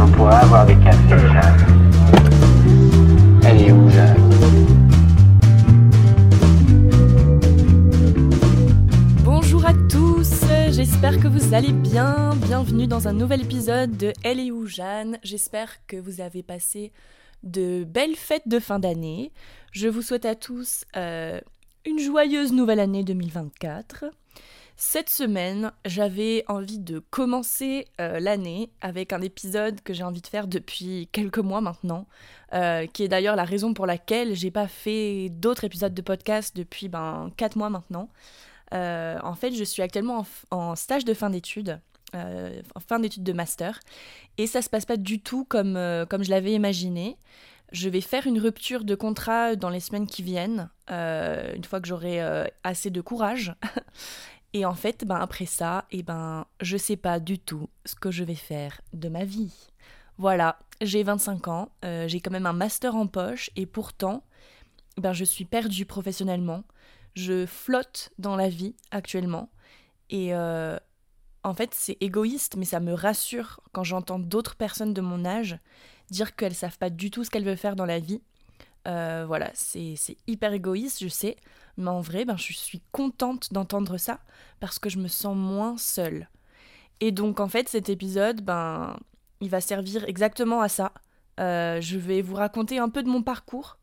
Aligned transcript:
On 0.00 0.06
pourrait 0.12 0.36
avoir 0.36 0.64
des 0.64 0.76
cafés. 0.76 1.16
Elle 3.44 3.62
est 3.62 3.72
où, 3.72 3.88
Jeanne? 3.90 4.16
Bonjour 9.24 9.66
à 9.66 9.72
tous, 9.90 10.44
j'espère 10.70 11.18
que 11.18 11.26
vous 11.26 11.52
allez 11.52 11.72
bien. 11.72 12.30
Bienvenue 12.36 12.86
dans 12.86 13.08
un 13.08 13.12
nouvel 13.12 13.42
épisode 13.42 13.96
de 13.96 14.12
Elle 14.22 14.38
est 14.38 14.52
où 14.52 14.66
Jeanne? 14.66 15.18
J'espère 15.24 15.84
que 15.86 15.96
vous 15.96 16.20
avez 16.20 16.44
passé 16.44 16.92
de 17.42 17.84
belles 17.84 18.16
fêtes 18.16 18.46
de 18.46 18.60
fin 18.60 18.78
d'année. 18.78 19.32
Je 19.72 19.88
vous 19.88 20.02
souhaite 20.02 20.26
à 20.26 20.36
tous 20.36 20.84
euh, 20.96 21.40
une 21.84 21.98
joyeuse 21.98 22.52
nouvelle 22.52 22.80
année 22.80 23.02
2024. 23.02 24.04
Cette 24.80 25.10
semaine, 25.10 25.72
j'avais 25.84 26.44
envie 26.46 26.78
de 26.78 27.00
commencer 27.00 27.88
euh, 28.00 28.20
l'année 28.20 28.70
avec 28.80 29.12
un 29.12 29.20
épisode 29.20 29.80
que 29.80 29.92
j'ai 29.92 30.04
envie 30.04 30.20
de 30.20 30.26
faire 30.28 30.46
depuis 30.46 31.08
quelques 31.10 31.40
mois 31.40 31.60
maintenant, 31.60 32.06
euh, 32.54 32.86
qui 32.86 33.02
est 33.02 33.08
d'ailleurs 33.08 33.34
la 33.34 33.42
raison 33.42 33.74
pour 33.74 33.86
laquelle 33.86 34.36
j'ai 34.36 34.52
pas 34.52 34.68
fait 34.68 35.30
d'autres 35.30 35.64
épisodes 35.64 35.92
de 35.92 36.00
podcast 36.00 36.54
depuis 36.54 36.86
ben, 36.86 37.32
4 37.36 37.56
mois 37.56 37.70
maintenant. 37.70 38.08
Euh, 38.72 39.18
en 39.24 39.34
fait, 39.34 39.50
je 39.50 39.64
suis 39.64 39.82
actuellement 39.82 40.24
en, 40.52 40.76
stage 40.76 41.04
de 41.04 41.12
fin 41.12 41.30
d'études, 41.30 41.80
en 42.14 42.80
fin 42.80 43.00
d'études 43.00 43.24
de 43.24 43.32
master, 43.32 43.80
et 44.38 44.46
ça 44.46 44.62
se 44.62 44.70
passe 44.70 44.86
pas 44.86 44.96
du 44.96 45.20
tout 45.20 45.44
comme, 45.44 45.76
comme 46.08 46.22
je 46.22 46.30
l'avais 46.30 46.52
imaginé. 46.52 47.16
Je 47.72 47.88
vais 47.88 48.00
faire 48.00 48.28
une 48.28 48.38
rupture 48.38 48.84
de 48.84 48.94
contrat 48.94 49.56
dans 49.56 49.70
les 49.70 49.80
semaines 49.80 50.06
qui 50.06 50.22
viennent, 50.22 50.70
une 50.88 51.64
fois 51.64 51.80
que 51.80 51.88
j'aurai 51.88 52.20
assez 52.62 52.90
de 52.90 53.00
courage. 53.00 53.54
Et 54.54 54.64
en 54.64 54.74
fait, 54.74 55.04
ben 55.04 55.16
après 55.16 55.46
ça, 55.46 55.86
et 55.90 55.98
eh 55.98 56.02
ben, 56.02 56.46
je 56.60 56.76
sais 56.76 56.96
pas 56.96 57.20
du 57.20 57.38
tout 57.38 57.68
ce 57.84 57.94
que 57.94 58.10
je 58.10 58.24
vais 58.24 58.34
faire 58.34 58.80
de 58.92 59.08
ma 59.08 59.24
vie. 59.24 59.52
Voilà, 60.16 60.58
j'ai 60.80 61.02
25 61.02 61.48
ans, 61.48 61.70
euh, 61.84 62.08
j'ai 62.08 62.20
quand 62.20 62.30
même 62.30 62.46
un 62.46 62.52
master 62.52 62.96
en 62.96 63.06
poche 63.06 63.50
et 63.56 63.66
pourtant, 63.66 64.24
ben 64.96 65.12
je 65.12 65.24
suis 65.24 65.44
perdue 65.44 65.86
professionnellement. 65.86 66.64
Je 67.14 67.46
flotte 67.46 68.10
dans 68.18 68.36
la 68.36 68.48
vie 68.48 68.74
actuellement 68.90 69.50
et 70.10 70.34
euh, 70.34 70.78
en 71.44 71.54
fait, 71.54 71.74
c'est 71.74 71.96
égoïste, 72.00 72.56
mais 72.56 72.64
ça 72.64 72.80
me 72.80 72.92
rassure 72.92 73.60
quand 73.72 73.84
j'entends 73.84 74.18
d'autres 74.18 74.56
personnes 74.56 74.94
de 74.94 75.00
mon 75.00 75.24
âge 75.24 75.58
dire 76.10 76.34
qu'elles 76.36 76.54
savent 76.54 76.78
pas 76.78 76.90
du 76.90 77.10
tout 77.10 77.24
ce 77.24 77.30
qu'elles 77.30 77.44
veulent 77.44 77.56
faire 77.56 77.76
dans 77.76 77.86
la 77.86 77.98
vie. 77.98 78.22
Euh, 78.88 79.24
voilà, 79.26 79.50
c'est 79.54 79.96
hyper 80.26 80.52
égoïste, 80.52 81.02
je 81.02 81.08
sais, 81.08 81.36
mais 81.76 81.90
en 81.90 82.00
vrai, 82.00 82.24
ben, 82.24 82.36
je 82.36 82.52
suis 82.52 82.82
contente 82.90 83.52
d'entendre 83.52 83.98
ça 83.98 84.20
parce 84.60 84.78
que 84.78 84.88
je 84.88 84.98
me 84.98 85.08
sens 85.08 85.36
moins 85.36 85.76
seule. 85.76 86.28
Et 87.00 87.12
donc, 87.12 87.38
en 87.38 87.48
fait, 87.48 87.68
cet 87.68 87.90
épisode, 87.90 88.40
ben, 88.40 88.96
il 89.40 89.50
va 89.50 89.60
servir 89.60 90.04
exactement 90.04 90.62
à 90.62 90.68
ça. 90.68 90.92
Euh, 91.38 91.80
je 91.80 91.98
vais 91.98 92.22
vous 92.22 92.34
raconter 92.34 92.78
un 92.78 92.88
peu 92.88 93.02
de 93.02 93.08
mon 93.08 93.22
parcours 93.22 93.78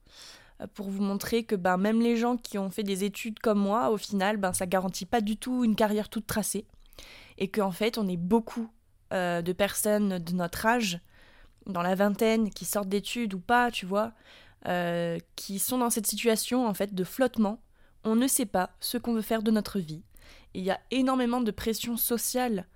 euh, 0.62 0.68
pour 0.74 0.90
vous 0.90 1.04
montrer 1.04 1.44
que 1.44 1.56
ben, 1.56 1.78
même 1.78 2.02
les 2.02 2.18
gens 2.18 2.36
qui 2.36 2.58
ont 2.58 2.72
fait 2.72 2.84
des 2.84 3.04
études 3.04 3.40
comme 3.40 3.60
moi, 3.60 3.92
au 3.92 3.98
final, 3.98 4.38
ben, 4.38 4.54
ça 4.54 4.66
garantit 4.66 5.06
pas 5.06 5.22
du 5.22 5.38
tout 5.38 5.64
une 5.64 5.76
carrière 5.76 6.10
toute 6.10 6.26
tracée. 6.26 6.66
Et 7.38 7.48
qu'en 7.50 7.72
fait, 7.72 7.98
on 7.98 8.08
est 8.08 8.18
beaucoup 8.18 8.70
de 9.12 9.54
personnes 9.54 10.20
de 10.20 10.34
notre 10.34 10.66
âge, 10.66 11.00
dans 11.68 11.82
la 11.82 11.96
vingtaine, 11.96 12.50
qui 12.50 12.66
sortent 12.66 12.90
d'études 12.90 13.34
ou 13.34 13.40
pas, 13.40 13.72
tu 13.72 13.86
vois, 13.86 14.12
qui 15.36 15.60
sont 15.60 15.78
dans 15.78 15.90
cette 15.90 16.08
situation 16.08 16.68
en 16.68 16.74
fait 16.74 16.96
de 16.96 17.04
flottement 17.04 17.60
on 18.06 18.16
ne 18.16 18.28
sait 18.28 18.46
pas 18.46 18.70
ce 18.80 18.98
qu'on 18.98 19.14
veut 19.14 19.22
faire 19.22 19.42
de 19.42 19.52
notre 19.52 19.80
vie. 19.80 20.04
Il 20.54 20.64
y 20.64 20.72
a 20.72 20.80
énormément 20.92 21.42
de 21.42 21.52
pression 21.52 21.98
sociale, 21.98 22.68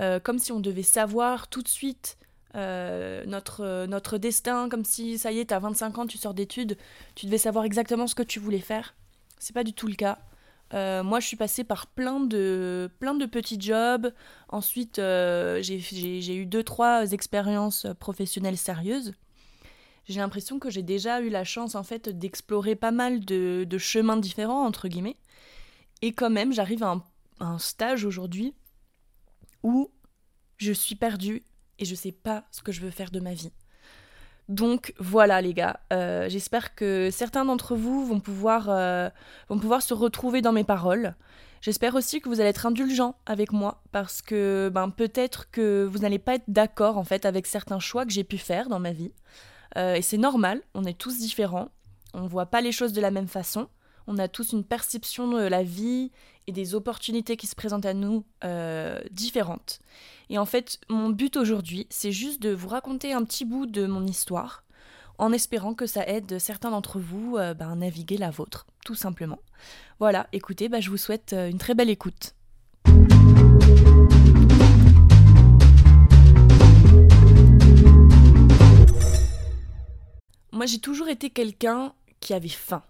euh, 0.00 0.18
comme 0.18 0.38
si 0.38 0.50
on 0.52 0.60
devait 0.60 0.82
savoir 0.82 1.48
tout 1.48 1.62
de 1.62 1.68
suite 1.68 2.18
euh, 2.56 3.24
notre, 3.26 3.86
notre 3.86 4.18
destin, 4.18 4.68
comme 4.68 4.84
si 4.84 5.18
ça 5.18 5.30
y 5.30 5.38
est, 5.38 5.46
t'as 5.46 5.60
25 5.60 5.98
ans, 5.98 6.06
tu 6.06 6.18
sors 6.18 6.34
d'études, 6.34 6.76
tu 7.14 7.26
devais 7.26 7.38
savoir 7.38 7.64
exactement 7.64 8.06
ce 8.06 8.14
que 8.14 8.22
tu 8.22 8.40
voulais 8.40 8.58
faire. 8.58 8.94
C'est 9.38 9.52
pas 9.52 9.64
du 9.64 9.74
tout 9.74 9.86
le 9.86 9.94
cas. 9.94 10.18
Euh, 10.72 11.02
moi, 11.02 11.20
je 11.20 11.26
suis 11.26 11.36
passée 11.36 11.64
par 11.64 11.86
plein 11.86 12.20
de, 12.20 12.90
plein 13.00 13.14
de 13.14 13.26
petits 13.26 13.60
jobs. 13.60 14.12
Ensuite, 14.48 14.96
j'ai 14.96 16.36
eu 16.36 16.46
deux, 16.46 16.64
trois 16.64 17.12
expériences 17.12 17.86
professionnelles 17.98 18.58
sérieuses 18.58 19.12
j'ai 20.10 20.18
l'impression 20.20 20.58
que 20.58 20.70
j'ai 20.70 20.82
déjà 20.82 21.20
eu 21.20 21.28
la 21.28 21.44
chance 21.44 21.76
en 21.76 21.84
fait 21.84 22.08
d'explorer 22.08 22.74
pas 22.74 22.90
mal 22.90 23.24
de, 23.24 23.78
chemins 23.78 24.16
différents 24.16 24.66
entre 24.66 24.88
guillemets. 24.88 25.16
Et 26.02 26.12
quand 26.12 26.30
même, 26.30 26.52
j'arrive 26.52 26.82
à, 26.82 27.00
un, 27.38 27.58
stage 27.58 28.04
aujourd'hui 28.04 28.52
où 29.62 29.90
je 30.56 30.72
suis 30.72 30.96
perdue 30.96 31.44
et 31.78 31.84
je 31.84 31.94
sais 31.94 32.12
pas 32.12 32.44
ce 32.50 32.62
que 32.62 32.72
je 32.72 32.80
veux 32.80 32.90
faire 32.90 33.12
de 33.12 33.20
ma 33.20 33.34
vie. 33.34 33.52
Donc 34.48 34.94
voilà 34.98 35.40
les 35.40 35.54
gars, 35.54 35.78
euh, 35.92 36.28
j'espère 36.28 36.74
que 36.74 37.10
certains 37.12 37.44
d'entre 37.44 37.76
vous 37.76 38.04
vont 38.04 38.18
pouvoir, 38.18 38.68
euh, 38.68 39.08
vont 39.48 39.60
pouvoir 39.60 39.80
se 39.80 39.94
retrouver 39.94 40.42
dans 40.42 40.52
mes 40.52 40.64
paroles. 40.64 41.14
J'espère 41.60 41.94
aussi 41.94 42.20
que 42.20 42.28
vous 42.28 42.40
allez 42.40 42.50
être 42.50 42.66
indulgents 42.66 43.14
avec 43.26 43.52
moi 43.52 43.80
parce 43.92 44.22
que 44.22 44.70
ben, 44.74 44.90
peut-être 44.90 45.52
que 45.52 45.84
vous 45.88 45.98
n'allez 45.98 46.18
pas 46.18 46.34
être 46.34 46.48
d'accord 46.48 46.98
en 46.98 47.04
fait 47.04 47.26
avec 47.26 47.46
certains 47.46 47.78
choix 47.78 48.04
que 48.04 48.10
j'ai 48.10 48.24
pu 48.24 48.38
faire 48.38 48.68
dans 48.68 48.80
ma 48.80 48.92
vie. 48.92 49.12
Euh, 49.76 49.94
et 49.94 50.02
c'est 50.02 50.18
normal, 50.18 50.62
on 50.74 50.84
est 50.84 50.98
tous 50.98 51.18
différents, 51.18 51.70
on 52.14 52.22
ne 52.22 52.28
voit 52.28 52.46
pas 52.46 52.60
les 52.60 52.72
choses 52.72 52.92
de 52.92 53.00
la 53.00 53.10
même 53.10 53.28
façon, 53.28 53.68
on 54.06 54.18
a 54.18 54.28
tous 54.28 54.52
une 54.52 54.64
perception 54.64 55.30
de 55.30 55.42
la 55.42 55.62
vie 55.62 56.10
et 56.46 56.52
des 56.52 56.74
opportunités 56.74 57.36
qui 57.36 57.46
se 57.46 57.54
présentent 57.54 57.86
à 57.86 57.94
nous 57.94 58.24
euh, 58.44 58.98
différentes. 59.10 59.80
Et 60.28 60.38
en 60.38 60.46
fait, 60.46 60.80
mon 60.88 61.10
but 61.10 61.36
aujourd'hui, 61.36 61.86
c'est 61.90 62.12
juste 62.12 62.42
de 62.42 62.50
vous 62.50 62.68
raconter 62.68 63.12
un 63.12 63.24
petit 63.24 63.44
bout 63.44 63.66
de 63.66 63.86
mon 63.86 64.04
histoire, 64.06 64.64
en 65.18 65.32
espérant 65.32 65.74
que 65.74 65.86
ça 65.86 66.06
aide 66.06 66.38
certains 66.38 66.70
d'entre 66.70 66.98
vous 66.98 67.36
euh, 67.36 67.54
bah, 67.54 67.68
à 67.68 67.74
naviguer 67.74 68.16
la 68.16 68.30
vôtre, 68.30 68.66
tout 68.84 68.94
simplement. 68.94 69.38
Voilà, 70.00 70.26
écoutez, 70.32 70.68
bah, 70.68 70.80
je 70.80 70.90
vous 70.90 70.96
souhaite 70.96 71.32
une 71.32 71.58
très 71.58 71.74
belle 71.74 71.90
écoute. 71.90 72.34
Moi, 80.52 80.66
j'ai 80.66 80.80
toujours 80.80 81.08
été 81.08 81.30
quelqu'un 81.30 81.92
qui 82.20 82.34
avait 82.34 82.48
faim, 82.48 82.82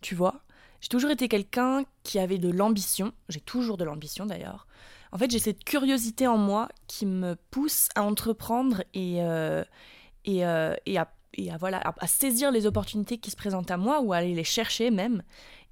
tu 0.00 0.14
vois. 0.14 0.42
J'ai 0.80 0.88
toujours 0.88 1.10
été 1.10 1.28
quelqu'un 1.28 1.84
qui 2.02 2.18
avait 2.18 2.38
de 2.38 2.50
l'ambition. 2.50 3.12
J'ai 3.28 3.40
toujours 3.40 3.76
de 3.76 3.84
l'ambition 3.84 4.26
d'ailleurs. 4.26 4.66
En 5.12 5.18
fait, 5.18 5.30
j'ai 5.30 5.38
cette 5.38 5.64
curiosité 5.64 6.26
en 6.26 6.36
moi 6.36 6.68
qui 6.88 7.06
me 7.06 7.36
pousse 7.50 7.88
à 7.94 8.02
entreprendre 8.02 8.82
et, 8.92 9.22
euh, 9.22 9.64
et, 10.24 10.46
euh, 10.46 10.74
et, 10.84 10.98
à, 10.98 11.08
voilà, 11.58 11.80
à, 11.98 12.06
saisir 12.06 12.50
les 12.50 12.66
opportunités 12.66 13.18
qui 13.18 13.30
se 13.30 13.36
présentent 13.36 13.70
à 13.70 13.76
moi 13.76 14.00
ou 14.00 14.12
à 14.12 14.18
aller 14.18 14.34
les 14.34 14.44
chercher 14.44 14.90
même. 14.90 15.22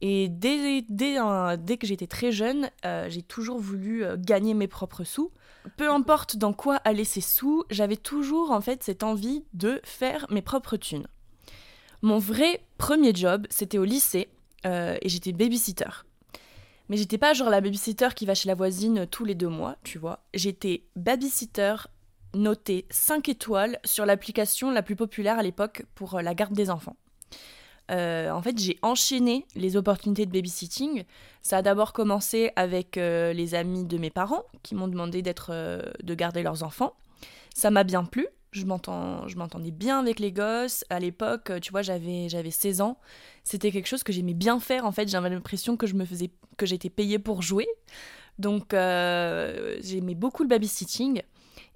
Et 0.00 0.28
dès, 0.28 0.82
dès, 0.88 1.18
dès 1.58 1.76
que 1.76 1.86
j'étais 1.86 2.06
très 2.06 2.32
jeune, 2.32 2.70
euh, 2.84 3.08
j'ai 3.08 3.22
toujours 3.22 3.58
voulu 3.58 4.04
gagner 4.18 4.54
mes 4.54 4.68
propres 4.68 5.04
sous. 5.04 5.30
Peu 5.76 5.90
importe 5.90 6.36
dans 6.36 6.52
quoi 6.52 6.76
aller 6.84 7.04
ces 7.04 7.20
sous, 7.20 7.64
j'avais 7.70 7.96
toujours 7.96 8.50
en 8.50 8.60
fait 8.60 8.82
cette 8.82 9.02
envie 9.02 9.44
de 9.52 9.80
faire 9.84 10.26
mes 10.30 10.42
propres 10.42 10.76
thunes. 10.76 11.06
Mon 12.04 12.18
vrai 12.18 12.60
premier 12.76 13.14
job, 13.14 13.46
c'était 13.48 13.78
au 13.78 13.84
lycée 13.84 14.28
euh, 14.66 14.98
et 15.00 15.08
j'étais 15.08 15.32
babysitter. 15.32 15.88
Mais 16.90 16.98
j'étais 16.98 17.16
pas 17.16 17.32
genre 17.32 17.48
la 17.48 17.62
babysitter 17.62 18.08
qui 18.14 18.26
va 18.26 18.34
chez 18.34 18.46
la 18.46 18.54
voisine 18.54 19.06
tous 19.06 19.24
les 19.24 19.34
deux 19.34 19.48
mois, 19.48 19.76
tu 19.84 19.96
vois. 19.96 20.22
J'étais 20.34 20.82
babysitter 20.96 21.76
notée 22.34 22.84
5 22.90 23.30
étoiles 23.30 23.78
sur 23.86 24.04
l'application 24.04 24.70
la 24.70 24.82
plus 24.82 24.96
populaire 24.96 25.38
à 25.38 25.42
l'époque 25.42 25.86
pour 25.94 26.16
euh, 26.16 26.20
la 26.20 26.34
garde 26.34 26.52
des 26.52 26.68
enfants. 26.68 26.96
Euh, 27.90 28.28
en 28.28 28.42
fait, 28.42 28.58
j'ai 28.58 28.78
enchaîné 28.82 29.46
les 29.54 29.78
opportunités 29.78 30.26
de 30.26 30.30
babysitting. 30.30 31.04
Ça 31.40 31.56
a 31.56 31.62
d'abord 31.62 31.94
commencé 31.94 32.50
avec 32.54 32.96
les 32.96 33.54
amis 33.54 33.86
de 33.86 33.96
mes 33.96 34.10
parents 34.10 34.44
qui 34.62 34.74
m'ont 34.74 34.88
demandé 34.88 35.22
d'être, 35.22 35.52
de 36.02 36.14
garder 36.14 36.42
leurs 36.42 36.64
enfants. 36.64 36.96
Ça 37.54 37.70
m'a 37.70 37.82
bien 37.82 38.04
plu 38.04 38.26
je 38.60 39.36
m'entendais 39.36 39.70
bien 39.70 40.00
avec 40.00 40.20
les 40.20 40.32
gosses. 40.32 40.84
À 40.90 41.00
l'époque, 41.00 41.52
tu 41.60 41.70
vois, 41.70 41.82
j'avais, 41.82 42.28
j'avais 42.28 42.50
16 42.50 42.80
ans. 42.80 42.98
C'était 43.42 43.70
quelque 43.70 43.86
chose 43.88 44.02
que 44.02 44.12
j'aimais 44.12 44.34
bien 44.34 44.60
faire. 44.60 44.86
En 44.86 44.92
fait, 44.92 45.08
j'avais 45.08 45.30
l'impression 45.30 45.76
que 45.76 45.86
je 45.86 45.94
me 45.94 46.04
faisais, 46.04 46.30
que 46.56 46.66
j'étais 46.66 46.90
payée 46.90 47.18
pour 47.18 47.42
jouer. 47.42 47.66
Donc, 48.38 48.74
euh, 48.74 49.76
j'aimais 49.80 50.14
beaucoup 50.14 50.42
le 50.42 50.48
babysitting. 50.48 51.22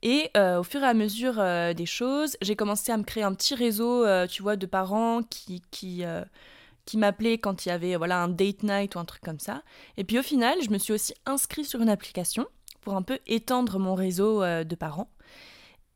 Et 0.03 0.31
euh, 0.37 0.61
au 0.61 0.63
fur 0.63 0.83
et 0.83 0.87
à 0.87 0.95
mesure 0.95 1.39
euh, 1.39 1.75
des 1.75 1.87
choses, 1.87 2.37
j'ai 2.41 2.57
commencé 2.57 2.93
à 2.93 2.97
me 2.97 3.03
créer 3.03 3.23
un 3.23 3.35
petit 3.35 3.55
réseau, 3.55 4.05
tu 4.27 4.43
vois, 4.43 4.57
de 4.57 4.67
parents 4.67 5.23
qui, 5.23 5.63
qui, 5.71 6.05
qui 6.85 6.99
m'appelaient 6.99 7.39
quand 7.39 7.67
il 7.67 7.71
y 7.71 7.73
avait 7.73 7.97
voilà, 7.97 8.23
un 8.23 8.29
date 8.29 8.63
night 8.63 8.95
ou 8.95 8.99
un 8.99 9.05
truc 9.05 9.23
comme 9.23 9.41
ça. 9.41 9.63
Et 9.97 10.05
puis 10.05 10.19
au 10.19 10.23
final, 10.23 10.59
je 10.63 10.71
me 10.71 10.79
suis 10.79 10.93
aussi 10.93 11.15
inscrite 11.27 11.67
sur 11.67 11.81
une 11.81 11.89
application 11.89 12.47
pour 12.81 12.95
un 12.95 13.03
peu 13.03 13.19
étendre 13.27 13.79
mon 13.79 13.95
réseau 13.95 14.43
de 14.43 14.75
parents. 14.75 15.11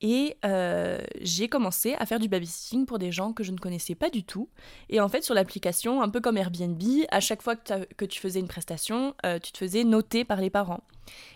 Et 0.03 0.37
euh, 0.45 0.99
j'ai 1.21 1.49
commencé 1.49 1.95
à 1.95 2.07
faire 2.07 2.19
du 2.19 2.29
babysitting 2.29 2.87
pour 2.87 2.99
des 2.99 3.13
gens 3.13 3.33
que 3.33 3.45
je 3.45 3.53
ne 3.53 3.57
connaissais 3.57 3.95
pas 3.95 4.11
du 4.11 4.25
tout. 4.25 4.49
Et 4.91 5.01
en 5.01 5.09
fait, 5.09 5.23
sur 5.23 5.33
l'application, 5.33 6.03
un 6.03 6.09
peu 6.09 6.21
comme 6.21 6.37
Airbnb, 6.37 6.83
à 7.11 7.21
chaque 7.21 7.41
fois 7.41 7.55
que, 7.55 8.05
tu 8.05 8.21
faisais 8.21 8.41
une 8.41 8.49
prestation, 8.49 9.15
euh, 9.25 9.39
tu 9.39 9.53
te 9.53 9.59
faisais 9.59 9.85
noter 9.85 10.25
par 10.25 10.41
les 10.41 10.51
parents. 10.51 10.83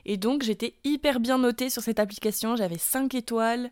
Et 0.05 0.17
donc, 0.17 0.43
j'étais 0.43 0.75
hyper 0.83 1.21
bien 1.21 1.39
notée 1.39 1.71
sur 1.71 1.83
cette 1.83 2.01
application. 2.01 2.57
J'avais 2.57 2.79
5 2.79 3.15
étoiles. 3.15 3.71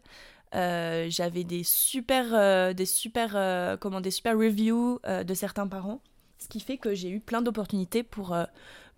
Euh, 0.55 1.07
j'avais 1.11 1.43
des 1.43 1.65
super, 1.65 2.73
des 2.73 2.87
super, 2.87 3.77
comment, 3.81 4.01
des 4.01 4.13
super 4.13 4.39
reviews 4.39 5.01
de 5.05 5.35
certains 5.35 5.67
parents, 5.67 6.01
ce 6.39 6.47
qui 6.47 6.61
fait 6.61 6.79
que 6.79 6.95
j'ai 6.95 7.11
eu 7.11 7.19
plein 7.19 7.43
d'opportunités 7.43 8.05
pour 8.05 8.37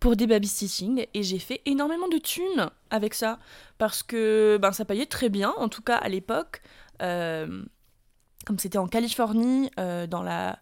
pour 0.00 0.16
des 0.16 0.26
babysitting 0.26 1.06
et 1.14 1.22
j'ai 1.22 1.38
fait 1.38 1.62
énormément 1.64 2.08
de 2.08 2.18
thunes 2.18 2.70
avec 2.90 3.14
ça 3.14 3.38
parce 3.78 4.02
que 4.02 4.58
ben 4.60 4.72
ça 4.72 4.84
payait 4.84 5.06
très 5.06 5.28
bien 5.28 5.52
en 5.56 5.68
tout 5.68 5.82
cas 5.82 5.96
à 5.96 6.08
l'époque 6.08 6.62
comme 6.98 8.58
c'était 8.58 8.78
en 8.78 8.86
Californie 8.86 9.70
dans 9.76 10.22
la 10.22 10.58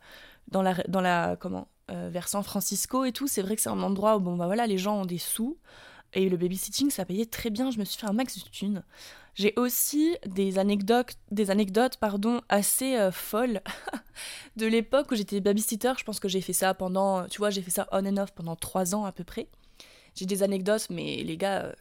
dans 0.49 0.63
la 0.63 0.75
dans 0.89 1.01
la 1.01 1.37
comment 1.39 1.69
vers 1.89 2.29
San 2.29 2.43
Francisco 2.43 3.05
et 3.05 3.13
tout 3.13 3.27
c'est 3.27 3.43
vrai 3.43 3.57
que 3.57 3.63
c'est 3.63 3.69
un 3.71 3.83
endroit 3.83 4.17
où 4.17 4.21
bon 4.21 4.37
bah 4.37 4.47
voilà 4.47 4.67
les 4.67 4.79
gens 4.79 5.01
ont 5.01 5.07
des 5.07 5.19
sous 5.19 5.59
et 6.15 6.29
le 6.29 6.37
babysitting, 6.37 6.91
ça 6.91 7.05
payait 7.05 7.27
très 7.27 7.51
bien, 7.51 7.71
je 7.71 7.79
me 7.79 7.85
suis 7.85 7.99
fait 7.99 8.07
un 8.07 8.13
max 8.13 8.39
de 8.39 8.49
thunes. 8.49 8.85
J'ai 9.35 9.53
aussi 9.57 10.17
des 10.27 10.59
anecdotes, 10.59 11.17
des 11.33 11.51
anecdotes 11.51 11.97
pardon, 11.97 12.41
assez 12.49 12.97
euh, 12.97 13.11
folles 13.11 13.63
de 14.57 14.67
l'époque 14.67 15.11
où 15.11 15.17
j'étais 15.17 15.41
babysitter. 15.41 15.93
Je 15.99 16.05
pense 16.05 16.21
que 16.21 16.29
j'ai 16.29 16.41
fait 16.41 16.53
ça 16.53 16.73
pendant, 16.73 17.27
tu 17.27 17.39
vois, 17.39 17.51
j'ai 17.51 17.63
fait 17.63 17.73
ça 17.73 17.89
on 17.91 18.07
and 18.07 18.17
off 18.17 18.31
pendant 18.33 18.55
trois 18.55 18.95
ans 18.95 19.05
à 19.05 19.13
peu 19.13 19.25
près. 19.25 19.49
J'ai 20.15 20.27
des 20.27 20.45
anecdotes, 20.45 20.87
mais 20.91 21.25
les 21.25 21.37
gars, 21.37 21.63
euh, 21.65 21.73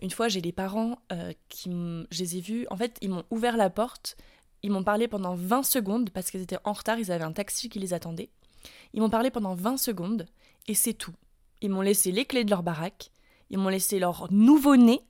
une 0.00 0.10
fois, 0.10 0.28
j'ai 0.28 0.40
des 0.40 0.52
parents 0.52 0.98
euh, 1.12 1.32
qui, 1.48 1.70
je 1.70 2.18
les 2.22 2.36
ai 2.36 2.40
vus, 2.40 2.66
en 2.70 2.76
fait, 2.76 2.96
ils 3.00 3.10
m'ont 3.10 3.24
ouvert 3.30 3.56
la 3.56 3.68
porte, 3.68 4.16
ils 4.62 4.70
m'ont 4.70 4.84
parlé 4.84 5.08
pendant 5.08 5.34
20 5.34 5.64
secondes 5.64 6.10
parce 6.10 6.30
qu'ils 6.30 6.42
étaient 6.42 6.58
en 6.64 6.72
retard, 6.72 6.98
ils 6.98 7.10
avaient 7.10 7.24
un 7.24 7.32
taxi 7.32 7.68
qui 7.68 7.80
les 7.80 7.94
attendait. 7.94 8.30
Ils 8.94 9.00
m'ont 9.00 9.10
parlé 9.10 9.30
pendant 9.30 9.54
20 9.54 9.76
secondes 9.76 10.26
et 10.68 10.74
c'est 10.74 10.94
tout. 10.94 11.14
Ils 11.62 11.70
m'ont 11.70 11.80
laissé 11.80 12.12
les 12.12 12.24
clés 12.24 12.44
de 12.44 12.50
leur 12.50 12.62
baraque 12.62 13.10
ils 13.50 13.58
m'ont 13.58 13.68
laissé 13.68 13.98
leur 13.98 14.28
nouveau-né, 14.30 15.00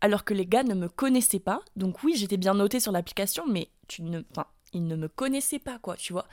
alors 0.00 0.24
que 0.24 0.34
les 0.34 0.46
gars 0.46 0.62
ne 0.62 0.74
me 0.74 0.88
connaissaient 0.88 1.38
pas. 1.38 1.60
Donc 1.76 2.02
oui, 2.02 2.14
j'étais 2.16 2.36
bien 2.36 2.54
notée 2.54 2.80
sur 2.80 2.92
l'application, 2.92 3.44
mais 3.48 3.68
ils 3.98 4.86
ne 4.86 4.96
me 4.96 5.08
connaissaient 5.08 5.58
pas, 5.58 5.78
quoi, 5.78 5.96
tu 5.96 6.12
vois. 6.12 6.26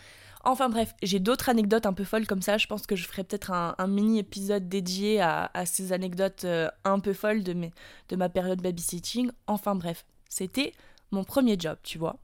Enfin 0.43 0.69
bref, 0.69 0.95
j'ai 1.03 1.19
d'autres 1.19 1.49
anecdotes 1.49 1.85
un 1.85 1.93
peu 1.93 2.03
folles 2.03 2.25
comme 2.25 2.41
ça. 2.41 2.57
Je 2.57 2.67
pense 2.67 2.87
que 2.87 2.95
je 2.95 3.07
ferai 3.07 3.23
peut-être 3.23 3.51
un, 3.51 3.87
mini 3.87 4.19
épisode 4.19 4.67
dédié 4.67 5.21
à, 5.21 5.51
ces 5.65 5.93
anecdotes 5.93 6.45
euh, 6.45 6.69
un 6.83 6.99
peu 6.99 7.13
folles 7.13 7.43
de, 7.43 7.53
mes, 7.53 7.71
de 8.09 8.15
ma 8.15 8.29
période 8.29 8.61
babysitting. 8.61 9.31
Enfin 9.47 9.75
bref, 9.75 10.05
c'était 10.29 10.73
mon 11.11 11.23
premier 11.23 11.57
job, 11.59 11.77
tu 11.83 11.99
vois. 11.99 12.17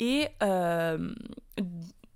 Et 0.00 0.26
euh, 0.42 1.12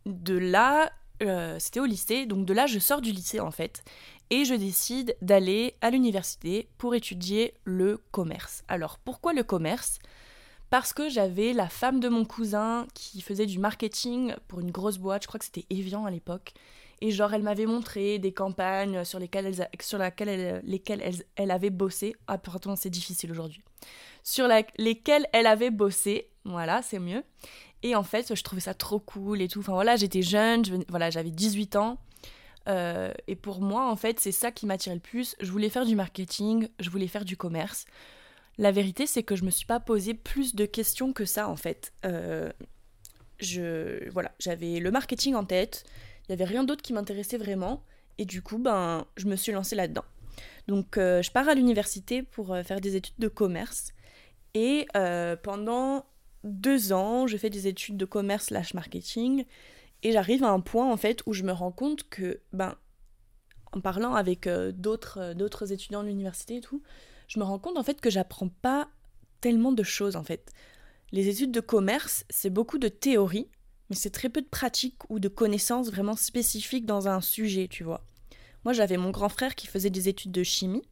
de 0.06 0.36
là, 0.36 0.90
euh, 1.22 1.58
c'était 1.60 1.80
au 1.80 1.84
lycée, 1.84 2.26
donc 2.26 2.44
de 2.44 2.52
là 2.52 2.66
je 2.66 2.78
sors 2.78 3.00
du 3.00 3.12
lycée 3.12 3.38
en 3.38 3.50
fait 3.50 3.84
et 4.30 4.44
je 4.44 4.54
décide 4.54 5.16
d'aller 5.22 5.74
à 5.80 5.90
l'université 5.90 6.68
pour 6.78 6.94
étudier 6.94 7.54
le 7.64 7.98
commerce. 8.10 8.64
Alors 8.68 8.98
pourquoi 8.98 9.32
le 9.32 9.42
commerce? 9.42 9.98
Parce 10.70 10.92
que 10.92 11.08
j'avais 11.08 11.52
la 11.52 11.68
femme 11.68 12.00
de 12.00 12.08
mon 12.08 12.24
cousin 12.24 12.86
qui 12.94 13.20
faisait 13.20 13.46
du 13.46 13.58
marketing 13.58 14.34
pour 14.48 14.60
une 14.60 14.70
grosse 14.70 14.98
boîte, 14.98 15.22
je 15.22 15.28
crois 15.28 15.38
que 15.38 15.44
c'était 15.44 15.66
Evian 15.70 16.04
à 16.04 16.10
l'époque. 16.10 16.52
Et 17.00 17.10
genre, 17.10 17.34
elle 17.34 17.42
m'avait 17.42 17.66
montré 17.66 18.18
des 18.18 18.32
campagnes 18.32 19.04
sur 19.04 19.18
lesquelles 19.18 19.46
elle, 19.46 19.68
sur 19.82 19.98
laquelle 19.98 20.62
lesquelles 20.64 21.02
elle, 21.36 21.50
avait 21.50 21.70
bossé. 21.70 22.16
Ah, 22.26 22.38
pourtant, 22.38 22.76
c'est 22.76 22.90
difficile 22.90 23.30
aujourd'hui. 23.30 23.62
Sur 24.22 24.48
lesquelles 24.78 25.26
elle 25.32 25.46
avait 25.46 25.70
bossé. 25.70 26.30
Voilà, 26.44 26.82
c'est 26.82 26.98
mieux. 26.98 27.22
Et 27.82 27.94
en 27.94 28.02
fait, 28.02 28.34
je 28.34 28.42
trouvais 28.42 28.62
ça 28.62 28.74
trop 28.74 28.98
cool 28.98 29.42
et 29.42 29.48
tout. 29.48 29.60
Enfin 29.60 29.74
voilà, 29.74 29.96
j'étais 29.96 30.22
jeune, 30.22 30.62
voilà, 30.88 31.10
j'avais 31.10 31.30
18 31.30 31.76
ans. 31.76 31.98
Euh, 32.68 33.12
et 33.26 33.36
pour 33.36 33.60
moi, 33.60 33.90
en 33.90 33.96
fait, 33.96 34.20
c'est 34.20 34.32
ça 34.32 34.50
qui 34.50 34.66
m'attirait 34.66 34.94
le 34.94 35.00
plus. 35.00 35.36
Je 35.40 35.50
voulais 35.50 35.68
faire 35.68 35.84
du 35.84 35.96
marketing, 35.96 36.68
je 36.80 36.90
voulais 36.90 37.08
faire 37.08 37.24
du 37.24 37.36
commerce. 37.36 37.84
La 38.58 38.70
vérité, 38.70 39.06
c'est 39.06 39.22
que 39.22 39.36
je 39.36 39.44
me 39.44 39.50
suis 39.50 39.66
pas 39.66 39.80
posé 39.80 40.14
plus 40.14 40.54
de 40.54 40.64
questions 40.64 41.12
que 41.12 41.24
ça, 41.24 41.48
en 41.48 41.56
fait. 41.56 41.92
Euh, 42.04 42.50
je, 43.38 44.08
voilà, 44.10 44.32
j'avais 44.38 44.78
le 44.78 44.90
marketing 44.90 45.34
en 45.34 45.44
tête. 45.44 45.84
Il 46.28 46.32
y 46.32 46.34
avait 46.34 46.44
rien 46.44 46.64
d'autre 46.64 46.82
qui 46.82 46.92
m'intéressait 46.92 47.38
vraiment. 47.38 47.82
Et 48.18 48.24
du 48.24 48.42
coup, 48.42 48.58
ben, 48.58 49.06
je 49.16 49.26
me 49.26 49.36
suis 49.36 49.52
lancée 49.52 49.74
là-dedans. 49.74 50.04
Donc, 50.68 50.96
euh, 50.96 51.20
je 51.20 51.30
pars 51.30 51.48
à 51.48 51.54
l'université 51.54 52.22
pour 52.22 52.56
faire 52.64 52.80
des 52.80 52.96
études 52.96 53.18
de 53.18 53.28
commerce. 53.28 53.92
Et 54.54 54.86
pendant 55.42 56.06
deux 56.44 56.92
ans, 56.92 57.26
je 57.26 57.36
fais 57.36 57.50
des 57.50 57.66
études 57.66 57.96
de 57.96 58.04
commerce 58.04 58.46
slash 58.46 58.72
marketing. 58.72 59.44
Et 60.04 60.12
j'arrive 60.12 60.44
à 60.44 60.50
un 60.50 60.60
point 60.60 60.90
en 60.90 60.98
fait 60.98 61.22
où 61.26 61.32
je 61.32 61.42
me 61.42 61.52
rends 61.52 61.72
compte 61.72 62.08
que, 62.10 62.40
ben, 62.52 62.76
en 63.72 63.80
parlant 63.80 64.14
avec 64.14 64.46
euh, 64.46 64.70
d'autres, 64.70 65.18
euh, 65.18 65.34
d'autres 65.34 65.72
étudiants 65.72 66.02
de 66.02 66.08
l'université 66.08 66.56
et 66.56 66.60
tout, 66.60 66.82
je 67.26 67.40
me 67.40 67.44
rends 67.44 67.58
compte 67.58 67.78
en 67.78 67.82
fait 67.82 68.00
que 68.02 68.10
j'apprends 68.10 68.48
pas 68.48 68.88
tellement 69.40 69.72
de 69.72 69.82
choses 69.82 70.14
en 70.14 70.22
fait. 70.22 70.52
Les 71.10 71.28
études 71.28 71.52
de 71.52 71.60
commerce, 71.60 72.24
c'est 72.28 72.50
beaucoup 72.50 72.78
de 72.78 72.88
théorie, 72.88 73.48
mais 73.88 73.96
c'est 73.96 74.10
très 74.10 74.28
peu 74.28 74.42
de 74.42 74.46
pratique 74.46 74.98
ou 75.08 75.18
de 75.18 75.28
connaissances 75.28 75.90
vraiment 75.90 76.16
spécifiques 76.16 76.86
dans 76.86 77.08
un 77.08 77.22
sujet, 77.22 77.66
tu 77.68 77.82
vois. 77.82 78.04
Moi, 78.64 78.72
j'avais 78.72 78.96
mon 78.96 79.10
grand 79.10 79.28
frère 79.28 79.54
qui 79.54 79.66
faisait 79.66 79.90
des 79.90 80.08
études 80.08 80.32
de 80.32 80.42
chimie. 80.42 80.82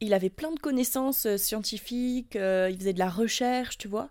Il 0.00 0.14
avait 0.14 0.30
plein 0.30 0.50
de 0.52 0.58
connaissances 0.58 1.26
euh, 1.26 1.36
scientifiques, 1.36 2.34
il 2.34 2.76
faisait 2.78 2.92
de 2.92 2.98
la 2.98 3.10
recherche, 3.10 3.78
tu 3.78 3.88
vois. 3.88 4.10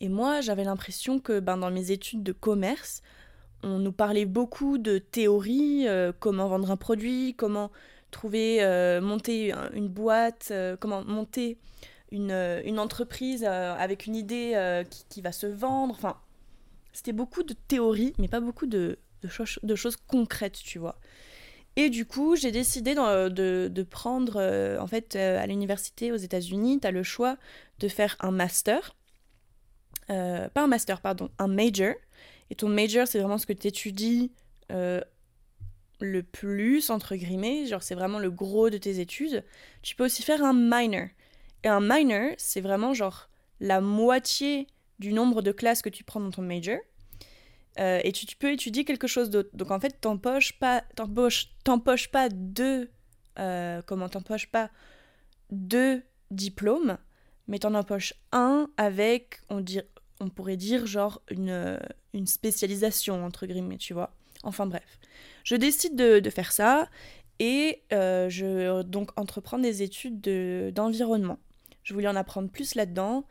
Et 0.00 0.08
moi, 0.08 0.40
j'avais 0.40 0.64
l'impression 0.64 1.18
que 1.18 1.40
ben, 1.40 1.56
dans 1.56 1.70
mes 1.70 1.90
études 1.90 2.22
de 2.22 2.32
commerce, 2.32 3.02
on 3.62 3.78
nous 3.78 3.92
parlait 3.92 4.24
beaucoup 4.24 4.78
de 4.78 4.98
théories, 4.98 5.88
euh, 5.88 6.12
comment 6.18 6.48
vendre 6.48 6.70
un 6.70 6.76
produit, 6.76 7.34
comment 7.36 7.70
trouver, 8.10 8.62
euh, 8.62 9.00
monter 9.00 9.52
une 9.74 9.88
boîte, 9.88 10.48
euh, 10.50 10.76
comment 10.78 11.04
monter 11.04 11.58
une, 12.10 12.78
entreprise 12.78 13.44
avec 13.44 14.06
une 14.06 14.16
idée 14.16 14.82
qui, 15.10 15.20
va 15.20 15.32
se 15.32 15.46
vendre. 15.46 15.94
Enfin, 15.94 16.16
c'était 16.92 17.12
beaucoup 17.12 17.42
de 17.42 17.52
théories, 17.52 18.14
mais 18.18 18.28
pas 18.28 18.40
beaucoup 18.40 18.66
de, 18.66 18.98
de, 19.22 19.74
choses 19.74 19.96
concrètes, 20.06 20.58
tu 20.64 20.78
vois. 20.78 20.98
Et 21.76 21.90
du 21.90 22.06
coup, 22.06 22.34
j'ai 22.34 22.50
décidé 22.50 22.94
de, 22.94 23.68
de, 23.68 23.82
prendre, 23.82 24.40
en 24.80 24.86
fait, 24.86 25.16
à 25.16 25.46
l'université 25.46 26.10
aux 26.10 26.16
États-Unis, 26.16 26.80
tu 26.80 26.86
as 26.86 26.92
le 26.92 27.02
choix 27.02 27.36
de 27.78 27.88
faire 27.88 28.16
un 28.20 28.30
master. 28.30 28.96
pas 30.06 30.50
un 30.54 30.66
master, 30.66 31.02
pardon, 31.02 31.28
un 31.38 31.48
major. 31.48 31.94
Et 32.50 32.54
ton 32.54 32.68
major, 32.68 33.06
c'est 33.06 33.18
vraiment 33.18 33.38
ce 33.38 33.46
que 33.46 33.52
tu 33.52 33.66
étudies 33.66 34.32
euh, 34.72 35.00
le 36.00 36.22
plus, 36.22 36.90
entre 36.90 37.16
guillemets, 37.16 37.66
genre 37.66 37.82
c'est 37.82 37.94
vraiment 37.94 38.18
le 38.18 38.30
gros 38.30 38.70
de 38.70 38.78
tes 38.78 39.00
études. 39.00 39.44
Tu 39.82 39.94
peux 39.96 40.04
aussi 40.04 40.22
faire 40.22 40.42
un 40.42 40.54
minor. 40.54 41.08
Et 41.64 41.68
un 41.68 41.80
minor, 41.80 42.32
c'est 42.38 42.60
vraiment 42.60 42.94
genre 42.94 43.28
la 43.60 43.80
moitié 43.80 44.68
du 44.98 45.12
nombre 45.12 45.42
de 45.42 45.52
classes 45.52 45.82
que 45.82 45.88
tu 45.88 46.04
prends 46.04 46.20
dans 46.20 46.30
ton 46.30 46.42
major. 46.42 46.78
Euh, 47.78 48.00
et 48.02 48.12
tu, 48.12 48.26
peux 48.36 48.52
étudier 48.52 48.84
quelque 48.84 49.06
chose 49.06 49.30
d'autre. 49.30 49.50
Donc 49.54 49.70
en 49.70 49.78
fait, 49.78 50.00
t'empoches 50.00 50.58
pas, 50.58 50.82
pas 52.12 52.28
deux, 52.28 52.90
euh, 53.38 53.82
comment 53.86 54.08
t'empoches 54.08 54.48
pas 54.48 54.70
deux 55.50 56.02
diplômes, 56.30 56.98
mais 57.46 57.58
t'en 57.58 57.74
empoches 57.74 58.14
un 58.32 58.68
avec, 58.76 59.40
on, 59.48 59.60
dit, 59.60 59.80
on 60.20 60.28
pourrait 60.28 60.56
dire 60.56 60.86
genre 60.86 61.22
une, 61.30 61.78
une 62.14 62.26
spécialisation, 62.26 63.24
entre 63.24 63.46
guillemets, 63.46 63.78
tu 63.78 63.94
vois. 63.94 64.12
Enfin 64.42 64.66
bref. 64.66 64.98
Je 65.44 65.56
décide 65.56 65.96
de, 65.96 66.30
faire 66.30 66.52
ça 66.52 66.88
et 67.38 67.82
euh, 67.92 68.28
je 68.28 68.82
donc 68.82 69.10
entreprends 69.16 69.58
des 69.58 69.82
études 69.82 70.20
d'environnement. 70.74 71.38
je 71.82 71.94
voulais 71.94 72.08
en 72.08 72.16
apprendre 72.16 72.50
plus 72.50 72.74
là-dedans. 72.74 73.24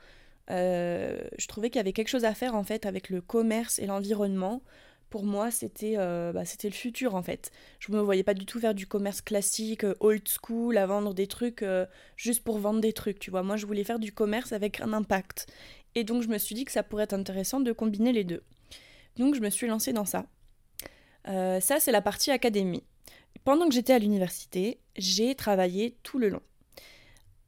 Euh, 0.50 1.20
je 1.38 1.48
trouvais 1.48 1.70
qu'il 1.70 1.77
y 1.77 1.82
avait 1.82 1.94
quelque 1.94 2.08
chose 2.08 2.25
à 2.25 2.34
faire 2.34 2.56
en 2.56 2.63
fait 2.63 2.86
avec 2.86 3.10
le 3.10 3.22
commerce 3.22 3.79
et 3.79 3.86
l'environnement. 3.86 4.62
Pour 5.10 5.24
moi, 5.24 5.51
c'était 5.51 5.94
euh, 5.98 6.34
bah, 6.34 6.44
c'était 6.44 6.70
le 6.70 6.74
futur 6.74 7.15
en 7.15 7.24
fait. 7.24 7.51
Je 7.79 7.91
me 7.91 8.00
voyais 8.00 8.24
pas 8.24 8.34
du 8.34 8.46
tout 8.46 8.60
faire 8.60 8.74
du 8.74 8.88
commerce 8.88 9.22
classique, 9.22 9.86
old 10.00 10.27
school, 10.27 10.77
à 10.77 10.86
vendre 10.86 11.13
des 11.13 11.27
trucs 11.27 11.63
juste 12.15 12.44
pour 12.44 12.60
vendre 12.60 12.82
des 12.82 12.94
trucs, 12.94 13.20
tu 13.20 13.32
vois. 13.32 13.44
Moi, 13.44 13.58
je 13.58 13.65
voulais 13.65 13.84
faire 13.84 14.00
du 14.00 14.12
commerce 14.12 14.51
avec 14.53 14.82
un 14.82 14.91
impact. 14.91 15.48
Et 15.98 16.04
donc, 16.04 16.22
je 16.22 16.27
me 16.27 16.38
suis 16.38 16.54
dit 16.54 16.63
que 16.63 16.72
ça 16.72 16.84
pourrait 16.84 17.06
être 17.06 17.13
intéressant 17.13 17.60
de 17.60 17.72
combiner 17.72 18.12
les 18.12 18.24
deux. 18.24 18.44
Donc, 19.16 19.34
je 19.34 19.42
me 19.42 19.50
suis 19.50 19.66
lancée 19.66 19.94
dans 19.94 20.06
ça. 20.06 20.27
Euh, 21.27 21.60
ça, 21.60 21.80
c'est 21.80 21.92
la 21.92 22.04
partie 22.04 22.30
académie. 22.30 22.84
Pendant 23.44 23.68
que 23.68 23.74
j'étais 23.74 23.94
à 23.94 23.98
l'université, 23.98 24.80
j'ai 24.96 25.34
travaillé 25.34 25.98
tout 26.04 26.20
le 26.20 26.30
long. 26.30 26.44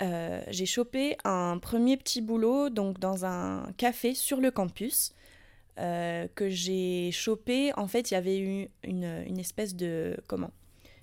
Euh, 0.01 0.41
j'ai 0.47 0.65
chopé 0.65 1.15
un 1.25 1.59
premier 1.59 1.95
petit 1.95 2.21
boulot 2.21 2.71
donc 2.71 2.99
dans 2.99 3.23
un 3.23 3.71
café 3.77 4.15
sur 4.15 4.41
le 4.41 4.49
campus 4.49 5.13
euh, 5.77 6.27
que 6.33 6.49
j'ai 6.49 7.11
chopé. 7.11 7.71
En 7.77 7.87
fait, 7.87 8.09
il 8.09 8.15
y 8.15 8.17
avait 8.17 8.39
eu 8.39 8.67
une, 8.83 9.37
espèce 9.37 9.75
de 9.75 10.17
comment? 10.25 10.49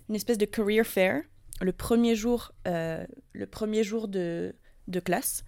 Une 0.09 0.17
espèce 0.17 0.38
de 0.38 0.47
career 0.47 0.85
fair 0.85 1.23
le 1.61 1.73
premier 1.73 2.17
jour, 2.17 2.50
le 2.65 3.45
premier 3.45 3.85
jour 3.85 4.09
de, 4.09 4.57
de 4.88 4.99
classe. 4.99 5.45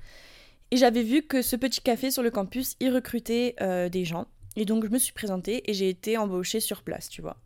Et 0.70 0.76
j'avais 0.76 1.02
vu 1.02 1.22
que 1.22 1.42
ce 1.42 1.56
petit 1.56 1.80
café 1.80 2.10
sur 2.10 2.22
le 2.22 2.30
campus, 2.30 2.76
il 2.80 2.92
recrutait 2.92 3.54
euh, 3.60 3.88
des 3.88 4.04
gens. 4.04 4.26
Et 4.56 4.64
donc 4.64 4.84
je 4.84 4.90
me 4.90 4.98
suis 4.98 5.12
présentée 5.12 5.68
et 5.70 5.74
j'ai 5.74 5.88
été 5.88 6.16
embauchée 6.18 6.60
sur 6.60 6.82
place, 6.82 7.08
tu 7.08 7.22
vois. 7.22 7.36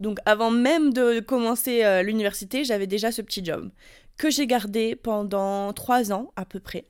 Donc 0.00 0.18
avant 0.24 0.50
même 0.50 0.92
de 0.92 1.20
commencer 1.20 1.84
euh, 1.84 2.02
l'université, 2.02 2.64
j'avais 2.64 2.86
déjà 2.86 3.12
ce 3.12 3.22
petit 3.22 3.44
job 3.44 3.70
que 4.16 4.30
j'ai 4.30 4.46
gardé 4.46 4.96
pendant 4.96 5.72
trois 5.72 6.12
ans 6.12 6.32
à 6.36 6.44
peu 6.46 6.60
près. 6.60 6.86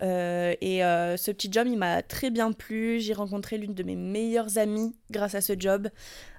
et 0.00 0.80
ce 0.80 1.30
petit 1.30 1.52
job, 1.52 1.66
il 1.66 1.76
m'a 1.76 2.02
très 2.02 2.30
bien 2.30 2.52
plu. 2.52 3.00
J'ai 3.00 3.12
rencontré 3.12 3.58
l'une 3.58 3.74
de 3.74 3.82
mes 3.82 3.96
meilleures 3.96 4.56
amies 4.56 4.94
grâce 5.10 5.34
à 5.34 5.42
ce 5.42 5.52
job, 5.58 5.90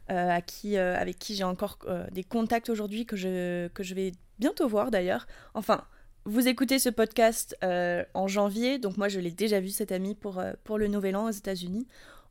avec 0.07 0.47
qui 0.47 1.35
j'ai 1.35 1.43
encore 1.43 1.77
des 2.11 2.23
contacts 2.23 2.69
aujourd'hui 2.69 3.05
que 3.05 3.15
je, 3.15 3.67
que 3.67 3.83
je 3.83 3.93
vais 3.93 4.13
bientôt 4.39 4.67
voir 4.67 4.89
d'ailleurs. 4.89 5.27
Enfin, 5.53 5.83
vous 6.29 6.47
écoutez 6.47 6.79
ce 6.79 6.89
podcast 6.89 7.57
en 7.61 8.27
janvier, 8.27 8.79
donc 8.79 8.97
moi 8.97 9.09
je 9.09 9.19
l'ai 9.19 9.31
déjà 9.31 9.59
vu 9.59 9.69
cette 9.69 9.91
amie 9.91 10.15
pour, 10.15 10.41
pour 10.63 10.77
le 10.77 10.87
Nouvel 10.87 11.15
An 11.15 11.27
aux 11.27 11.31
États-Unis. 11.31 11.87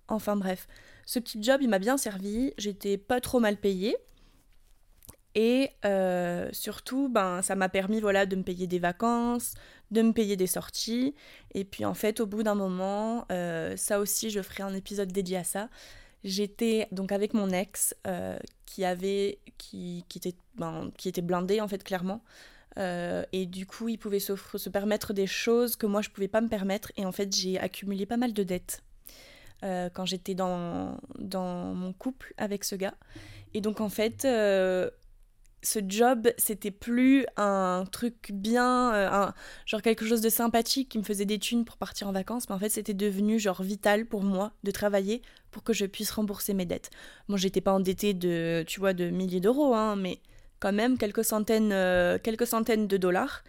Enfin 0.07 0.37
bref, 0.37 0.69
ce 1.05 1.19
petit 1.19 1.43
job 1.43 1.61
il 1.63 1.69
m'a 1.69 1.79
bien 1.79 1.97
servi, 1.97 2.53
j'étais 2.59 2.97
pas 2.97 3.21
trop 3.21 3.41
mal 3.41 3.57
payée. 3.57 3.97
Et 5.35 5.71
euh, 5.85 6.49
surtout, 6.53 7.09
ben, 7.09 7.43
ça 7.43 7.55
m'a 7.55 7.69
permis 7.69 8.01
voilà, 8.01 8.27
de 8.27 8.35
me 8.35 8.43
payer 8.43 8.67
des 8.67 8.79
vacances, 8.79 9.55
de 9.91 10.03
me 10.03 10.13
payer 10.13 10.37
des 10.37 10.47
sorties. 10.47 11.15
Et 11.55 11.65
puis 11.65 11.85
en 11.85 11.95
fait, 11.95 12.21
au 12.21 12.27
bout 12.27 12.43
d'un 12.43 12.55
moment, 12.55 13.25
euh, 13.31 13.77
ça 13.77 14.01
aussi, 14.01 14.31
je 14.31 14.43
ferai 14.43 14.63
un 14.65 14.75
épisode 14.75 15.13
dédié 15.13 15.37
à 15.37 15.45
ça. 15.45 15.69
J'étais 16.25 16.89
donc 16.91 17.13
avec 17.13 17.35
mon 17.35 17.51
ex 17.51 17.95
euh, 18.07 18.37
qui 18.67 18.85
avait 18.85 19.39
qui, 19.59 20.05
qui, 20.09 20.19
était, 20.19 20.35
ben, 20.57 20.91
qui 20.97 21.09
était 21.09 21.23
blindé 21.23 21.61
en 21.61 21.69
fait 21.69 21.85
clairement. 21.85 22.25
Et 22.79 23.47
du 23.47 23.67
coup, 23.67 23.89
il 23.89 23.99
pouvait 23.99 24.21
se, 24.21 24.69
permettre 24.69 25.13
des 25.13 25.27
choses 25.27 25.77
que 25.77 25.87
moi 25.87 26.01
je 26.01 26.11
pouvais 26.11 26.29
pas 26.29 26.41
me 26.41 26.49
permettre. 26.49 26.93
Et 26.97 27.05
en 27.05 27.13
fait, 27.13 27.35
j'ai 27.35 27.59
accumulé 27.59 28.07
pas 28.07 28.17
mal 28.17 28.33
de 28.33 28.43
dettes 28.43 28.83
quand 29.63 30.05
j'étais 30.05 30.35
dans, 30.35 30.99
dans 31.19 31.75
mon 31.75 31.93
couple 31.93 32.35
avec 32.37 32.65
ce 32.65 32.77
gars. 32.77 32.95
Et 33.55 33.61
donc 33.61 33.81
en 33.81 33.89
fait, 33.89 34.25
ce 35.63 35.81
job, 35.87 36.29
c'était 36.37 36.71
plus 36.71 37.27
un 37.37 37.85
truc 37.91 38.31
bien, 38.33 38.95
euh, 38.95 39.09
un, 39.11 39.35
genre 39.67 39.83
quelque 39.83 40.07
chose 40.07 40.21
de 40.21 40.29
sympathique 40.29 40.89
qui 40.91 40.99
me 40.99 41.03
faisait 41.03 41.25
des 41.25 41.39
thunes 41.39 41.65
pour 41.65 41.77
partir 41.77 42.09
en 42.09 42.13
vacances, 42.13 42.49
mais 42.49 42.55
en 42.55 42.59
fait 42.59 42.69
c'était 42.69 42.95
devenu 42.95 43.39
genre 43.39 43.63
vital 43.63 44.07
pour 44.07 44.23
moi 44.23 44.53
de 44.63 44.71
travailler 44.71 45.23
pour 45.51 45.65
que 45.65 45.73
je 45.73 45.87
puisse 45.87 46.11
rembourser 46.11 46.55
mes 46.55 46.65
dettes. 46.65 46.91
Bon, 47.29 47.37
j'étais 47.37 47.61
pas 47.61 47.73
endettée 47.73 48.15
de, 48.15 48.65
tu 48.67 48.81
vois, 48.81 48.93
de 48.93 49.11
milliers 49.11 49.41
d'euros, 49.41 49.75
hein, 49.75 49.97
mais 49.97 50.21
quand 50.61 50.73
même 50.73 50.99
quelques 50.99 51.25
centaines, 51.25 51.73
euh, 51.73 52.19
quelques 52.19 52.47
centaines 52.47 52.87
de 52.87 52.97
dollars. 52.97 53.45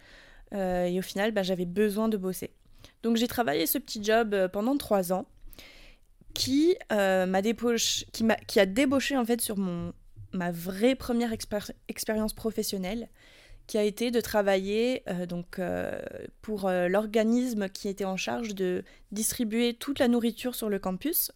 Euh, 0.52 0.84
et 0.84 0.98
au 0.98 1.02
final, 1.02 1.32
bah, 1.32 1.42
j'avais 1.42 1.64
besoin 1.64 2.08
de 2.08 2.16
bosser. 2.16 2.50
Donc 3.02 3.16
j'ai 3.16 3.28
travaillé 3.28 3.66
ce 3.66 3.78
petit 3.78 4.02
job 4.02 4.48
pendant 4.52 4.76
trois 4.76 5.12
ans 5.12 5.26
qui 6.34 6.76
m'a 6.90 7.42
qui, 7.42 8.24
qui 8.46 8.60
a 8.60 8.66
débauché 8.66 9.16
en 9.16 9.24
fait 9.24 9.40
sur 9.40 9.56
mon 9.56 9.92
ma 10.32 10.52
vraie 10.52 10.94
première 10.94 11.32
expérience 11.88 12.32
professionnelle 12.34 13.08
qui 13.70 13.78
a 13.78 13.84
été 13.84 14.10
de 14.10 14.20
travailler 14.20 15.04
euh, 15.08 15.26
donc, 15.26 15.60
euh, 15.60 16.00
pour 16.42 16.66
euh, 16.66 16.88
l'organisme 16.88 17.68
qui 17.68 17.86
était 17.86 18.04
en 18.04 18.16
charge 18.16 18.56
de 18.56 18.82
distribuer 19.12 19.74
toute 19.74 20.00
la 20.00 20.08
nourriture 20.08 20.56
sur 20.56 20.68
le 20.68 20.80
campus. 20.80 21.30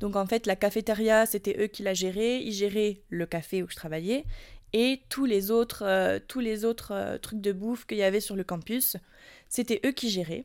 Donc 0.00 0.16
en 0.16 0.24
fait, 0.24 0.46
la 0.46 0.56
cafétéria, 0.56 1.26
c'était 1.26 1.56
eux 1.60 1.66
qui 1.66 1.82
la 1.82 1.92
géraient. 1.92 2.42
Ils 2.42 2.54
géraient 2.54 3.02
le 3.10 3.26
café 3.26 3.62
où 3.62 3.68
je 3.68 3.76
travaillais 3.76 4.24
et 4.72 5.00
tous 5.08 5.24
les 5.24 5.50
autres, 5.50 6.18
tous 6.28 6.40
les 6.40 6.64
autres 6.64 7.18
trucs 7.22 7.40
de 7.40 7.52
bouffe 7.52 7.86
qu'il 7.86 7.98
y 7.98 8.02
avait 8.02 8.20
sur 8.20 8.36
le 8.36 8.44
campus, 8.44 8.96
c'était 9.48 9.80
eux 9.84 9.92
qui 9.92 10.10
géraient. 10.10 10.44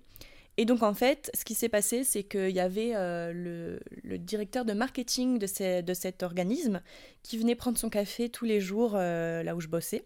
Et 0.57 0.65
donc 0.65 0.83
en 0.83 0.93
fait, 0.93 1.29
ce 1.33 1.43
qui 1.43 1.53
s'est 1.53 1.69
passé, 1.69 2.03
c'est 2.03 2.23
qu'il 2.23 2.51
y 2.51 2.59
avait 2.59 2.95
euh, 2.95 3.79
le, 4.03 4.17
directeur 4.17 4.63
de 4.63 4.73
marketing 4.73 5.37
de, 5.37 5.47
cet 5.93 6.23
organisme 6.23 6.81
qui 7.23 7.37
venait 7.37 7.55
prendre 7.55 7.77
son 7.77 7.89
café 7.89 8.29
tous 8.29 8.45
les 8.45 8.61
jours 8.61 8.93
euh, 8.95 9.43
là 9.43 9.55
où 9.55 9.59
je 9.59 9.67
bossais. 9.67 10.05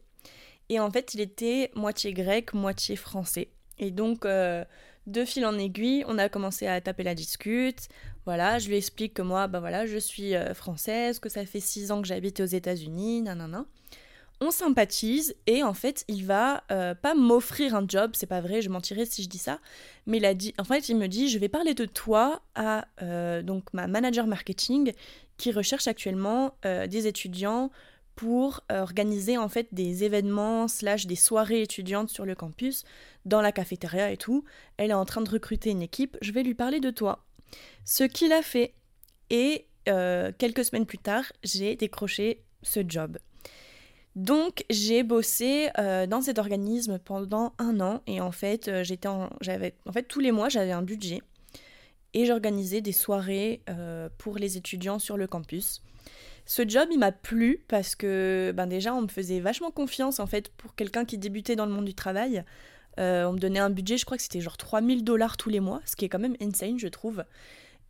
Et 0.70 0.80
en 0.80 0.90
fait, 0.92 1.14
il 1.14 1.22
était 1.22 1.72
moitié 1.76 2.14
grec, 2.14 2.54
moitié 2.54 2.96
français. 2.96 3.50
Et 3.78 3.92
donc, 3.92 4.26
euh, 4.26 4.66
de 5.08 5.24
fil 5.24 5.46
en 5.46 5.58
aiguille, 5.58 6.04
on 6.08 6.18
a 6.18 6.30
commencé 6.30 6.68
à 6.68 6.82
taper 6.82 7.04
la 7.04 7.16
discute. 7.16 7.88
Voilà, 8.26 8.60
je 8.60 8.70
lui 8.70 8.76
explique 8.76 9.16
que 9.16 9.22
moi, 9.22 9.48
bah 9.48 9.60
voilà, 9.60 9.86
je 9.86 9.98
suis 9.98 10.34
française, 10.54 11.18
que 11.18 11.30
ça 11.30 11.46
fait 11.46 11.60
six 11.60 11.92
ans 11.92 12.02
que 12.02 12.08
j'habite 12.08 12.40
aux 12.42 12.46
États-Unis, 12.46 13.24
nanana 13.24 13.66
on 14.42 14.52
sympathise 14.52 15.36
et 15.48 15.64
en 15.64 15.74
fait 15.74 16.06
il 16.08 16.26
va 16.26 16.64
euh, 16.72 16.96
pas 16.96 17.14
m'offrir 17.14 17.76
un 17.76 17.86
job, 17.88 18.12
c'est 18.14 18.28
pas 18.28 18.42
vrai, 18.42 18.62
je 18.62 18.70
mentirais 18.70 19.06
si 19.06 19.24
je 19.24 19.30
dis 19.30 19.38
ça, 19.38 19.60
mais 20.06 20.18
il 20.18 20.26
a 20.26 20.34
dit, 20.34 20.54
en 20.58 20.64
fait 20.64 20.90
il 20.90 20.98
me 20.98 21.08
dit 21.08 21.30
je 21.30 21.38
vais 21.40 21.50
parler 21.50 21.74
de 21.74 21.86
toi 21.86 22.42
à 22.56 22.88
euh, 23.02 23.42
donc 23.42 23.66
ma 23.74 23.88
manager 23.88 24.28
marketing 24.28 24.94
qui 25.38 25.52
recherche 25.52 25.88
actuellement 25.88 26.56
euh, 26.66 26.88
des 26.88 27.08
étudiants 27.08 27.72
pour 28.16 28.66
organiser 28.70 29.38
en 29.38 29.48
fait 29.48 29.70
des 29.72 30.04
événements 30.04 30.68
slash 30.68 31.06
des 31.06 31.16
soirées 31.16 31.62
étudiantes 31.62 32.10
sur 32.10 32.26
le 32.26 32.36
campus, 32.36 32.84
dans 33.24 33.40
la 33.40 33.54
cafétéria 33.54 34.12
et 34.12 34.18
tout. 34.18 34.44
Elle 34.76 34.92
est 34.92 34.94
en 34.94 35.06
train 35.06 35.22
de 35.22 35.30
recruter 35.30 35.70
une 35.70 35.82
équipe, 35.82 36.18
je 36.22 36.34
vais 36.34 36.44
lui 36.44 36.54
parler 36.54 36.82
de 36.82 36.90
toi. 36.90 37.26
Ce 37.86 38.04
qu'il 38.04 38.34
a 38.34 38.42
fait 38.42 38.74
et 39.30 39.68
quelques 39.86 40.66
semaines 40.66 40.86
plus 40.86 40.98
tard, 40.98 41.32
j'ai 41.46 41.78
décroché 41.78 42.44
ce 42.62 42.82
job. 42.86 43.18
Donc 44.16 44.66
j'ai 44.70 45.04
bossé 45.04 45.70
euh, 45.78 46.08
dans 46.08 46.22
cet 46.22 46.40
organisme 46.40 47.00
pendant 47.00 47.54
un 47.60 47.80
an 47.80 48.02
et 48.08 48.22
en 48.22 48.32
fait 48.32 48.68
euh, 48.68 48.84
j'étais 48.84 49.08
j'avais 49.42 49.76
en 49.88 49.92
fait 49.92 50.04
tous 50.04 50.20
les 50.20 50.32
mois 50.32 50.50
j'avais 50.50 50.72
un 50.72 50.82
budget 50.82 51.22
et 52.16 52.26
j'organisais 52.26 52.82
des 52.82 52.92
soirées 52.92 53.62
euh, 53.70 54.10
pour 54.18 54.38
les 54.38 54.58
étudiants 54.58 54.98
sur 54.98 55.16
le 55.16 55.28
campus. 55.28 55.84
Ce 56.48 56.68
job 56.68 56.90
il 56.92 56.98
m'a 56.98 57.12
plu 57.12 57.64
parce 57.68 57.96
que 57.96 58.52
ben 58.56 58.66
déjà 58.66 58.96
on 58.96 59.04
me 59.04 59.08
faisait 59.08 59.40
vachement 59.40 59.70
confiance 59.70 60.20
en 60.20 60.26
fait 60.26 60.50
pour 60.50 60.74
quelqu'un 60.74 61.06
qui 61.06 61.20
débutait 61.20 61.56
dans 61.56 61.68
le 61.68 61.72
monde 61.72 61.86
du 61.86 61.94
travail. 61.94 62.44
on 62.98 63.34
me 63.34 63.38
donnait 63.38 63.60
un 63.60 63.70
budget 63.70 63.98
je 63.98 64.06
crois 64.06 64.18
que 64.18 64.24
c'était 64.24 64.42
genre 64.42 64.58
3000 64.58 65.04
dollars 65.04 65.38
tous 65.38 65.50
les 65.50 65.60
mois 65.60 65.82
ce 65.86 65.96
qui 65.96 66.06
est 66.06 66.10
quand 66.10 66.20
même 66.20 66.36
insane 66.42 66.80
je 66.80 66.88
trouve. 66.88 67.24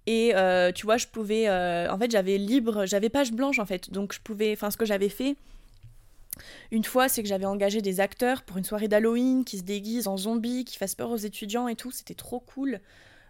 Et 0.05 0.33
tu 0.75 0.85
vois 0.85 0.97
je 0.97 1.07
pouvais 1.07 1.49
en 1.49 1.97
fait 1.97 2.11
j'avais 2.11 2.37
libre 2.37 2.85
j'avais 2.85 3.07
page 3.07 3.31
blanche 3.31 3.59
en 3.59 3.65
fait 3.65 3.89
donc 3.89 4.13
je 4.13 4.19
pouvais 4.19 4.51
enfin 4.51 4.69
ce 4.69 4.75
que 4.75 4.85
j'avais 4.85 5.09
fait 5.09 5.37
une 6.71 6.83
fois, 6.83 7.09
c'est 7.09 7.21
que 7.21 7.29
j'avais 7.29 7.45
engagé 7.45 7.81
des 7.81 7.99
acteurs 7.99 8.43
pour 8.43 8.57
une 8.57 8.63
soirée 8.63 8.87
d'Halloween 8.87 9.45
qui 9.45 9.57
se 9.57 9.63
déguisent 9.63 10.07
en 10.07 10.17
zombies, 10.17 10.65
qui 10.65 10.77
fassent 10.77 10.95
peur 10.95 11.11
aux 11.11 11.17
étudiants 11.17 11.67
et 11.67 11.75
tout. 11.75 11.91
C'était 11.91 12.15
trop 12.15 12.39
cool. 12.39 12.79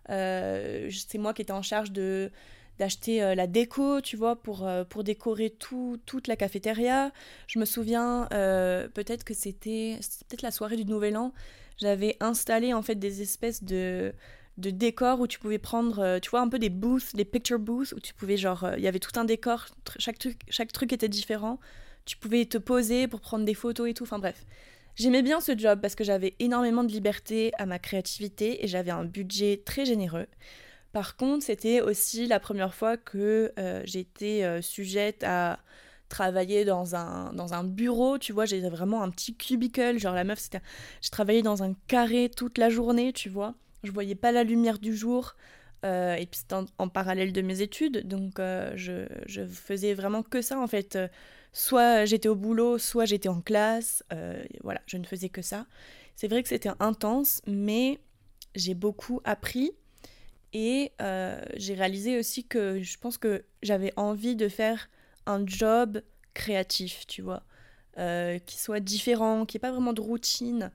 Euh, 0.10 0.90
c'est 0.92 1.18
moi 1.18 1.34
qui 1.34 1.42
étais 1.42 1.52
en 1.52 1.62
charge 1.62 1.92
de 1.92 2.32
d'acheter 2.80 3.22
euh, 3.22 3.36
la 3.36 3.46
déco, 3.46 4.00
tu 4.00 4.16
vois, 4.16 4.38
pour, 4.38 4.66
euh, 4.66 4.86
pour 4.86 5.04
décorer 5.04 5.50
tout, 5.50 6.00
toute 6.06 6.30
la 6.30 6.38
cafétéria. 6.38 7.12
Je 7.48 7.60
me 7.60 7.66
souviens, 7.66 8.28
peut-être 8.30 9.26
que 9.26 9.34
c'était 9.34 10.00
peut-être 10.30 10.44
la 10.44 10.52
soirée 10.52 10.78
du 10.78 10.86
Nouvel 10.86 11.18
An, 11.18 11.34
j'avais 11.78 12.16
installé 12.22 12.74
en 12.74 12.82
fait 12.82 12.96
des 12.96 13.22
espèces 13.22 13.66
de, 13.66 14.14
de 14.58 14.70
décors 14.70 15.20
où 15.20 15.28
tu 15.28 15.40
pouvais 15.40 15.58
prendre, 15.58 16.20
tu 16.20 16.30
vois, 16.30 16.40
un 16.40 16.48
peu 16.48 16.58
des 16.58 16.70
booths, 16.70 17.18
des 17.18 17.26
picture 17.26 17.60
booths, 17.60 17.92
où 17.92 18.00
tu 18.00 18.14
pouvais, 18.14 18.38
genre, 18.38 18.66
il 18.78 18.84
y 18.84 18.88
avait 18.88 19.00
tout 19.00 19.20
un 19.20 19.26
décor, 19.26 19.66
chaque 19.98 20.18
truc, 20.18 20.40
chaque 20.48 20.72
truc 20.72 20.94
était 20.94 21.10
différent 21.10 21.60
tu 22.06 22.18
pouvais 22.18 22.46
te 22.46 22.58
poser 22.58 23.08
pour 23.08 23.22
prendre 23.22 23.46
des 23.46 23.54
photos 23.54 23.90
et 23.90 23.94
tout. 23.94 24.04
Enfin 24.04 24.20
bref. 24.20 24.46
J'aimais 25.00 25.22
bien 25.22 25.40
ce 25.40 25.58
job 25.58 25.80
parce 25.82 25.96
que 25.96 26.04
j'avais 26.04 26.36
énormément 26.40 26.84
de 26.84 26.92
liberté 26.92 27.54
à 27.58 27.66
ma 27.66 27.80
créativité 27.80 28.66
et 28.66 28.68
j'avais 28.68 28.92
un 28.92 29.06
budget 29.06 29.62
très 29.64 29.86
généreux. 29.86 30.28
Par 30.92 31.16
contre, 31.16 31.46
c'était 31.46 31.80
aussi 31.80 32.28
la 32.28 32.40
première 32.40 32.74
fois 32.74 32.98
que 32.98 33.54
euh, 33.58 33.82
j'étais 33.86 34.44
euh, 34.44 34.62
sujette 34.62 35.24
à 35.24 35.60
travailler 36.10 36.66
dans 36.66 36.96
un, 36.96 37.32
dans 37.34 37.54
un 37.54 37.64
bureau, 37.64 38.18
tu 38.18 38.34
vois, 38.34 38.44
j'étais 38.46 38.70
vraiment 38.70 39.02
un 39.02 39.10
petit 39.10 39.36
cubicle, 39.38 40.00
genre 40.00 40.16
la 40.16 40.26
meuf, 40.26 40.40
c'était... 40.40 40.62
Je 41.02 41.10
travaillais 41.12 41.44
dans 41.44 41.64
un 41.64 41.76
carré 41.88 42.30
toute 42.36 42.58
la 42.58 42.70
journée, 42.70 43.14
tu 43.14 43.30
vois, 43.30 43.54
je 43.84 43.92
voyais 43.92 44.16
pas 44.16 44.34
la 44.34 44.44
lumière 44.44 44.80
du 44.80 44.94
jour, 44.94 45.36
euh, 45.86 46.16
et 46.16 46.26
puis 46.26 46.40
c'était 46.42 46.56
en, 46.78 46.90
parallèle 46.90 47.32
de 47.32 47.42
mes 47.42 47.62
études, 47.62 48.08
donc 48.08 48.34
je, 48.40 49.08
je, 49.28 49.46
faisais 49.46 49.94
vraiment 49.94 50.24
que 50.24 50.42
ça, 50.42 50.60
en 50.60 50.68
fait, 50.68 50.98
soit 51.52 52.06
j'étais 52.06 52.30
au 52.30 52.36
boulot, 52.36 52.78
soit 52.78 53.06
j'étais 53.06 53.30
en 53.30 53.42
classe. 53.42 54.04
Euh, 54.14 54.44
voilà, 54.64 54.82
je 54.86 54.98
ne 54.98 55.06
faisais 55.06 55.30
que 55.30 55.42
ça. 55.42 55.66
C'est 56.16 56.28
vrai 56.28 56.44
que 56.44 56.50
c'était 56.50 56.72
intense, 56.80 57.42
mais 57.48 58.00
j'ai 58.56 58.74
beaucoup 58.74 59.22
appris 59.24 59.72
et 60.54 60.92
euh, 61.02 61.42
j'ai 61.56 61.76
réalisé 61.76 62.18
aussi 62.18 62.44
que 62.44 62.82
je 62.82 62.98
pense 62.98 63.18
que 63.18 63.46
j'avais 63.62 63.94
envie 63.96 64.36
de 64.36 64.50
faire 64.50 64.90
un 65.26 65.46
job 65.46 66.02
créatif, 66.34 67.06
tu 67.08 67.22
vois, 67.22 67.44
euh, 67.98 68.40
qui 68.40 68.58
soit 68.58 68.80
différent, 68.80 69.46
qui 69.46 69.58
n'ait 69.58 69.62
pas 69.62 69.72
vraiment 69.72 69.94
de 69.94 70.02
routine. 70.02 70.72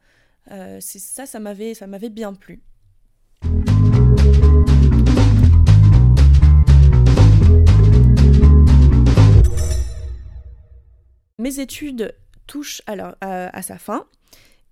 c'est 0.48 0.98
ça, 0.98 1.26
ça 1.26 1.40
m'avait, 1.40 1.74
ça 1.74 1.86
m'avait 1.86 2.10
bien 2.10 2.34
plu. 2.34 2.62
Mes 11.38 11.58
études 11.58 12.14
touchent 12.46 12.82
alors 12.86 13.16
à, 13.20 13.62
sa 13.62 13.76
fin 13.76 14.06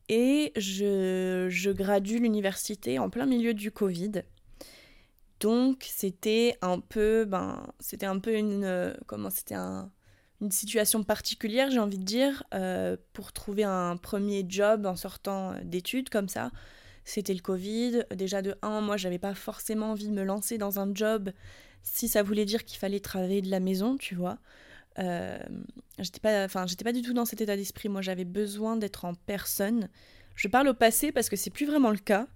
et 0.08 0.52
je, 0.56 1.48
je 1.50 1.70
gradue 1.70 2.18
l'université 2.18 3.00
en 3.00 3.10
plein 3.10 3.26
milieu 3.26 3.52
du 3.52 3.72
Covid. 3.72 4.22
Donc 5.40 5.84
c'était 5.88 6.56
un 6.62 6.78
peu, 6.78 7.24
ben, 7.24 7.66
c'était 7.80 8.06
un 8.06 8.20
peu 8.20 8.36
une, 8.36 8.94
comment 9.06 9.28
c'était 9.28 9.56
une 9.56 10.52
situation 10.52 11.02
particulière, 11.02 11.68
j'ai 11.70 11.80
envie 11.80 11.98
de 11.98 12.04
dire, 12.04 12.44
euh, 12.54 12.96
pour 13.12 13.32
trouver 13.32 13.64
un 13.64 13.96
premier 13.96 14.44
job 14.48 14.86
en 14.86 14.94
sortant 14.94 15.54
d'études 15.64 16.10
comme 16.10 16.28
ça. 16.28 16.52
c'était 17.04 17.34
le 17.34 17.40
Covid. 17.40 18.04
Déjà 18.14 18.40
de 18.40 18.54
un, 18.62 18.80
moi 18.80 18.96
j'avais 18.96 19.18
pas 19.18 19.34
forcément 19.34 19.90
envie 19.90 20.06
de 20.06 20.14
me 20.14 20.22
lancer 20.22 20.58
dans 20.58 20.78
un 20.78 20.94
job 20.94 21.32
si 21.82 22.06
ça 22.06 22.22
voulait 22.22 22.44
dire 22.44 22.64
qu'il 22.64 22.78
fallait 22.78 23.00
travailler 23.00 23.42
de 23.42 23.50
la 23.50 23.58
maison, 23.58 23.96
tu 23.96 24.14
vois. 24.14 24.38
Euh, 24.98 25.38
j'étais 25.98 26.20
pas, 26.20 26.44
enfin 26.44 26.66
j'étais 26.66 26.84
pas 26.84 26.92
du 26.92 27.02
tout 27.02 27.12
dans 27.12 27.24
cet 27.24 27.40
état 27.40 27.56
d'esprit. 27.56 27.88
Moi 27.88 28.02
j'avais 28.02 28.24
besoin 28.24 28.76
d'être 28.76 29.04
en 29.04 29.14
personne. 29.14 29.88
Je 30.34 30.48
parle 30.48 30.68
au 30.68 30.74
passé 30.74 31.12
parce 31.12 31.28
que 31.28 31.36
c'est 31.36 31.50
plus 31.50 31.66
vraiment 31.66 31.90
le 31.90 31.98
cas. 31.98 32.26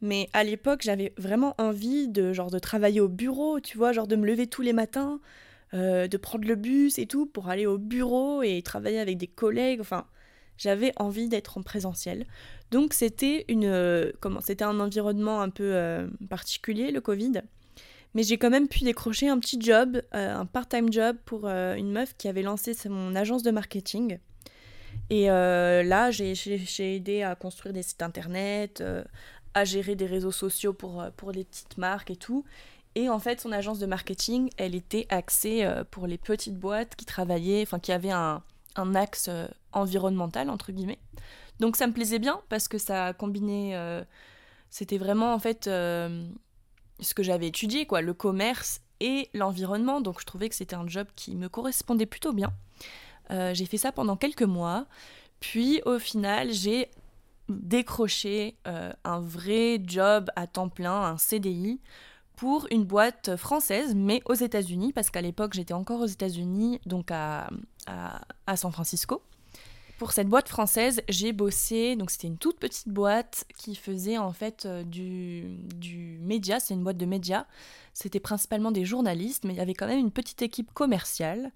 Mais 0.00 0.28
à 0.32 0.44
l'époque, 0.44 0.82
j'avais 0.82 1.12
vraiment 1.16 1.56
envie 1.58 2.06
de 2.06 2.32
genre 2.32 2.50
de 2.50 2.60
travailler 2.60 3.00
au 3.00 3.08
bureau, 3.08 3.58
tu 3.58 3.76
vois, 3.76 3.92
genre 3.92 4.06
de 4.06 4.14
me 4.14 4.26
lever 4.26 4.46
tous 4.46 4.62
les 4.62 4.72
matins, 4.72 5.20
euh, 5.74 6.06
de 6.06 6.16
prendre 6.16 6.46
le 6.46 6.54
bus 6.54 6.98
et 7.00 7.06
tout 7.06 7.26
pour 7.26 7.48
aller 7.48 7.66
au 7.66 7.78
bureau 7.78 8.42
et 8.42 8.62
travailler 8.62 9.00
avec 9.00 9.18
des 9.18 9.26
collègues. 9.26 9.80
Enfin, 9.80 10.06
j'avais 10.56 10.92
envie 10.96 11.28
d'être 11.28 11.58
en 11.58 11.62
présentiel. 11.62 12.26
Donc 12.70 12.94
c'était 12.94 13.44
une 13.48 13.64
euh, 13.64 14.12
comment 14.20 14.40
c'était 14.40 14.64
un 14.64 14.78
environnement 14.78 15.40
un 15.40 15.50
peu 15.50 16.08
particulier 16.28 16.92
le 16.92 17.00
Covid. 17.00 17.42
Mais 18.14 18.22
j'ai 18.22 18.38
quand 18.38 18.50
même 18.50 18.68
pu 18.68 18.84
décrocher 18.84 19.28
un 19.28 19.38
petit 19.38 19.60
job, 19.60 20.02
un 20.12 20.46
part-time 20.46 20.92
job 20.92 21.16
pour 21.24 21.46
une 21.46 21.92
meuf 21.92 22.14
qui 22.16 22.26
avait 22.26 22.42
lancé 22.42 22.74
son 22.74 23.14
agence 23.14 23.42
de 23.42 23.50
marketing. 23.50 24.18
Et 25.10 25.26
là, 25.26 26.10
j'ai 26.10 26.96
aidé 26.96 27.22
à 27.22 27.34
construire 27.34 27.74
des 27.74 27.82
sites 27.82 28.02
internet, 28.02 28.82
à 29.54 29.64
gérer 29.64 29.94
des 29.94 30.06
réseaux 30.06 30.32
sociaux 30.32 30.72
pour, 30.72 31.04
pour 31.16 31.32
les 31.32 31.44
petites 31.44 31.76
marques 31.76 32.10
et 32.10 32.16
tout. 32.16 32.44
Et 32.94 33.08
en 33.08 33.20
fait, 33.20 33.40
son 33.40 33.52
agence 33.52 33.78
de 33.78 33.86
marketing, 33.86 34.50
elle 34.56 34.74
était 34.74 35.06
axée 35.08 35.64
euh, 35.64 35.84
pour 35.88 36.08
les 36.08 36.18
petites 36.18 36.56
boîtes 36.56 36.96
qui 36.96 37.04
travaillaient, 37.04 37.62
enfin 37.62 37.78
qui 37.78 37.92
avaient 37.92 38.10
un, 38.10 38.42
un 38.74 38.94
axe 38.96 39.26
euh, 39.28 39.46
environnemental, 39.72 40.50
entre 40.50 40.72
guillemets. 40.72 40.98
Donc 41.60 41.76
ça 41.76 41.86
me 41.86 41.92
plaisait 41.92 42.18
bien 42.18 42.40
parce 42.48 42.66
que 42.66 42.76
ça 42.76 43.12
combinait. 43.12 43.76
Euh, 43.76 44.02
c'était 44.70 44.98
vraiment 44.98 45.32
en 45.32 45.38
fait 45.38 45.70
ce 47.00 47.14
que 47.14 47.22
j'avais 47.22 47.48
étudié, 47.48 47.86
quoi, 47.86 48.00
le 48.00 48.14
commerce 48.14 48.80
et 49.00 49.28
l'environnement. 49.34 50.00
Donc 50.00 50.20
je 50.20 50.26
trouvais 50.26 50.48
que 50.48 50.54
c'était 50.54 50.76
un 50.76 50.86
job 50.86 51.06
qui 51.16 51.36
me 51.36 51.48
correspondait 51.48 52.06
plutôt 52.06 52.32
bien. 52.32 52.52
j'ai 53.30 53.66
fait 53.66 53.76
ça 53.76 53.92
pendant 53.92 54.16
quelques 54.16 54.42
mois. 54.42 54.86
Puis 55.40 55.80
au 55.86 55.98
final, 55.98 56.52
j'ai 56.52 56.90
décroché 57.48 58.56
un 58.64 59.20
vrai 59.20 59.80
job 59.84 60.30
à 60.36 60.46
temps 60.46 60.68
plein, 60.68 61.02
un 61.02 61.16
CDI, 61.16 61.80
pour 62.38 62.68
une 62.70 62.84
boîte 62.84 63.34
française, 63.34 63.96
mais 63.96 64.22
aux 64.24 64.34
États-Unis, 64.34 64.92
parce 64.92 65.10
qu'à 65.10 65.20
l'époque 65.20 65.54
j'étais 65.54 65.74
encore 65.74 66.00
aux 66.00 66.06
États-Unis, 66.06 66.80
donc 66.86 67.10
à, 67.10 67.50
San 68.54 68.70
Francisco. 68.70 69.22
Pour 69.98 70.12
cette 70.12 70.28
boîte 70.28 70.48
française, 70.48 71.02
j'ai 71.08 71.32
bossé, 71.32 71.96
donc 71.96 72.12
c'était 72.12 72.28
une 72.28 72.38
toute 72.38 72.60
petite 72.60 72.88
boîte 72.88 73.44
qui 73.56 73.74
faisait 73.74 74.16
en 74.16 74.32
fait 74.32 74.64
euh, 74.64 74.84
du, 74.84 75.58
du 75.74 76.20
média, 76.22 76.60
c'est 76.60 76.74
une 76.74 76.84
boîte 76.84 76.98
de 76.98 77.04
médias. 77.04 77.46
C'était 77.94 78.20
principalement 78.20 78.70
des 78.70 78.84
journalistes, 78.84 79.42
mais 79.44 79.54
il 79.54 79.56
y 79.56 79.60
avait 79.60 79.74
quand 79.74 79.88
même 79.88 79.98
une 79.98 80.12
petite 80.12 80.40
équipe 80.40 80.72
commerciale, 80.72 81.50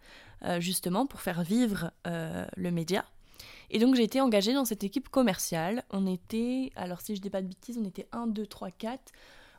euh, 0.44 0.60
justement, 0.60 1.06
pour 1.06 1.20
faire 1.20 1.44
vivre 1.44 1.92
euh, 2.08 2.44
le 2.56 2.72
média. 2.72 3.04
Et 3.70 3.78
donc 3.78 3.94
j'ai 3.94 4.02
été 4.02 4.20
engagée 4.20 4.54
dans 4.54 4.64
cette 4.64 4.82
équipe 4.82 5.08
commerciale. 5.08 5.84
On 5.90 6.04
était, 6.08 6.72
alors 6.74 7.00
si 7.00 7.14
je 7.14 7.20
dis 7.20 7.30
pas 7.30 7.42
de 7.42 7.46
bêtises, 7.46 7.78
on 7.80 7.84
était 7.84 8.08
1, 8.10 8.26
2, 8.26 8.44
3, 8.44 8.72
4. 8.72 9.12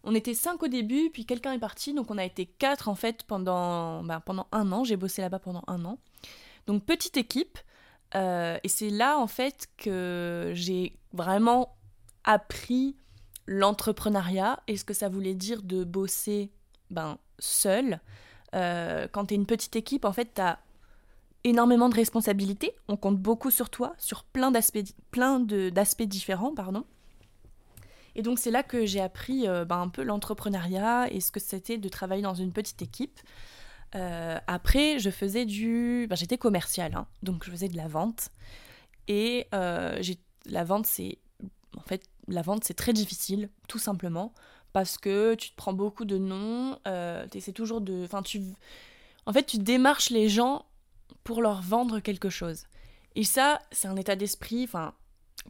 On 0.04 0.14
était 0.14 0.34
cinq 0.34 0.62
au 0.62 0.68
début, 0.68 1.10
puis 1.10 1.26
quelqu'un 1.26 1.54
est 1.54 1.60
parti, 1.60 1.94
donc 1.94 2.12
on 2.12 2.18
a 2.18 2.26
été 2.26 2.46
quatre 2.46 2.90
en 2.90 2.96
fait 2.96 3.24
pendant, 3.24 4.04
ben, 4.04 4.20
pendant 4.20 4.48
un 4.52 4.70
an. 4.74 4.84
J'ai 4.84 4.98
bossé 4.98 5.22
là-bas 5.22 5.40
pendant 5.40 5.64
un 5.68 5.86
an. 5.86 5.98
Donc 6.68 6.84
petite 6.84 7.16
équipe. 7.16 7.58
Euh, 8.16 8.58
et 8.64 8.68
c'est 8.68 8.90
là 8.90 9.18
en 9.18 9.28
fait 9.28 9.68
que 9.78 10.52
j'ai 10.54 10.94
vraiment 11.14 11.76
appris 12.24 12.96
l'entrepreneuriat 13.48 14.62
et 14.68 14.78
ce 14.78 14.86
que 14.86 14.94
ça 14.94 15.10
voulait 15.10 15.34
dire 15.34 15.64
de 15.64 15.84
bosser 15.84 16.52
ben, 16.90 17.18
seul. 17.40 18.00
Euh, 18.56 19.08
quand 19.12 19.26
tu 19.26 19.34
es 19.34 19.38
une 19.38 19.46
petite 19.46 19.76
équipe, 19.76 20.06
en 20.06 20.14
fait, 20.14 20.34
tu 20.36 20.42
as 20.42 20.60
énormément 21.44 21.90
de 21.90 21.96
responsabilités. 21.96 22.74
On 22.88 22.96
compte 22.96 23.18
beaucoup 23.18 23.52
sur 23.52 23.70
toi, 23.70 23.94
sur 23.98 24.24
plein 24.24 24.52
d'aspects 24.52 26.04
différents. 26.04 26.54
pardon. 26.54 26.86
Et 28.16 28.22
donc 28.22 28.38
c'est 28.38 28.52
là 28.52 28.62
que 28.62 28.86
j'ai 28.86 29.02
appris 29.02 29.48
euh, 29.48 29.66
ben, 29.66 29.82
un 29.82 29.90
peu 29.90 30.04
l'entrepreneuriat 30.04 31.12
et 31.12 31.20
ce 31.20 31.32
que 31.32 31.40
c'était 31.40 31.80
de 31.80 31.90
travailler 31.90 32.22
dans 32.22 32.36
une 32.36 32.52
petite 32.52 32.82
équipe. 32.82 33.20
Euh, 33.96 34.40
après, 34.48 35.00
je 35.00 35.10
faisais 35.10 35.46
du... 35.46 36.08
Ben, 36.10 36.16
j'étais 36.16 36.38
commerciale, 36.38 36.96
hein. 36.96 37.08
donc 37.22 37.44
je 37.44 37.52
faisais 37.52 37.68
de 37.68 37.78
la 37.78 37.88
vente. 37.88 38.30
Et 39.08 39.48
euh, 39.54 40.02
la 40.46 40.64
vente, 40.64 40.86
c'est... 40.86 41.20
En 41.78 41.82
fait, 41.82 42.04
la 42.28 42.42
vente, 42.42 42.64
c'est 42.64 42.74
très 42.74 42.94
difficile, 42.94 43.50
tout 43.68 43.80
simplement, 43.80 44.34
parce 44.72 44.98
que 44.98 45.36
tu 45.36 45.50
te 45.52 45.56
prends 45.56 45.74
beaucoup 45.74 46.06
de 46.06 46.18
noms, 46.18 46.78
tu 47.32 47.38
essaies 47.38 47.52
toujours 47.52 47.82
de... 47.82 48.04
Enfin, 48.04 48.22
tu... 48.22 48.42
En 49.26 49.34
fait, 49.34 49.44
tu 49.44 49.58
démarches 49.58 50.10
les 50.10 50.30
gens 50.30 50.66
pour 51.24 51.42
leur 51.42 51.62
vendre 51.62 52.00
quelque 52.00 52.30
chose. 52.30 52.66
Et 53.16 53.24
ça, 53.24 53.62
c'est 53.72 53.88
un 53.88 53.96
état 53.96 54.16
d'esprit, 54.16 54.68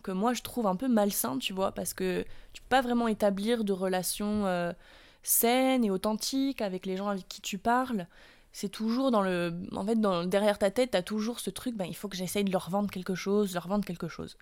que 0.02 0.12
moi 0.12 0.34
je 0.34 0.42
trouve 0.42 0.68
un 0.68 0.76
peu 0.76 0.88
malsain, 0.88 1.38
tu 1.38 1.54
vois, 1.54 1.72
parce 1.72 1.94
que 1.94 2.26
tu 2.54 2.62
peux 2.62 2.70
pas 2.70 2.82
vraiment 2.82 3.08
établir 3.08 3.64
de 3.64 3.74
relations 3.74 4.46
euh, 4.46 4.74
saines 5.22 5.86
et 5.86 5.92
authentiques 5.92 6.62
avec 6.62 6.86
les 6.86 6.98
gens 6.98 7.08
avec 7.08 7.28
qui 7.28 7.42
tu 7.42 7.58
parles. 7.58 8.08
C'est 8.54 8.70
toujours 8.70 9.12
dans 9.12 9.24
le. 9.24 9.52
En 9.74 9.84
fait, 9.84 10.00
derrière 10.30 10.60
ta 10.60 10.72
tête, 10.72 10.92
tu 10.92 10.98
as 10.98 11.02
toujours 11.02 11.40
ce 11.40 11.50
truc, 11.50 11.76
ben, 11.76 11.86
il 11.86 11.96
faut 11.96 12.08
que 12.08 12.16
j'essaye 12.16 12.44
de 12.44 12.52
leur 12.52 12.70
vendre 12.70 12.90
quelque 12.90 13.16
chose, 13.16 13.54
leur 13.54 13.68
vendre 13.68 13.84
quelque 13.84 14.08
chose. 14.08 14.38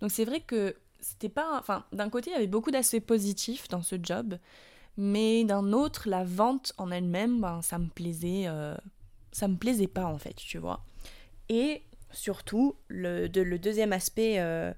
Donc 0.00 0.10
c'est 0.10 0.24
vrai 0.24 0.40
que 0.40 0.74
c'était 1.00 1.28
pas. 1.28 1.58
Enfin, 1.58 1.84
d'un 1.92 2.10
côté, 2.10 2.30
il 2.30 2.32
y 2.34 2.36
avait 2.36 2.48
beaucoup 2.48 2.72
d'aspects 2.72 3.00
positifs 3.00 3.68
dans 3.68 3.82
ce 3.82 3.96
job, 4.02 4.36
mais 4.96 5.44
d'un 5.44 5.72
autre, 5.72 6.08
la 6.08 6.24
vente 6.24 6.72
en 6.76 6.90
elle-même, 6.90 7.40
ben, 7.40 7.62
ça 7.62 7.78
me 7.78 7.86
plaisait. 7.86 8.44
Euh, 8.48 8.74
ça 9.30 9.48
me 9.48 9.56
plaisait 9.56 9.86
pas, 9.86 10.06
en 10.06 10.18
fait, 10.18 10.34
tu 10.34 10.58
vois. 10.58 10.84
Et 11.48 11.82
surtout, 12.10 12.74
le, 12.88 13.28
le 13.28 13.58
deuxième 13.58 13.92
aspect. 13.92 14.40
Euh, 14.40 14.72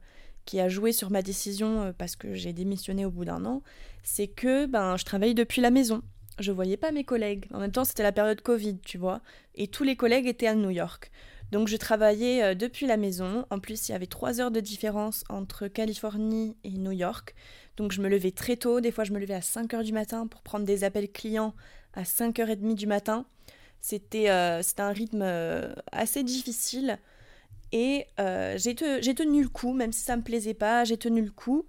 qui 0.44 0.61
a 0.61 0.68
joué 0.68 0.92
sur 0.92 1.11
ma 1.11 1.23
décision 1.23 1.83
euh, 1.83 1.92
parce 1.97 2.16
que 2.16 2.35
j'ai 2.35 2.53
démissionné 2.53 3.05
au 3.05 3.11
bout 3.11 3.25
d'un 3.25 3.44
an, 3.44 3.62
c'est 4.03 4.29
que 4.29 4.66
ben, 4.66 4.97
je 4.97 5.05
travaillais 5.05 5.35
depuis 5.35 5.61
la 5.61 5.70
maison. 5.70 6.03
Je 6.38 6.51
voyais 6.53 6.77
pas 6.77 6.90
mes 6.90 7.05
collègues. 7.05 7.47
En 7.53 7.61
même 7.61 7.73
temps, 7.73 7.85
c'était 7.85 8.03
la 8.03 8.12
période 8.12 8.40
Covid, 8.40 8.79
tu 8.81 8.99
vois. 8.99 9.20
Et 9.55 9.68
tous 9.68 9.85
les 9.85 9.97
collègues 9.97 10.27
étaient 10.27 10.47
à 10.47 10.55
New 10.55 10.70
York. 10.70 11.11
Donc 11.53 11.68
je 11.68 11.77
travaillais 11.77 12.42
euh, 12.42 12.55
depuis 12.55 12.87
la 12.87 12.97
maison. 12.97 13.47
En 13.51 13.61
plus, 13.61 13.88
il 13.88 13.92
y 13.92 13.94
avait 13.94 14.07
trois 14.07 14.40
heures 14.40 14.51
de 14.51 14.61
différence 14.61 15.25
entre 15.29 15.68
Californie 15.68 16.57
et 16.64 16.70
New 16.70 16.90
York. 16.90 17.35
Donc 17.77 17.92
je 17.92 18.01
me 18.01 18.09
levais 18.09 18.33
très 18.33 18.57
tôt. 18.57 18.81
Des 18.81 18.90
fois, 18.90 19.05
je 19.05 19.12
me 19.12 19.20
levais 19.20 19.35
à 19.35 19.42
5 19.42 19.73
heures 19.75 19.85
du 19.85 19.92
matin 19.92 20.27
pour 20.27 20.42
prendre 20.42 20.64
des 20.64 20.83
appels 20.83 21.11
clients 21.11 21.55
à 21.92 22.03
5h30 22.03 22.75
du 22.75 22.87
matin. 22.87 23.27
C'était 23.81 24.31
euh, 24.31 24.62
un 24.79 24.92
rythme 24.92 25.23
assez 25.92 26.25
difficile. 26.25 26.99
Et 27.75 28.07
euh, 28.20 28.57
j'ai 28.57 28.75
tenu 28.77 29.42
le 29.42 29.49
coup, 29.49 29.73
même 29.73 29.92
si 29.92 30.01
ça 30.01 30.16
me 30.16 30.23
plaisait 30.23 30.55
pas, 30.55 30.85
j'ai 30.85 30.97
tenu 30.97 31.23
le 31.23 31.33
coup. 31.33 31.66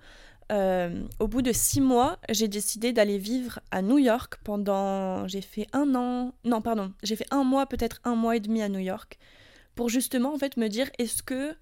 Euh, 0.51 1.03
au 1.19 1.27
bout 1.27 1.41
de 1.41 1.51
six 1.51 1.81
mois, 1.81 2.19
j'ai 2.29 2.47
décidé 2.47 2.93
d'aller 2.93 3.17
vivre 3.17 3.59
à 3.71 3.81
New 3.81 3.97
York 3.97 4.37
pendant. 4.43 5.27
J'ai 5.27 5.41
fait 5.41 5.67
un 5.73 5.95
an. 5.95 6.33
Non, 6.43 6.61
pardon. 6.61 6.93
J'ai 7.03 7.15
fait 7.15 7.27
un 7.31 7.43
mois, 7.43 7.65
peut-être 7.65 7.99
un 8.03 8.15
mois 8.15 8.35
et 8.35 8.39
demi 8.39 8.61
à 8.61 8.69
New 8.69 8.79
York. 8.79 9.17
Pour 9.75 9.89
justement, 9.89 10.33
en 10.33 10.37
fait, 10.37 10.57
me 10.57 10.67
dire 10.67 10.89
est-ce 10.99 11.23
que 11.23 11.55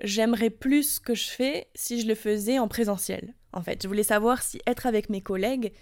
j'aimerais 0.00 0.50
plus 0.50 0.94
ce 0.94 1.00
que 1.00 1.14
je 1.14 1.28
fais 1.28 1.68
si 1.74 2.00
je 2.00 2.06
le 2.06 2.14
faisais 2.14 2.58
en 2.58 2.68
présentiel 2.68 3.34
En 3.52 3.62
fait, 3.62 3.82
je 3.82 3.88
voulais 3.88 4.02
savoir 4.02 4.42
si 4.42 4.60
être 4.66 4.86
avec 4.86 5.10
mes 5.10 5.20
collègues, 5.20 5.72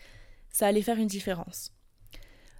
ça 0.50 0.66
allait 0.66 0.82
faire 0.82 0.98
une 0.98 1.06
différence. 1.06 1.72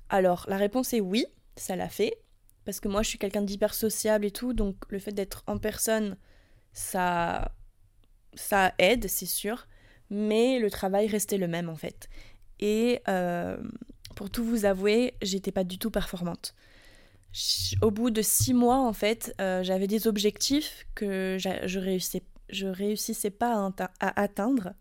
Alors, 0.08 0.46
la 0.48 0.56
réponse 0.56 0.92
est 0.94 1.00
oui, 1.00 1.26
ça 1.56 1.76
l'a 1.76 1.88
fait 1.88 2.18
parce 2.64 2.80
que 2.80 2.88
moi 2.88 3.02
je 3.02 3.08
suis 3.08 3.18
quelqu'un 3.18 3.42
d'hyper 3.42 3.74
sociable 3.74 4.24
et 4.24 4.30
tout, 4.30 4.52
donc 4.52 4.76
le 4.88 4.98
fait 4.98 5.12
d'être 5.12 5.42
en 5.46 5.58
personne, 5.58 6.16
ça, 6.72 7.52
ça 8.36 8.74
aide, 8.78 9.08
c'est 9.08 9.26
sûr, 9.26 9.66
mais 10.10 10.58
le 10.58 10.70
travail 10.70 11.06
restait 11.06 11.38
le 11.38 11.48
même 11.48 11.68
en 11.68 11.76
fait. 11.76 12.08
Et 12.60 13.00
euh, 13.08 13.56
pour 14.14 14.30
tout 14.30 14.44
vous 14.44 14.64
avouer, 14.64 15.14
j'étais 15.22 15.52
pas 15.52 15.64
du 15.64 15.78
tout 15.78 15.90
performante. 15.90 16.54
Au 17.82 17.90
bout 17.90 18.10
de 18.10 18.22
six 18.22 18.54
mois, 18.54 18.78
en 18.78 18.92
fait, 18.92 19.34
euh, 19.40 19.64
j'avais 19.64 19.88
des 19.88 20.06
objectifs 20.06 20.86
que 20.94 21.36
je 21.38 21.78
réussissais, 21.78 22.22
réussissais 22.50 23.30
pas 23.30 23.72
à, 24.00 24.20
atteindre. 24.20 24.74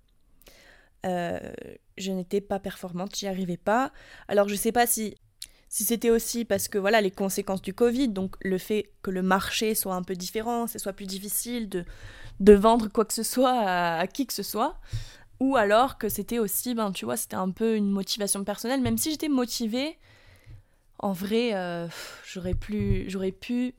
Euh, 1.05 1.39
je 1.97 2.11
n'étais 2.11 2.41
pas 2.41 2.59
performante, 2.59 3.15
j'y 3.15 3.27
arrivais 3.27 3.57
pas. 3.57 3.91
Alors 4.27 4.47
je 4.47 4.55
sais 4.55 4.71
pas 4.71 4.85
si 4.85 5.15
si 5.67 5.83
c'était 5.83 6.11
aussi 6.11 6.45
parce 6.45 6.67
que 6.67 6.77
voilà 6.77 7.01
les 7.01 7.09
conséquences 7.09 7.63
du 7.63 7.73
Covid, 7.73 8.09
donc 8.09 8.35
le 8.43 8.59
fait 8.59 8.91
que 9.01 9.09
le 9.09 9.23
marché 9.23 9.73
soit 9.73 9.95
un 9.95 10.03
peu 10.03 10.13
différent, 10.13 10.67
ce 10.67 10.77
soit 10.77 10.93
plus 10.93 11.07
difficile 11.07 11.67
de, 11.67 11.83
de 12.43 12.53
vendre 12.53 12.89
quoi 12.89 13.05
que 13.05 13.13
ce 13.13 13.23
soit 13.23 13.57
à, 13.57 14.05
qui 14.07 14.27
que 14.27 14.33
ce 14.33 14.43
soit, 14.43 14.75
ou 15.39 15.55
alors 15.55 15.97
que 15.97 16.09
c'était 16.09 16.39
aussi, 16.39 16.75
ben 16.75 16.91
tu 16.91 17.05
vois, 17.05 17.15
c'était 17.15 17.37
un 17.37 17.51
peu 17.51 17.75
une 17.75 17.89
motivation 17.89 18.43
personnelle, 18.43 18.81
même 18.81 18.97
si 18.97 19.11
j'étais 19.11 19.29
motivée, 19.29 19.97
en 20.99 21.13
vrai, 21.13 21.53
euh, 21.53 21.87
j'aurais 22.25 22.55
j'aurais 23.07 23.31
pu 23.31 23.75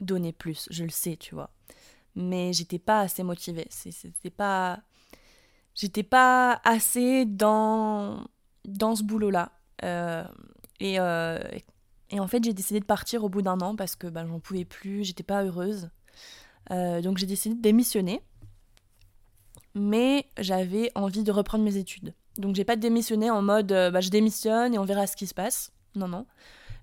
donner 0.00 0.32
plus, 0.32 0.68
je 0.70 0.84
le 0.84 0.90
sais, 0.90 1.16
tu 1.16 1.34
vois, 1.34 1.50
mais 2.14 2.52
j'étais 2.52 2.78
pas 2.78 3.00
assez 3.00 3.24
motivée, 3.24 3.66
c'était 3.70 4.30
pas 4.30 4.80
j'étais 5.74 6.04
pas 6.04 6.60
assez 6.64 7.24
dans, 7.24 8.28
dans 8.64 8.94
ce 8.94 9.02
boulot-là. 9.02 9.50
et, 10.80 10.98
et 12.10 12.20
en 12.20 12.26
fait, 12.28 12.44
j'ai 12.44 12.54
décidé 12.54 12.78
de 12.80 12.84
partir 12.84 13.24
au 13.24 13.28
bout 13.28 13.42
d'un 13.42 13.60
an 13.60 13.74
parce 13.76 13.96
que 13.96 14.06
ben, 14.06 14.26
j'en 14.26 14.40
pouvais 14.40 14.64
plus, 14.64 15.04
j'étais 15.04 15.24
pas 15.24 15.42
heureuse. 15.44 15.90
Donc 16.70 17.18
j'ai 17.18 17.26
décidé 17.26 17.54
de 17.54 17.62
démissionner. 17.62 18.22
Mais 19.74 20.26
j'avais 20.38 20.90
envie 20.94 21.22
de 21.22 21.32
reprendre 21.32 21.64
mes 21.64 21.76
études. 21.76 22.14
Donc 22.36 22.56
j'ai 22.56 22.64
pas 22.64 22.76
démissionné 22.76 23.30
en 23.30 23.42
mode 23.42 23.68
bah, 23.68 24.00
je 24.00 24.10
démissionne 24.10 24.74
et 24.74 24.78
on 24.78 24.84
verra 24.84 25.06
ce 25.06 25.16
qui 25.16 25.26
se 25.26 25.34
passe. 25.34 25.72
Non, 25.94 26.08
non. 26.08 26.26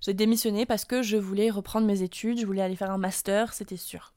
J'ai 0.00 0.14
démissionné 0.14 0.66
parce 0.66 0.84
que 0.84 1.02
je 1.02 1.16
voulais 1.16 1.50
reprendre 1.50 1.86
mes 1.86 2.02
études, 2.02 2.38
je 2.38 2.46
voulais 2.46 2.62
aller 2.62 2.76
faire 2.76 2.90
un 2.90 2.98
master, 2.98 3.52
c'était 3.52 3.76
sûr. 3.76 4.12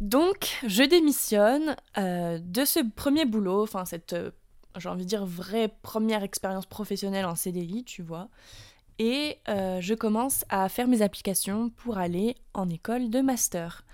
Donc, 0.00 0.58
je 0.66 0.82
démissionne 0.82 1.76
euh, 1.96 2.40
de 2.42 2.64
ce 2.64 2.80
premier 2.96 3.26
boulot, 3.26 3.62
enfin 3.62 3.84
cette, 3.84 4.14
euh, 4.14 4.30
j'ai 4.76 4.88
envie 4.88 5.04
de 5.04 5.08
dire, 5.08 5.24
vraie 5.26 5.68
première 5.82 6.22
expérience 6.22 6.66
professionnelle 6.66 7.26
en 7.26 7.34
CDI, 7.34 7.84
tu 7.84 8.02
vois. 8.02 8.28
Et 8.98 9.38
euh, 9.48 9.80
je 9.80 9.94
commence 9.94 10.44
à 10.48 10.68
faire 10.68 10.86
mes 10.86 11.02
applications 11.02 11.70
pour 11.70 11.98
aller 11.98 12.36
en 12.54 12.68
école 12.68 13.10
de 13.10 13.20
master 13.20 13.84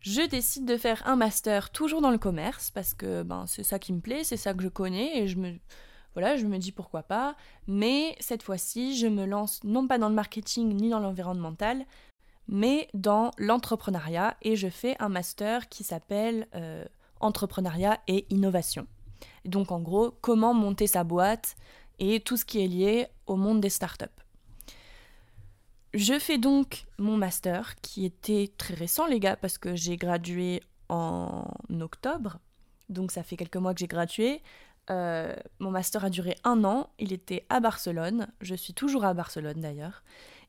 je 0.00 0.22
décide 0.22 0.64
de 0.64 0.76
faire 0.76 1.02
un 1.06 1.16
master 1.16 1.70
toujours 1.70 2.00
dans 2.00 2.10
le 2.10 2.18
commerce 2.18 2.70
parce 2.70 2.94
que 2.94 3.22
ben, 3.22 3.44
c'est 3.46 3.62
ça 3.62 3.78
qui 3.78 3.92
me 3.92 4.00
plaît, 4.00 4.24
c'est 4.24 4.36
ça 4.36 4.54
que 4.54 4.62
je 4.62 4.68
connais 4.68 5.18
et 5.18 5.28
je 5.28 5.36
me, 5.36 5.58
voilà, 6.14 6.36
je 6.36 6.46
me 6.46 6.58
dis 6.58 6.72
pourquoi 6.72 7.02
pas. 7.02 7.36
Mais 7.66 8.16
cette 8.18 8.42
fois-ci, 8.42 8.96
je 8.96 9.06
me 9.06 9.26
lance 9.26 9.62
non 9.62 9.86
pas 9.86 9.98
dans 9.98 10.08
le 10.08 10.14
marketing 10.14 10.74
ni 10.74 10.88
dans 10.88 11.00
l'environnemental, 11.00 11.84
mais 12.48 12.88
dans 12.94 13.30
l'entrepreneuriat 13.36 14.36
et 14.42 14.56
je 14.56 14.68
fais 14.68 14.96
un 15.00 15.10
master 15.10 15.68
qui 15.68 15.84
s'appelle 15.84 16.48
euh, 16.54 16.84
entrepreneuriat 17.20 18.00
et 18.08 18.26
innovation. 18.30 18.86
Donc 19.44 19.72
en 19.72 19.80
gros, 19.80 20.12
comment 20.20 20.54
monter 20.54 20.86
sa 20.86 21.04
boîte 21.04 21.56
et 21.98 22.20
tout 22.20 22.36
ce 22.36 22.44
qui 22.44 22.62
est 22.64 22.68
lié 22.68 23.08
au 23.26 23.36
monde 23.36 23.60
des 23.60 23.68
startups. 23.68 24.06
Je 25.92 26.18
fais 26.18 26.38
donc 26.38 26.86
mon 26.98 27.16
master, 27.16 27.74
qui 27.82 28.04
était 28.04 28.50
très 28.56 28.74
récent, 28.74 29.06
les 29.06 29.18
gars, 29.18 29.36
parce 29.36 29.58
que 29.58 29.74
j'ai 29.74 29.96
gradué 29.96 30.62
en 30.88 31.44
octobre. 31.80 32.38
Donc 32.88 33.12
ça 33.12 33.22
fait 33.22 33.36
quelques 33.36 33.56
mois 33.56 33.74
que 33.74 33.80
j'ai 33.80 33.86
gradué. 33.86 34.42
Euh, 34.90 35.34
mon 35.60 35.70
master 35.70 36.04
a 36.04 36.10
duré 36.10 36.36
un 36.44 36.64
an. 36.64 36.90
Il 36.98 37.12
était 37.12 37.46
à 37.48 37.60
Barcelone. 37.60 38.28
Je 38.40 38.54
suis 38.54 38.74
toujours 38.74 39.04
à 39.04 39.14
Barcelone 39.14 39.60
d'ailleurs. 39.60 40.02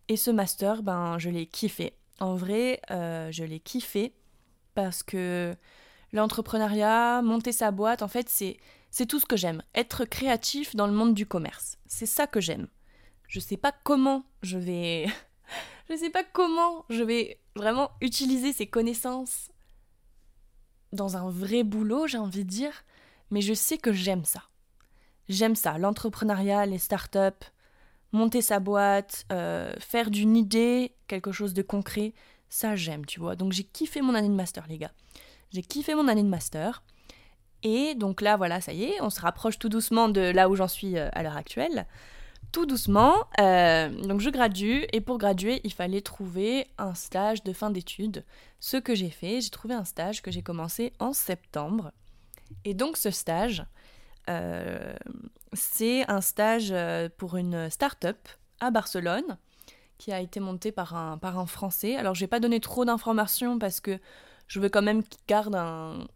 Et 0.07 0.17
ce 0.17 0.31
master, 0.31 0.83
ben, 0.83 1.17
je 1.19 1.29
l'ai 1.29 1.45
kiffé. 1.45 1.93
En 2.19 2.35
vrai, 2.35 2.81
euh, 2.91 3.31
je 3.31 3.43
l'ai 3.43 3.59
kiffé 3.59 4.13
parce 4.73 5.03
que 5.03 5.55
l'entrepreneuriat, 6.13 7.21
monter 7.21 7.51
sa 7.51 7.71
boîte, 7.71 8.01
en 8.01 8.07
fait, 8.07 8.29
c'est, 8.29 8.57
c'est 8.89 9.05
tout 9.05 9.19
ce 9.19 9.25
que 9.25 9.37
j'aime. 9.37 9.63
Être 9.75 10.05
créatif 10.05 10.75
dans 10.75 10.87
le 10.87 10.93
monde 10.93 11.13
du 11.13 11.25
commerce. 11.25 11.77
C'est 11.87 12.05
ça 12.05 12.27
que 12.27 12.41
j'aime. 12.41 12.67
Je 13.27 13.39
sais 13.39 13.57
pas 13.57 13.71
comment 13.83 14.23
je 14.41 14.57
vais 14.57 15.07
je 15.89 15.95
sais 15.95 16.09
pas 16.09 16.23
comment 16.23 16.85
je 16.89 17.03
vais 17.03 17.39
vraiment 17.55 17.91
utiliser 18.01 18.53
ces 18.53 18.67
connaissances 18.67 19.51
dans 20.91 21.15
un 21.15 21.29
vrai 21.29 21.63
boulot, 21.63 22.07
j'ai 22.07 22.17
envie 22.17 22.43
de 22.43 22.49
dire, 22.49 22.83
mais 23.29 23.41
je 23.41 23.53
sais 23.53 23.77
que 23.77 23.93
j'aime 23.93 24.25
ça. 24.25 24.43
J'aime 25.29 25.55
ça, 25.55 25.77
l'entrepreneuriat, 25.77 26.65
les 26.65 26.77
startups, 26.77 27.45
monter 28.11 28.41
sa 28.41 28.59
boîte, 28.59 29.25
euh, 29.31 29.73
faire 29.79 30.11
d'une 30.11 30.35
idée 30.35 30.93
quelque 31.07 31.31
chose 31.31 31.53
de 31.53 31.61
concret, 31.61 32.13
ça 32.49 32.75
j'aime, 32.75 33.05
tu 33.05 33.19
vois. 33.19 33.35
Donc 33.35 33.53
j'ai 33.53 33.63
kiffé 33.63 34.01
mon 34.01 34.15
année 34.15 34.27
de 34.27 34.33
master, 34.33 34.67
les 34.67 34.77
gars. 34.77 34.91
J'ai 35.53 35.61
kiffé 35.61 35.95
mon 35.95 36.07
année 36.07 36.23
de 36.23 36.29
master. 36.29 36.83
Et 37.63 37.93
donc 37.95 38.21
là, 38.21 38.37
voilà, 38.37 38.61
ça 38.61 38.73
y 38.73 38.83
est, 38.83 39.01
on 39.01 39.09
se 39.09 39.21
rapproche 39.21 39.59
tout 39.59 39.69
doucement 39.69 40.09
de 40.09 40.21
là 40.21 40.49
où 40.49 40.55
j'en 40.55 40.67
suis 40.67 40.97
euh, 40.97 41.09
à 41.13 41.23
l'heure 41.23 41.37
actuelle 41.37 41.85
tout 42.51 42.65
doucement. 42.65 43.13
Euh, 43.39 43.89
donc 43.89 44.19
je 44.19 44.29
gradue 44.29 44.85
et 44.91 44.99
pour 44.99 45.17
graduer, 45.17 45.61
il 45.63 45.71
fallait 45.71 46.01
trouver 46.01 46.67
un 46.77 46.93
stage 46.95 47.43
de 47.43 47.53
fin 47.53 47.69
d'études. 47.69 48.25
Ce 48.59 48.75
que 48.75 48.93
j'ai 48.93 49.09
fait, 49.09 49.39
j'ai 49.39 49.49
trouvé 49.51 49.73
un 49.73 49.85
stage 49.85 50.21
que 50.21 50.31
j'ai 50.31 50.41
commencé 50.41 50.91
en 50.99 51.13
septembre. 51.13 51.93
Et 52.65 52.73
donc 52.73 52.97
ce 52.97 53.09
stage, 53.09 53.63
euh, 54.29 54.93
c'est 55.53 56.09
un 56.09 56.19
stage 56.19 56.73
pour 57.17 57.37
une 57.37 57.69
start-up 57.69 58.17
à 58.59 58.69
Barcelone 58.69 59.37
qui 59.97 60.11
a 60.11 60.19
été 60.19 60.41
montée 60.41 60.73
par 60.73 60.95
un, 60.95 61.17
par 61.17 61.39
un 61.39 61.45
Français. 61.45 61.95
Alors 61.95 62.15
je 62.15 62.21
vais 62.21 62.27
pas 62.27 62.41
donner 62.41 62.59
trop 62.59 62.83
d'informations 62.83 63.59
parce 63.59 63.79
que 63.79 63.97
je 64.51 64.59
veux 64.59 64.67
quand 64.67 64.81
même 64.81 65.01
qu'il 65.01 65.21
garde 65.29 65.55
un, 65.55 66.07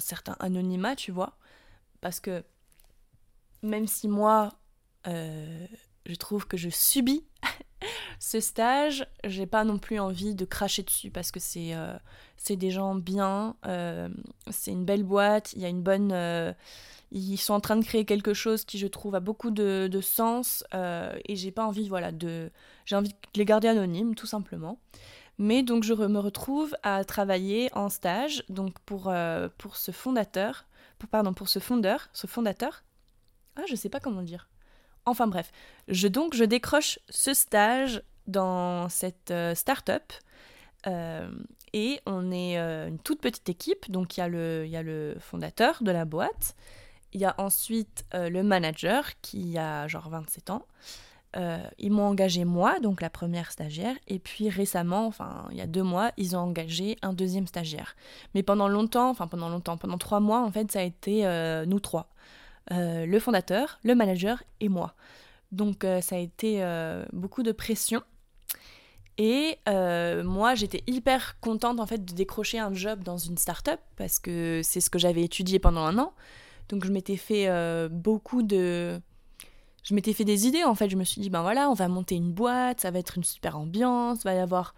certain 0.00 0.36
anonymat, 0.38 0.96
tu 0.96 1.12
vois. 1.12 1.38
Parce 2.02 2.20
que 2.20 2.44
même 3.62 3.86
si 3.86 4.06
moi, 4.06 4.52
euh, 5.06 5.66
je 6.04 6.14
trouve 6.16 6.46
que 6.46 6.58
je 6.58 6.68
subis 6.68 7.24
ce 8.18 8.38
stage. 8.38 9.06
J'ai 9.24 9.46
pas 9.46 9.64
non 9.64 9.78
plus 9.78 9.98
envie 9.98 10.34
de 10.34 10.44
cracher 10.44 10.82
dessus 10.82 11.10
parce 11.10 11.30
que 11.30 11.40
c'est 11.40 11.74
euh, 11.74 11.96
des 12.50 12.70
gens 12.70 12.94
bien, 12.94 13.56
euh, 13.64 14.10
c'est 14.50 14.72
une 14.72 14.84
belle 14.84 15.04
boîte, 15.04 15.54
il 15.54 15.62
y 15.62 15.64
a 15.64 15.68
une 15.68 15.82
bonne. 15.82 16.12
ils 17.12 17.38
sont 17.38 17.54
en 17.54 17.60
train 17.60 17.76
de 17.76 17.84
créer 17.84 18.04
quelque 18.04 18.34
chose 18.34 18.66
qui, 18.66 18.76
je 18.76 18.88
trouve, 18.88 19.14
a 19.14 19.20
beaucoup 19.20 19.50
de, 19.50 19.88
de 19.90 20.00
sens 20.02 20.64
et 20.74 21.34
j'ai 21.34 21.50
pas 21.50 21.64
envie, 21.64 21.88
voilà, 21.88 22.12
de. 22.12 22.50
J'ai 22.84 22.96
envie 22.96 23.08
de 23.08 23.16
les 23.36 23.46
garder 23.46 23.68
anonymes, 23.68 24.14
tout 24.14 24.26
simplement. 24.26 24.78
Mais 25.40 25.62
donc, 25.62 25.82
je 25.82 25.94
me 25.94 26.18
retrouve 26.20 26.76
à 26.82 27.02
travailler 27.04 27.68
en 27.74 27.88
stage 27.88 28.44
donc 28.48 28.78
pour, 28.80 29.12
pour 29.58 29.76
ce 29.76 29.90
fondateur, 29.90 30.66
pour, 30.98 31.08
pardon, 31.08 31.32
pour 31.32 31.48
ce 31.48 31.58
fondeur, 31.58 32.08
ce 32.12 32.26
fondateur. 32.26 32.84
Ah, 33.56 33.62
je 33.68 33.74
sais 33.74 33.88
pas 33.88 34.00
comment 34.00 34.22
dire 34.22 34.48
Enfin 35.06 35.26
bref, 35.26 35.50
je, 35.88 36.08
donc 36.08 36.34
je 36.34 36.44
décroche 36.44 36.98
ce 37.08 37.34
stage 37.34 38.02
dans 38.26 38.88
cette 38.88 39.30
euh, 39.30 39.54
start-up. 39.54 40.12
Euh, 40.86 41.30
et 41.72 42.00
on 42.06 42.30
est 42.32 42.58
euh, 42.58 42.88
une 42.88 42.98
toute 42.98 43.20
petite 43.20 43.48
équipe, 43.48 43.90
donc 43.90 44.16
il 44.16 44.20
y, 44.20 44.22
a 44.22 44.28
le, 44.28 44.66
y 44.66 44.76
a 44.76 44.82
le 44.82 45.16
fondateur 45.20 45.82
de 45.82 45.90
la 45.90 46.04
boîte, 46.04 46.56
il 47.12 47.20
y 47.20 47.24
a 47.24 47.34
ensuite 47.38 48.04
le 48.12 48.42
manager 48.42 49.20
qui 49.20 49.58
a 49.58 49.88
genre 49.88 50.08
27 50.08 50.50
ans, 50.50 50.64
ils 51.34 51.90
m'ont 51.90 52.06
engagé 52.06 52.44
moi, 52.44 52.80
donc 52.80 53.00
la 53.00 53.10
première 53.10 53.52
stagiaire, 53.52 53.94
et 54.08 54.18
puis 54.18 54.48
récemment, 54.48 55.06
enfin 55.06 55.46
il 55.50 55.56
y 55.56 55.60
a 55.60 55.66
deux 55.66 55.82
mois, 55.82 56.10
ils 56.16 56.36
ont 56.36 56.40
engagé 56.40 56.96
un 57.02 57.12
deuxième 57.12 57.46
stagiaire. 57.46 57.94
Mais 58.34 58.42
pendant 58.42 58.68
longtemps, 58.68 59.10
enfin 59.10 59.26
pendant 59.26 59.48
longtemps, 59.48 59.76
pendant 59.76 59.98
trois 59.98 60.20
mois, 60.20 60.40
en 60.40 60.50
fait, 60.50 60.72
ça 60.72 60.80
a 60.80 60.82
été 60.82 61.24
nous 61.66 61.80
trois. 61.80 62.10
Euh, 62.72 63.04
le 63.04 63.18
fondateur, 63.18 63.80
le 63.82 63.94
manager 63.94 64.42
et 64.60 64.68
moi. 64.68 64.94
Donc 65.50 65.84
euh, 65.84 66.00
ça 66.00 66.14
a 66.14 66.18
été 66.18 66.62
euh, 66.62 67.04
beaucoup 67.12 67.42
de 67.42 67.52
pression. 67.52 68.02
Et 69.18 69.58
moi, 69.66 70.54
j'étais 70.54 70.82
hyper 70.86 71.38
contente 71.40 71.78
en 71.78 71.84
fait 71.84 72.02
de 72.02 72.14
décrocher 72.14 72.58
un 72.58 72.72
job 72.72 73.02
dans 73.02 73.18
une 73.18 73.36
start-up 73.36 73.78
parce 73.96 74.18
que 74.18 74.62
c'est 74.64 74.80
ce 74.80 74.88
que 74.88 74.98
j'avais 74.98 75.22
étudié 75.22 75.58
pendant 75.58 75.82
un 75.82 75.98
an. 75.98 76.14
Donc 76.70 76.86
je 76.86 76.90
m'étais 76.90 77.18
fait 77.18 77.50
beaucoup 77.90 78.42
de 78.42 78.98
je 79.82 79.94
m'étais 79.94 80.12
fait 80.12 80.24
des 80.24 80.46
idées 80.46 80.64
en 80.64 80.74
fait. 80.74 80.88
Je 80.90 80.96
me 80.96 81.04
suis 81.04 81.20
dit, 81.20 81.30
ben 81.30 81.42
voilà, 81.42 81.70
on 81.70 81.74
va 81.74 81.88
monter 81.88 82.14
une 82.14 82.32
boîte, 82.32 82.80
ça 82.80 82.90
va 82.90 82.98
être 82.98 83.16
une 83.16 83.24
super 83.24 83.58
ambiance, 83.58 84.24
va 84.24 84.34
y 84.34 84.38
avoir 84.38 84.74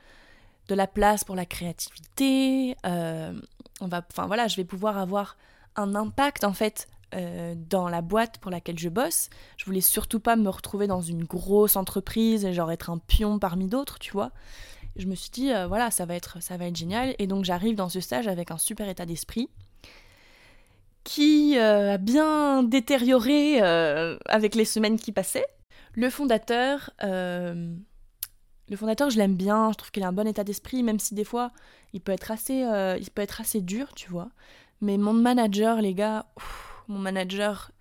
de 0.68 0.74
la 0.74 0.86
place 0.86 1.24
pour 1.24 1.34
la 1.34 1.46
créativité. 1.46 2.76
on 2.84 3.88
va, 3.88 4.02
enfin 4.10 4.26
voilà, 4.26 4.48
je 4.48 4.56
vais 4.56 4.64
pouvoir 4.64 4.98
avoir 4.98 5.36
un 5.76 5.94
impact 5.94 6.44
en 6.44 6.52
fait 6.52 6.88
euh, 7.14 7.54
dans 7.68 7.90
la 7.90 8.00
boîte 8.00 8.38
pour 8.38 8.50
laquelle 8.50 8.78
je 8.78 8.88
bosse. 8.88 9.28
Je 9.58 9.66
voulais 9.66 9.82
surtout 9.82 10.18
pas 10.18 10.34
me 10.36 10.48
retrouver 10.48 10.86
dans 10.86 11.02
une 11.02 11.24
grosse 11.24 11.76
entreprise 11.76 12.46
et 12.46 12.54
genre 12.54 12.72
être 12.72 12.88
un 12.88 12.96
pion 12.96 13.38
parmi 13.38 13.66
d'autres, 13.66 13.98
tu 13.98 14.12
vois. 14.12 14.30
Je 14.96 15.06
me 15.06 15.14
suis 15.14 15.30
dit, 15.30 15.52
euh, 15.52 15.66
voilà, 15.66 15.90
ça 15.90 16.06
va, 16.06 16.14
être, 16.14 16.42
ça 16.42 16.56
va 16.56 16.66
être 16.66 16.76
génial. 16.76 17.14
Et 17.18 17.26
donc 17.26 17.44
j'arrive 17.44 17.76
dans 17.76 17.90
ce 17.90 18.00
stage 18.00 18.28
avec 18.28 18.50
un 18.50 18.56
super 18.56 18.88
état 18.88 19.04
d'esprit 19.04 19.50
qui 21.04 21.58
euh, 21.58 21.94
a 21.94 21.98
bien 21.98 22.62
détérioré 22.62 23.60
avec 23.60 24.54
les 24.54 24.64
semaines 24.64 24.98
qui 24.98 25.12
passaient. 25.12 25.46
Le 25.94 26.08
fondateur, 26.10 26.90
le 27.02 27.76
fondateur, 28.76 29.10
je 29.10 29.18
l'aime 29.18 29.36
bien. 29.36 29.72
Je 29.72 29.76
trouve 29.76 29.90
qu'il 29.90 30.02
a 30.02 30.08
un 30.08 30.12
bon 30.12 30.26
état 30.26 30.44
d'esprit, 30.44 30.82
même 30.82 30.98
si 30.98 31.14
des 31.14 31.24
fois, 31.24 31.52
il 31.92 32.00
peut 32.00 32.12
être 32.12 32.30
assez, 32.30 32.64
il 33.00 33.10
peut 33.10 33.22
être 33.22 33.40
assez 33.40 33.60
dur, 33.60 33.94
tu 33.94 34.08
vois. 34.10 34.30
Mais 34.80 34.96
mon 34.96 35.12
manager, 35.12 35.82
les 35.82 35.94
gars, 35.94 36.26
mon 36.88 36.98
manager, 36.98 37.72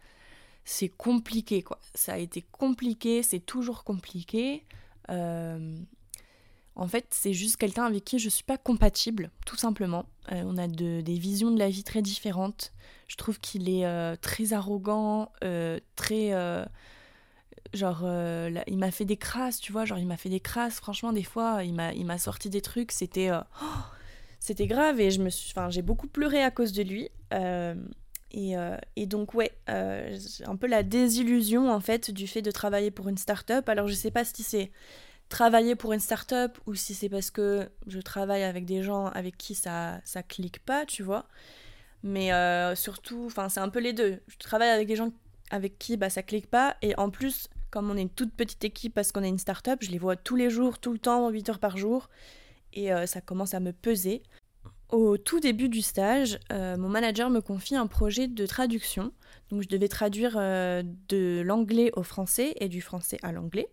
c'est 0.66 0.90
compliqué, 0.90 1.62
quoi. 1.62 1.80
Ça 1.96 2.14
a 2.14 2.18
été 2.18 2.44
compliqué, 2.52 3.24
c'est 3.24 3.40
toujours 3.40 3.84
compliqué. 3.84 4.66
Euh, 6.78 6.82
en 6.82 6.88
fait, 6.88 7.06
c'est 7.12 7.34
juste 7.34 7.58
quelqu'un 7.58 7.86
avec 7.86 8.04
qui 8.04 8.20
je 8.20 8.30
suis 8.30 8.44
pas 8.44 8.58
compatible, 8.58 9.32
tout 9.46 9.58
simplement. 9.58 10.06
Euh, 10.32 10.44
on 10.46 10.58
a 10.58 10.68
des 10.68 11.18
visions 11.18 11.52
de 11.52 11.60
la 11.60 11.70
vie 11.70 11.84
très 11.84 12.02
différentes. 12.02 12.74
Je 13.08 13.16
trouve 13.18 13.40
qu'il 13.40 13.70
est 13.70 13.86
euh, 13.86 14.16
très 14.22 14.54
arrogant, 14.54 15.32
très 15.96 16.32
genre, 17.74 18.04
il 18.68 18.78
m'a 18.78 18.92
fait 18.92 19.06
des 19.06 19.18
crasses, 19.18 19.60
tu 19.60 19.72
vois, 19.72 19.86
genre, 19.86 19.98
il 19.98 20.08
m'a 20.08 20.18
fait 20.18 20.30
des 20.30 20.40
crasses. 20.40 20.76
Franchement, 20.76 21.14
des 21.14 21.24
fois, 21.24 21.64
il 21.64 21.74
m'a 21.74 22.18
sorti 22.18 22.50
des 22.50 22.62
trucs, 22.62 22.92
c'était. 22.92 23.32
Oh, 23.32 23.66
c'était 24.44 24.66
grave 24.66 25.00
et 25.00 25.12
je 25.12 25.22
me 25.22 25.30
j'ai 25.70 25.84
beaucoup 25.84 26.08
pleuré 26.08 26.42
à 26.44 26.50
cause 26.50 26.72
de 26.72 26.82
lui. 26.82 27.10
Et, 28.34 28.56
et, 28.96 29.06
donc, 29.06 29.34
ouais, 29.34 29.52
un 29.68 30.56
peu 30.58 30.68
la 30.68 30.84
désillusion, 30.84 31.70
en 31.70 31.82
fait, 31.82 32.12
du 32.12 32.28
fait 32.28 32.42
de 32.42 32.52
travailler 32.52 32.92
pour 32.92 33.10
une 33.10 33.18
start-up. 33.18 33.68
Alors, 33.68 33.88
je 33.88 33.94
sais 33.94 34.12
pas 34.12 34.24
si 34.24 34.44
c'est 34.44 34.72
travailler 35.32 35.76
pour 35.76 35.94
une 35.94 36.00
start-up 36.00 36.60
ou 36.68 36.76
si 36.76 36.94
c'est 36.94 37.10
parce 37.10 37.32
que 37.32 37.70
je 37.88 38.00
travaille 38.00 38.44
avec 38.44 38.66
des 38.66 38.84
gens 38.84 39.08
avec 39.08 39.38
qui 39.38 39.56
ça, 39.56 40.00
ça 40.04 40.22
clique 40.22 40.64
pas, 40.64 40.86
tu 40.86 41.02
vois. 41.02 41.26
Mais 42.04 42.34
euh, 42.34 42.76
surtout, 42.76 43.24
enfin, 43.26 43.50
c'est 43.50 43.60
un 43.60 43.70
peu 43.70 43.80
les 43.80 43.94
deux. 43.94 44.22
Je 44.28 44.38
travaille 44.38 44.70
avec 44.70 44.88
des 44.88 44.96
gens 44.96 45.12
avec 45.50 45.80
qui 45.80 45.98
bah, 45.98 46.10
ça 46.10 46.22
clique 46.22 46.50
pas. 46.50 46.76
Et 46.82 46.96
en 46.98 47.10
plus, 47.10 47.48
comme 47.72 47.90
on 47.90 47.98
est 47.98 48.02
une 48.02 48.10
toute 48.10 48.34
petite 48.34 48.64
équipe 48.64 48.94
parce 48.94 49.12
qu'on 49.12 49.24
est 49.24 49.30
une 49.30 49.40
start-up, 49.40 49.80
je 49.82 49.90
les 49.90 49.98
vois 49.98 50.16
tous 50.16 50.36
les 50.36 50.50
jours, 50.50 50.80
tout 50.80 50.92
le 50.92 51.00
temps, 51.00 51.30
8 51.30 51.50
heures 51.50 51.60
par 51.60 51.78
jour. 51.78 52.10
Et 52.74 52.94
euh, 52.94 53.06
ça 53.06 53.22
commence 53.22 53.54
à 53.54 53.60
me 53.60 53.72
peser. 53.72 54.24
Au 54.90 55.18
tout 55.18 55.40
début 55.40 55.70
du 55.70 55.82
stage, 55.82 56.40
euh, 56.52 56.76
mon 56.76 56.90
manager 56.90 57.30
me 57.30 57.40
confie 57.40 57.76
un 57.76 57.88
projet 57.88 58.28
de 58.28 58.46
traduction. 58.46 59.14
Donc 59.50 59.62
je 59.62 59.70
devais 59.70 59.88
traduire 59.88 60.36
de 60.36 61.42
l'anglais 61.42 61.92
au 61.96 62.04
français 62.04 62.54
et 62.58 62.68
du 62.68 62.82
français 62.82 63.18
à 63.22 63.32
l'anglais 63.32 63.70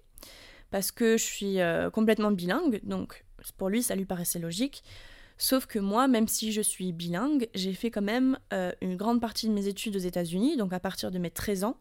parce 0.70 0.90
que 0.92 1.16
je 1.16 1.24
suis 1.24 1.61
euh, 1.61 1.90
complètement 1.90 2.31
bilingue, 2.31 2.81
donc 2.85 3.24
pour 3.57 3.68
lui 3.68 3.83
ça 3.83 3.94
lui 3.94 4.04
paraissait 4.04 4.38
logique. 4.38 4.83
Sauf 5.40 5.66
que 5.66 5.78
moi, 5.78 6.09
même 6.09 6.26
si 6.26 6.50
je 6.52 6.61
suis 6.61 6.92
bilingue, 6.92 7.48
j'ai 7.54 7.72
fait 7.72 7.92
quand 7.92 8.02
même 8.02 8.38
euh, 8.52 8.72
une 8.81 8.96
grande 8.96 9.20
partie 9.20 9.46
de 9.48 9.52
mes 9.52 9.68
études 9.68 9.94
aux 9.94 10.00
États-Unis, 10.00 10.57
donc 10.57 10.72
à 10.72 10.81
partir 10.81 11.12
de 11.12 11.18
mes 11.18 11.31
13 11.31 11.62
ans, 11.62 11.76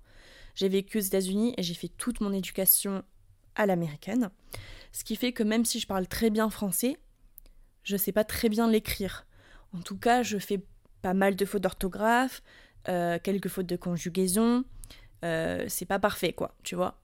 j'ai 0.54 0.70
vécu 0.70 1.00
aux 1.00 1.02
États-Unis 1.02 1.56
et 1.58 1.64
j'ai 1.64 1.74
fait 1.74 1.88
toute 1.88 2.22
mon 2.22 2.32
éducation 2.34 3.04
à 3.56 3.66
l'américaine. 3.66 4.30
Ce 4.92 5.04
qui 5.04 5.16
fait 5.16 5.34
que 5.34 5.42
même 5.42 5.66
si 5.66 5.80
je 5.80 5.88
parle 5.88 6.08
très 6.08 6.30
bien 6.30 6.50
français, 6.52 6.98
je 7.84 7.96
ne 7.96 7.98
sais 7.98 8.12
pas 8.12 8.24
très 8.24 8.48
bien 8.48 8.70
l'écrire. 8.70 9.26
En 9.74 9.82
tout 9.82 9.98
cas, 9.98 10.22
je 10.22 10.38
fais 10.38 10.64
pas 11.02 11.16
mal 11.16 11.36
de 11.36 11.46
fautes 11.46 11.64
d'orthographe, 11.64 12.44
euh, 12.90 13.18
quelques 13.22 13.50
fautes 13.50 13.66
de 13.66 13.76
conjugaison. 13.76 14.66
c'est 15.24 15.88
pas 15.88 16.00
parfait, 16.00 16.34
quoi, 16.34 16.56
tu 16.64 16.76
vois. 16.76 17.02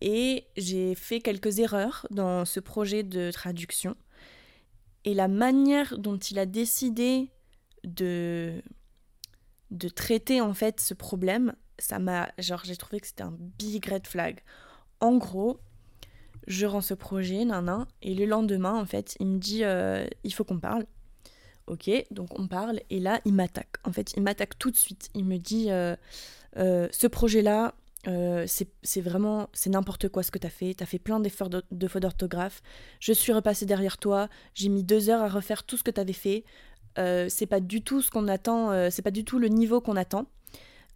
Et 0.00 0.46
j'ai 0.56 0.94
fait 0.94 1.20
quelques 1.20 1.58
erreurs 1.58 2.06
dans 2.10 2.44
ce 2.44 2.60
projet 2.60 3.02
de 3.02 3.30
traduction. 3.30 3.96
Et 5.04 5.14
la 5.14 5.28
manière 5.28 5.98
dont 5.98 6.18
il 6.18 6.38
a 6.38 6.46
décidé 6.46 7.30
de, 7.84 8.62
traiter 9.94 10.40
en 10.40 10.54
fait 10.54 10.80
ce 10.80 10.94
problème, 10.94 11.54
ça 11.78 11.98
m'a. 11.98 12.30
Genre, 12.38 12.62
j'ai 12.64 12.76
trouvé 12.76 13.00
que 13.00 13.06
c'était 13.06 13.22
un 13.22 13.36
big 13.58 13.84
red 13.86 14.06
flag. 14.06 14.40
En 15.00 15.16
gros, 15.16 15.60
je 16.46 16.66
rends 16.66 16.80
ce 16.80 16.94
projet, 16.94 17.44
nan, 17.44 17.86
et 18.02 18.14
le 18.14 18.24
lendemain, 18.24 18.74
en 18.74 18.86
fait, 18.86 19.16
il 19.20 19.26
me 19.26 19.38
dit 19.38 19.64
euh, 19.64 20.06
il 20.24 20.32
faut 20.32 20.44
qu'on 20.44 20.60
parle. 20.60 20.86
Ok, 21.66 21.90
donc 22.10 22.38
on 22.38 22.48
parle, 22.48 22.80
et 22.88 22.98
là, 22.98 23.20
il 23.26 23.34
m'attaque. 23.34 23.76
En 23.84 23.92
fait, 23.92 24.14
il 24.16 24.22
m'attaque 24.22 24.58
tout 24.58 24.70
de 24.70 24.76
suite. 24.76 25.10
Il 25.14 25.26
me 25.26 25.36
dit 25.36 25.70
euh, 25.70 25.96
euh, 26.56 26.88
ce 26.90 27.06
projet-là, 27.06 27.74
euh, 28.06 28.46
c'est 28.46 29.00
vraiment, 29.00 29.48
c'est 29.52 29.70
n'importe 29.70 30.08
quoi 30.08 30.22
ce 30.22 30.30
que 30.30 30.38
t'as 30.38 30.48
fait. 30.48 30.74
T'as 30.74 30.86
fait 30.86 30.98
plein 30.98 31.20
d'efforts 31.20 31.50
de, 31.50 31.64
de 31.70 31.98
d'orthographe. 31.98 32.62
Je 33.00 33.12
suis 33.12 33.32
repassée 33.32 33.66
derrière 33.66 33.98
toi. 33.98 34.28
J'ai 34.54 34.68
mis 34.68 34.84
deux 34.84 35.10
heures 35.10 35.22
à 35.22 35.28
refaire 35.28 35.64
tout 35.64 35.76
ce 35.76 35.82
que 35.82 35.90
t'avais 35.90 36.12
fait. 36.12 36.44
Euh, 36.98 37.26
c'est 37.28 37.46
pas 37.46 37.60
du 37.60 37.82
tout 37.82 38.00
ce 38.00 38.10
qu'on 38.10 38.28
attend. 38.28 38.70
Euh, 38.70 38.88
c'est 38.90 39.02
pas 39.02 39.10
du 39.10 39.24
tout 39.24 39.38
le 39.38 39.48
niveau 39.48 39.80
qu'on 39.80 39.96
attend. 39.96 40.26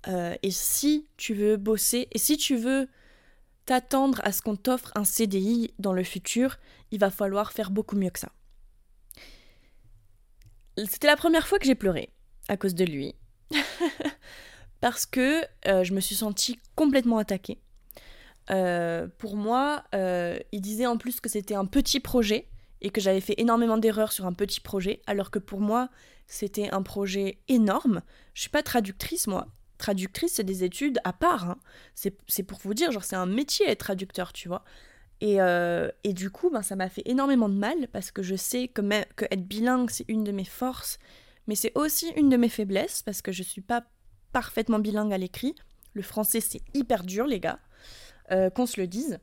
et 0.09 0.51
si 0.51 1.07
tu 1.17 1.35
veux 1.35 1.57
bosser, 1.57 2.09
et 2.11 2.19
si 2.19 2.37
tu 2.37 2.57
veux 2.57 2.89
t'attendre 3.67 4.21
à 4.25 4.33
ce 4.33 4.43
qu'on 4.43 4.57
t'offre 4.57 4.91
un 4.97 5.05
CDI 5.05 5.73
dans 5.79 5.93
le 5.93 6.03
futur, 6.03 6.59
il 6.91 6.99
va 6.99 7.11
falloir 7.11 7.53
faire 7.53 7.71
beaucoup 7.71 7.97
mieux 7.97 8.11
que 8.11 8.19
ça. 8.19 8.33
C'était 10.79 11.07
la 11.07 11.17
première 11.17 11.47
fois 11.47 11.59
que 11.59 11.67
j'ai 11.67 11.75
pleuré 11.75 12.11
à 12.49 12.57
cause 12.57 12.75
de 12.75 12.85
lui. 12.85 13.15
parce 14.83 15.07
que 15.07 15.43
euh, 15.69 15.85
je 15.85 15.95
me 15.95 16.01
suis 16.01 16.17
sentie 16.17 16.59
complètement 16.75 17.19
attaquée. 17.19 17.59
Euh, 18.51 19.07
pour 19.17 19.37
moi, 19.37 19.85
euh, 19.95 20.41
il 20.51 20.61
disait 20.61 20.87
en 20.87 20.99
plus 20.99 21.21
que 21.21 21.29
c'était 21.29 21.55
un 21.55 21.67
petit 21.67 22.01
projet 22.01 22.49
et 22.81 22.91
que 22.91 23.01
j'avais 23.01 23.21
fait 23.21 23.37
énormément 23.39 23.79
d'erreurs 23.79 24.11
sur 24.11 24.27
un 24.27 24.33
petit 24.33 24.61
projet, 24.61 25.01
alors 25.07 25.31
que 25.31 25.39
pour 25.39 25.61
moi, 25.61 25.89
c'était 26.27 26.69
un 26.73 26.83
projet 26.83 27.39
énorme. 27.47 28.03
Je 28.35 28.41
suis 28.41 28.51
pas 28.51 28.65
traductrice, 28.65 29.29
moi. 29.29 29.47
Traductrice, 29.79 30.33
c'est 30.35 30.45
des 30.45 30.65
études 30.65 30.99
à 31.05 31.13
part. 31.13 31.51
Hein. 31.51 31.59
C'est 31.95 32.43
pour 32.43 32.59
vous 32.59 32.75
dire, 32.75 32.91
genre, 32.91 33.05
c'est 33.05 33.15
un 33.15 33.27
métier 33.27 33.69
être 33.69 33.79
traducteur, 33.79 34.33
tu 34.33 34.49
vois. 34.49 34.65
Et, 35.21 35.37
et, 36.03 36.13
du 36.13 36.31
coup, 36.31 36.51
ben, 36.51 36.63
ça 36.63 36.75
m'a 36.75 36.89
fait 36.89 37.03
énormément 37.05 37.49
de 37.49 37.55
mal 37.55 37.87
parce 37.93 38.11
que 38.11 38.25
je 38.25 38.35
sais 38.35 38.67
que, 38.67 38.83
que 39.15 39.27
être 39.27 39.47
bilingue, 39.47 39.91
c'est 39.91 40.07
une 40.09 40.25
de 40.25 40.33
mes 40.33 40.45
forces, 40.45 40.99
mais 41.47 41.55
c'est 41.55 41.71
aussi 41.77 42.09
une 42.17 42.29
de 42.29 42.37
mes 42.37 42.49
faiblesses 42.49 43.05
parce 43.05 43.23
que 43.23 43.31
je 43.31 43.45
suis 43.45 43.61
pas 43.61 43.85
parfaitement 44.33 44.79
bilingue 44.79 45.13
à 45.13 45.19
l'écrit. 45.19 45.55
Le 45.95 46.03
français, 46.03 46.41
c'est 46.41 46.61
hyper 46.75 47.05
dur, 47.05 47.27
les 47.27 47.41
gars, 47.41 47.59
euh, 48.31 48.51
qu'on 48.51 48.67
se 48.67 48.81
le 48.81 48.87
dise. 48.87 49.19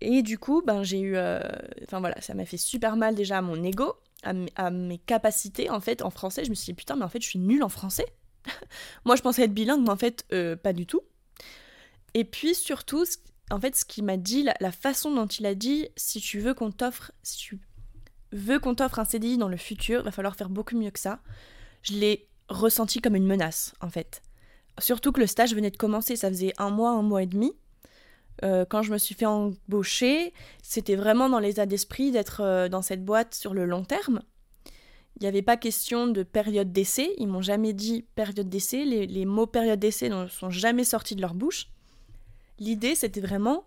Et 0.00 0.22
du 0.22 0.38
coup, 0.38 0.62
ben, 0.66 0.82
j'ai 0.82 1.00
eu. 1.00 1.16
Euh, 1.16 1.40
enfin 1.84 2.00
voilà, 2.00 2.20
ça 2.20 2.34
m'a 2.34 2.46
fait 2.46 2.56
super 2.56 2.96
mal 2.96 3.14
déjà 3.14 3.38
à 3.38 3.42
mon 3.42 3.62
ego, 3.62 3.94
à, 4.22 4.70
mes 4.70 4.98
capacités. 4.98 5.70
En 5.70 5.80
fait, 5.80 6.02
en 6.02 6.10
français, 6.10 6.44
je 6.44 6.50
me 6.50 6.54
suis 6.54 6.66
dit, 6.66 6.74
putain, 6.74 6.96
mais 6.96 7.04
en 7.04 7.08
fait, 7.08 7.22
je 7.22 7.28
suis 7.28 7.38
nulle 7.38 7.62
en 7.62 7.68
français. 7.68 8.06
Moi, 9.04 9.16
je 9.16 9.22
pensais 9.22 9.42
être 9.42 9.52
bilingue, 9.52 9.82
mais 9.82 9.90
en 9.90 9.96
fait, 9.96 10.24
euh, 10.32 10.56
pas 10.56 10.72
du 10.72 10.86
tout. 10.86 11.02
Et 12.14 12.24
puis, 12.24 12.54
surtout, 12.54 13.04
en 13.50 13.60
fait, 13.60 13.76
ce 13.76 13.84
qu'il 13.84 14.04
m'a 14.04 14.16
dit, 14.16 14.42
la, 14.42 14.54
la, 14.60 14.72
façon 14.72 15.14
dont 15.14 15.26
il 15.26 15.44
a 15.44 15.54
dit, 15.54 15.88
si 15.96 16.20
tu 16.20 16.40
veux 16.40 16.54
qu'on 16.54 16.70
t'offre. 16.70 17.12
Si 17.22 17.36
tu 17.36 17.60
veux 18.32 18.58
qu'on 18.58 18.74
t'offre 18.74 18.98
un 19.00 19.04
CDI 19.04 19.36
dans 19.36 19.48
le 19.48 19.56
futur, 19.56 20.00
il 20.00 20.04
va 20.04 20.12
falloir 20.12 20.36
faire 20.36 20.48
beaucoup 20.48 20.78
mieux 20.78 20.90
que 20.90 21.00
ça. 21.00 21.20
Je 21.82 21.94
l'ai 21.94 22.28
ressenti 22.48 23.00
comme 23.00 23.16
une 23.16 23.26
menace, 23.26 23.74
en 23.80 23.90
fait. 23.90 24.22
Surtout 24.80 25.12
que 25.12 25.20
le 25.20 25.26
stage 25.26 25.54
venait 25.54 25.70
de 25.70 25.76
commencer, 25.76 26.16
ça 26.16 26.28
faisait 26.28 26.52
un 26.58 26.70
mois, 26.70 26.90
un 26.90 27.02
mois 27.02 27.22
et 27.22 27.26
demi. 27.26 27.52
Euh, 28.42 28.64
quand 28.64 28.82
je 28.82 28.92
me 28.92 28.98
suis 28.98 29.14
fait 29.14 29.26
embaucher, 29.26 30.32
c'était 30.62 30.96
vraiment 30.96 31.28
dans 31.28 31.38
l'état 31.38 31.66
d'esprit 31.66 32.10
d'être 32.10 32.40
euh, 32.42 32.68
dans 32.68 32.82
cette 32.82 33.04
boîte 33.04 33.34
sur 33.34 33.52
le 33.52 33.66
long 33.66 33.84
terme. 33.84 34.22
Il 35.16 35.24
n'y 35.24 35.28
avait 35.28 35.42
pas 35.42 35.58
question 35.58 36.06
de 36.06 36.22
période 36.22 36.72
d'essai, 36.72 37.10
ils 37.18 37.28
m'ont 37.28 37.42
jamais 37.42 37.74
dit 37.74 38.06
période 38.14 38.48
d'essai, 38.48 38.84
les, 38.84 39.06
les 39.06 39.26
mots 39.26 39.46
période 39.46 39.78
d'essai 39.78 40.08
ne 40.08 40.26
sont 40.28 40.48
jamais 40.48 40.84
sortis 40.84 41.14
de 41.14 41.20
leur 41.20 41.34
bouche. 41.34 41.68
L'idée, 42.58 42.94
c'était 42.94 43.20
vraiment 43.20 43.64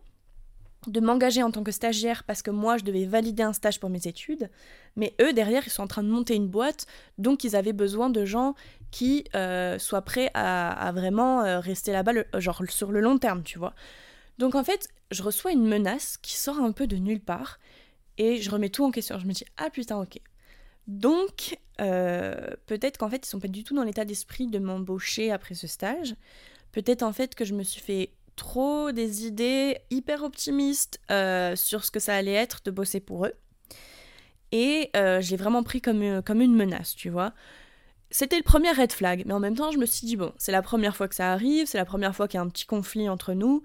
de 0.88 1.00
m'engager 1.00 1.44
en 1.44 1.52
tant 1.52 1.64
que 1.64 1.72
stagiaire 1.72 2.24
parce 2.24 2.42
que 2.42 2.52
moi 2.52 2.78
je 2.78 2.84
devais 2.84 3.06
valider 3.06 3.44
un 3.44 3.54
stage 3.54 3.80
pour 3.80 3.90
mes 3.90 4.08
études, 4.08 4.50
mais 4.96 5.16
eux 5.22 5.34
derrière 5.34 5.64
ils 5.66 5.70
sont 5.70 5.84
en 5.84 5.88
train 5.88 6.04
de 6.04 6.10
monter 6.10 6.36
une 6.36 6.48
boîte, 6.48 6.86
donc 7.18 7.44
ils 7.44 7.56
avaient 7.56 7.74
besoin 7.74 8.10
de 8.10 8.26
gens 8.26 8.56
qui 8.92 9.26
euh, 9.36 9.80
soient 9.80 10.04
prêts 10.04 10.30
à, 10.34 10.92
vraiment 10.94 11.44
euh, 11.44 11.60
rester 11.60 11.92
là-bas, 11.92 12.12
genre 12.38 12.62
sur 12.70 12.92
le 12.92 13.02
long 13.02 13.18
terme, 13.18 13.44
tu 13.44 13.58
vois. 13.58 13.74
Donc 14.38 14.56
en 14.56 14.64
fait, 14.64 14.90
je 15.12 15.24
reçois 15.24 15.52
une 15.52 15.68
menace 15.68 16.18
qui 16.18 16.36
sort 16.36 16.60
un 16.60 16.72
peu 16.72 16.88
de 16.88 16.98
nulle 16.98 17.22
part 17.22 17.60
et 18.18 18.42
je 18.42 18.50
remets 18.50 18.70
tout 18.70 18.84
en 18.84 18.92
question. 18.92 19.20
Je 19.20 19.26
me 19.26 19.34
dis 19.34 19.46
ah 19.58 19.70
putain 19.70 20.00
ok. 20.00 20.20
Donc 20.88 21.58
euh, 21.82 22.50
peut-être 22.66 22.98
qu'en 22.98 23.10
fait 23.10 23.26
ils 23.26 23.30
sont 23.30 23.40
pas 23.40 23.48
du 23.48 23.64
tout 23.64 23.76
dans 23.76 23.84
l'état 23.84 24.06
d'esprit 24.06 24.48
de 24.48 24.60
m'embaucher 24.60 25.32
après 25.32 25.56
ce 25.56 25.68
stage. 25.68 26.16
Peut-être 26.72 27.04
en 27.04 27.14
fait 27.14 27.36
que 27.36 27.46
je 27.46 27.54
me 27.54 27.64
suis 27.64 27.82
fait 27.82 28.12
trop 28.36 28.92
des 28.92 29.26
idées 29.26 29.78
hyper 29.90 30.24
optimistes 30.24 31.00
euh, 31.12 31.56
sur 31.56 31.86
ce 31.86 31.92
que 31.92 32.00
ça 32.00 32.16
allait 32.16 32.34
être 32.34 32.62
de 32.66 32.72
bosser 32.72 33.00
pour 33.00 33.26
eux. 33.26 33.34
Et 34.52 34.90
euh, 34.96 35.22
je 35.22 35.32
l'ai 35.32 35.38
vraiment 35.38 35.64
pris 35.64 35.82
comme, 35.82 36.02
euh, 36.02 36.22
comme 36.22 36.42
une 36.42 36.56
menace, 36.56 36.96
tu 36.96 37.10
vois. 37.10 37.34
C'était 38.12 38.38
le 38.38 38.44
premier 38.44 38.72
red 38.72 38.92
flag, 38.92 39.24
mais 39.26 39.34
en 39.34 39.40
même 39.40 39.56
temps, 39.56 39.72
je 39.72 39.80
me 39.80 39.86
suis 39.86 40.06
dit, 40.06 40.16
bon, 40.16 40.32
c'est 40.38 40.52
la 40.52 40.62
première 40.62 40.96
fois 40.96 41.08
que 41.08 41.16
ça 41.16 41.32
arrive, 41.32 41.66
c'est 41.66 41.80
la 41.80 41.86
première 41.86 42.16
fois 42.16 42.28
qu'il 42.28 42.38
y 42.38 42.42
a 42.42 42.44
un 42.44 42.50
petit 42.50 42.68
conflit 42.68 43.10
entre 43.10 43.34
nous. 43.34 43.64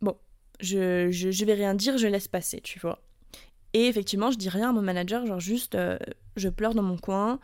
Bon, 0.00 0.16
je, 0.60 1.10
je, 1.10 1.44
vais 1.44 1.54
rien 1.54 1.74
dire, 1.74 1.96
je 1.98 2.08
laisse 2.08 2.26
passer, 2.26 2.60
tu 2.60 2.80
vois. 2.80 3.00
Et 3.72 3.86
effectivement, 3.86 4.32
je 4.32 4.38
dis 4.38 4.48
rien 4.48 4.70
à 4.70 4.72
mon 4.72 4.82
manager, 4.82 5.24
genre 5.26 5.38
juste, 5.38 5.76
je 6.36 6.48
pleure 6.48 6.74
dans 6.74 6.82
mon 6.82 6.96
coin, 6.96 7.38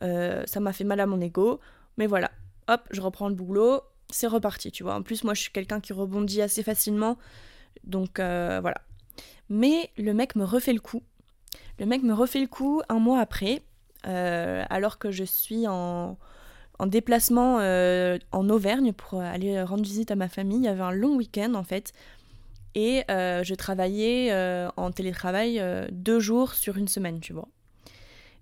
ça 0.00 0.60
m'a 0.60 0.72
fait 0.72 0.84
mal 0.84 1.00
à 1.00 1.06
mon 1.06 1.20
ego, 1.20 1.58
mais 1.96 2.06
voilà, 2.06 2.30
hop, 2.68 2.82
je 2.92 3.00
reprends 3.00 3.28
le 3.28 3.34
boulot, 3.34 3.82
c'est 4.12 4.26
reparti, 4.26 4.70
tu 4.70 4.82
vois. 4.82 4.94
En 4.94 5.02
plus, 5.02 5.24
moi, 5.24 5.34
je 5.34 5.42
suis 5.42 5.52
quelqu'un 5.52 5.80
qui 5.80 5.92
rebondit 5.92 6.42
assez 6.42 6.62
facilement. 6.62 7.18
Donc, 7.84 8.18
euh, 8.18 8.58
voilà. 8.60 8.80
Mais 9.48 9.90
le 9.96 10.14
mec 10.14 10.36
me 10.36 10.44
refait 10.44 10.72
le 10.72 10.80
coup. 10.80 11.02
Le 11.78 11.86
mec 11.86 12.02
me 12.02 12.12
refait 12.12 12.40
le 12.40 12.46
coup 12.46 12.82
un 12.88 12.98
mois 12.98 13.20
après, 13.20 13.62
euh, 14.06 14.64
alors 14.70 14.98
que 14.98 15.10
je 15.10 15.24
suis 15.24 15.66
en, 15.66 16.16
déplacement 16.86 17.58
euh, 17.60 18.18
en 18.32 18.48
Auvergne 18.48 18.92
pour 18.92 19.20
aller 19.20 19.62
rendre 19.62 19.82
visite 19.82 20.10
à 20.10 20.16
ma 20.16 20.28
famille. 20.28 20.58
Il 20.58 20.64
y 20.64 20.68
avait 20.68 20.82
un 20.82 20.92
long 20.92 21.16
week-end, 21.16 21.54
en 21.54 21.64
fait. 21.64 21.92
Et 22.74 23.02
je 23.08 23.54
travaillais 23.54 24.32
en 24.76 24.92
télétravail 24.92 25.60
deux 25.90 26.20
jours 26.20 26.54
sur 26.54 26.76
une 26.76 26.88
semaine, 26.88 27.20
tu 27.20 27.32
vois. 27.32 27.48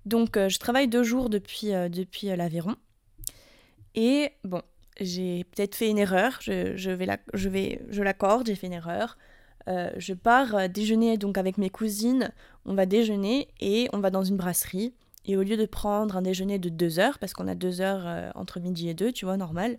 Donc, 0.04 0.36
je 0.36 0.58
travaille 0.58 0.88
deux 0.88 1.02
jours 1.02 1.30
depuis, 1.30 1.68
depuis 1.68 2.26
l'Aveyron. 2.28 2.76
Et 3.94 4.30
bon, 4.44 4.62
j'ai 5.00 5.44
peut-être 5.44 5.74
fait 5.74 5.88
une 5.88 5.98
erreur, 5.98 6.38
je, 6.40 6.90
vais 6.90 7.06
la, 7.06 7.18
je 7.34 7.48
vais, 7.48 7.80
je 7.88 8.02
l'accorde, 8.02 8.46
j'ai 8.46 8.54
fait 8.54 8.66
une 8.66 8.72
erreur. 8.72 9.16
Euh, 9.68 9.90
je 9.96 10.14
pars 10.14 10.54
euh, 10.54 10.68
déjeuner 10.68 11.18
donc 11.18 11.36
avec 11.36 11.58
mes 11.58 11.68
cousines, 11.68 12.32
on 12.64 12.74
va 12.74 12.86
déjeuner 12.86 13.48
et 13.60 13.88
on 13.92 13.98
va 13.98 14.10
dans 14.10 14.24
une 14.24 14.36
brasserie. 14.36 14.94
Et 15.26 15.36
au 15.36 15.42
lieu 15.42 15.56
de 15.58 15.66
prendre 15.66 16.16
un 16.16 16.22
déjeuner 16.22 16.58
de 16.58 16.70
2 16.70 16.98
heures, 16.98 17.18
parce 17.18 17.34
qu'on 17.34 17.48
a 17.48 17.54
2 17.54 17.80
heures 17.82 18.06
euh, 18.06 18.30
entre 18.34 18.60
midi 18.60 18.88
et 18.88 18.94
2, 18.94 19.12
tu 19.12 19.26
vois, 19.26 19.36
normal, 19.36 19.78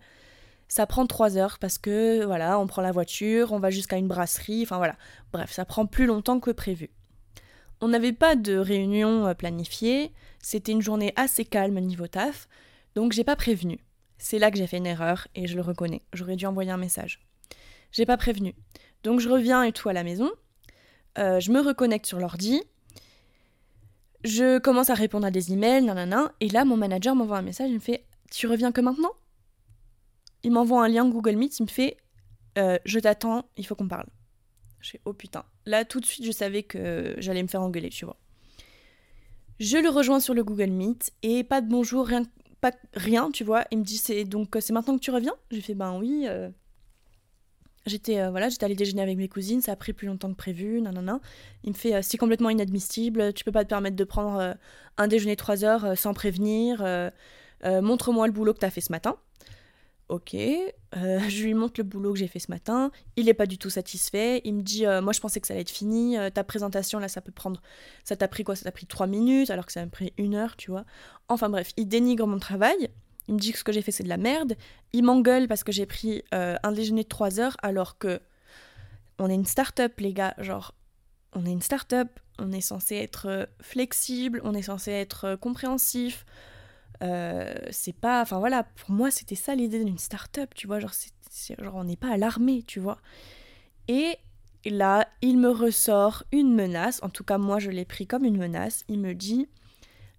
ça 0.67 0.86
prend 0.86 1.08
3 1.08 1.38
heures 1.38 1.58
parce 1.58 1.79
que 1.79 2.23
voilà, 2.23 2.60
on 2.60 2.67
prend 2.67 2.84
la 2.84 2.91
voiture, 2.91 3.51
on 3.51 3.60
va 3.60 3.71
jusqu'à 3.71 3.97
une 3.97 4.08
brasserie, 4.08 4.62
enfin 4.63 4.77
voilà. 4.77 4.95
Bref, 5.34 5.51
ça 5.51 5.65
prend 5.65 5.88
plus 5.88 6.05
longtemps 6.05 6.39
que 6.39 6.51
prévu. 6.51 6.91
On 7.82 7.88
n'avait 7.88 8.13
pas 8.13 8.36
de 8.36 8.58
réunion 8.58 9.34
planifiée, 9.34 10.12
c'était 10.39 10.73
une 10.73 10.82
journée 10.82 11.13
assez 11.15 11.45
calme 11.45 11.79
niveau 11.79 12.08
taf, 12.08 12.47
donc 12.93 13.13
j'ai 13.13 13.23
pas 13.23 13.38
prévenu. 13.38 13.79
C'est 14.19 14.38
là 14.38 14.51
que 14.51 14.58
j'ai 14.58 14.67
fait 14.67 14.77
une 14.77 14.86
erreur 14.86 15.27
et 15.34 15.47
je 15.47 15.55
le 15.55 15.62
reconnais. 15.62 16.01
J'aurais 16.13 16.36
dû 16.36 16.45
envoyer 16.45 16.71
un 16.71 16.77
message. 16.77 17.21
J'ai 17.91 18.05
pas 18.05 18.17
prévenu. 18.17 18.53
Donc 19.03 19.21
je 19.21 19.29
reviens 19.29 19.63
et 19.63 19.71
tout 19.71 19.89
à 19.89 19.93
la 19.93 20.03
maison. 20.03 20.29
Euh, 21.17 21.39
je 21.39 21.51
me 21.51 21.62
reconnecte 21.62 22.05
sur 22.05 22.19
l'ordi. 22.19 22.62
Je 24.25 24.60
commence 24.60 24.89
à 24.89 24.93
répondre 24.93 25.25
à 25.25 25.32
des 25.32 25.53
emails, 25.53 25.86
nanana. 25.86 26.34
Et 26.41 26.49
là, 26.49 26.65
mon 26.65 26.75
manager 26.75 27.15
m'envoie 27.15 27.38
un 27.38 27.41
message. 27.41 27.69
Il 27.69 27.75
me 27.75 27.79
fait 27.79 28.05
Tu 28.29 28.45
reviens 28.45 28.73
que 28.73 28.82
maintenant? 28.82 29.13
Il 30.43 30.51
m'envoie 30.51 30.84
un 30.84 30.89
lien 30.89 31.08
Google 31.08 31.38
Meet. 31.38 31.60
Il 31.60 31.63
me 31.63 31.69
fait 31.69 31.97
euh, 32.58 32.77
Je 32.84 32.99
t'attends, 32.99 33.45
il 33.55 33.65
faut 33.65 33.75
qu'on 33.75 33.88
parle. 33.88 34.08
Je 34.82 34.91
fais 34.91 35.01
Oh 35.05 35.13
putain. 35.13 35.45
Là, 35.65 35.86
tout 35.86 36.01
de 36.01 36.05
suite, 36.05 36.25
je 36.25 36.32
savais 36.32 36.63
que 36.63 37.15
j'allais 37.19 37.43
me 37.43 37.47
faire 37.47 37.62
engueuler, 37.62 37.89
tu 37.89 38.03
vois. 38.03 38.17
Je 39.60 39.77
le 39.77 39.89
rejoins 39.89 40.19
sur 40.19 40.34
le 40.34 40.43
Google 40.43 40.71
Meet 40.71 41.12
et 41.21 41.43
pas 41.43 41.62
de 41.62 41.69
bonjour, 41.69 42.08
rien, 42.08 42.23
pas 42.62 42.72
rien, 42.93 43.32
tu 43.32 43.43
vois. 43.43 43.65
Il 43.72 43.80
me 43.80 43.84
dit 43.84 43.98
c'est 43.98 44.24
donc 44.24 44.56
c'est 44.60 44.74
maintenant 44.74 44.98
que 44.98 45.04
tu 45.04 45.12
reviens? 45.12 45.34
J'ai 45.52 45.62
fait 45.62 45.76
ben 45.76 45.98
oui. 45.98 46.26
Euh. 46.28 46.50
J'étais 47.86 48.19
euh, 48.19 48.30
voilà, 48.30 48.50
j'étais 48.50 48.65
allée 48.65 48.76
déjeuner 48.76 49.02
avec 49.02 49.17
mes 49.17 49.30
cousines, 49.30 49.62
ça 49.62 49.72
a 49.72 49.76
pris 49.76 49.93
plus 49.93 50.08
longtemps 50.08 50.30
que 50.30 50.36
prévu, 50.38 50.82
non. 50.82 51.19
Il 51.63 51.69
me 51.69 51.76
fait 51.76 51.95
euh, 51.95 52.02
c'est 52.04 52.17
complètement 52.17 52.50
inadmissible, 52.50 53.34
tu 53.34 53.43
peux 53.43 53.52
pas 53.52 53.63
te 53.63 53.69
permettre 53.69 53.95
de 53.95 54.04
prendre 54.04 54.56
un 54.98 55.08
déjeuner 55.08 55.36
trois 55.36 55.63
heures 55.63 55.98
sans 55.98 56.13
prévenir. 56.13 56.84
Montre-moi 57.63 58.28
le 58.28 58.34
boulot 58.34 58.54
que 58.54 58.60
t'as 58.60 58.69
fait 58.69 58.82
ce 58.82 58.91
matin. 58.91 59.15
Ok, 60.10 60.34
je 60.34 61.43
lui 61.43 61.54
montre 61.54 61.76
le 61.78 61.84
boulot 61.84 62.13
que 62.13 62.19
j'ai 62.19 62.28
fait 62.28 62.39
ce 62.39 62.50
matin. 62.50 62.91
Il 63.15 63.26
n'est 63.26 63.36
pas 63.36 63.45
du 63.45 63.60
tout 63.60 63.69
satisfait. 63.69 64.41
Il 64.43 64.56
me 64.56 64.62
dit 64.63 64.86
Moi, 65.04 65.13
je 65.13 65.19
pensais 65.19 65.39
que 65.39 65.45
ça 65.45 65.54
allait 65.54 65.62
être 65.62 65.69
fini. 65.69 66.17
ta 66.34 66.43
présentation, 66.43 66.98
là, 66.98 67.08
ça 67.08 67.22
peut 67.22 67.32
prendre. 67.32 67.62
Ça 68.04 68.15
t'a 68.15 68.28
pris 68.28 68.43
quoi? 68.43 68.56
Ça 68.56 68.63
t'a 68.63 68.72
pris 68.72 68.88
trois 68.88 69.06
minutes, 69.06 69.52
alors 69.52 69.67
que 69.67 69.72
ça 69.72 69.84
m'a 69.86 69.91
pris 69.91 70.12
une 70.17 70.34
heure, 70.34 70.56
tu 70.56 70.72
vois. 70.72 70.84
Enfin 71.28 71.48
bref, 71.48 71.74
il 71.78 71.88
dénigre 71.88 72.26
mon 72.26 72.39
travail. 72.39 72.89
Il 73.28 73.36
me 73.36 73.39
dit 73.39 73.52
que 73.52 73.60
ce 73.60 73.63
que 73.63 73.72
j'ai 73.72 73.84
fait, 73.84 73.91
c'est 73.91 74.02
de 74.04 74.10
la 74.10 74.17
merde. 74.17 74.56
Il 74.93 75.04
m'engueule 75.04 75.48
parce 75.48 75.63
que 75.63 75.72
j'ai 75.72 75.86
pris 75.86 76.24
un 76.32 76.72
déjeuner 76.72 77.04
de 77.04 77.08
trois 77.08 77.39
heures, 77.39 77.56
alors 77.62 78.00
que. 78.00 78.19
On 79.19 79.30
est 79.30 79.36
une 79.36 79.45
start-up, 79.45 80.00
les 80.00 80.13
gars. 80.13 80.34
Genre, 80.39 80.74
on 81.34 81.45
est 81.45 81.52
une 81.52 81.62
start-up. 81.62 82.19
On 82.39 82.52
est 82.52 82.62
censé 82.62 82.95
être 82.95 83.48
flexible. 83.62 84.41
On 84.43 84.56
est 84.56 84.63
censé 84.63 84.89
être 84.89 85.36
compréhensif. 85.36 86.26
Euh, 87.01 87.53
c'est 87.71 87.93
pas. 87.93 88.21
Enfin 88.21 88.39
voilà, 88.39 88.63
pour 88.63 88.91
moi, 88.91 89.12
c'était 89.12 89.35
ça 89.35 89.55
l'idée 89.55 89.83
d'une 89.83 89.97
start-up, 89.97 90.53
tu 90.55 90.67
vois. 90.67 90.79
Genre, 90.79 90.91
genre 91.59 91.75
on 91.75 91.83
n'est 91.83 91.95
pas 91.95 92.12
à 92.12 92.17
l'armée, 92.17 92.63
tu 92.63 92.79
vois. 92.79 92.99
Et 93.88 94.17
là, 94.65 95.07
il 95.21 95.38
me 95.38 95.49
ressort 95.49 96.23
une 96.31 96.53
menace. 96.53 97.01
En 97.03 97.09
tout 97.09 97.23
cas, 97.23 97.38
moi, 97.38 97.59
je 97.59 97.71
l'ai 97.71 97.85
pris 97.85 98.07
comme 98.07 98.25
une 98.25 98.38
menace. 98.38 98.83
Il 98.88 98.99
me 98.99 99.13
dit 99.13 99.47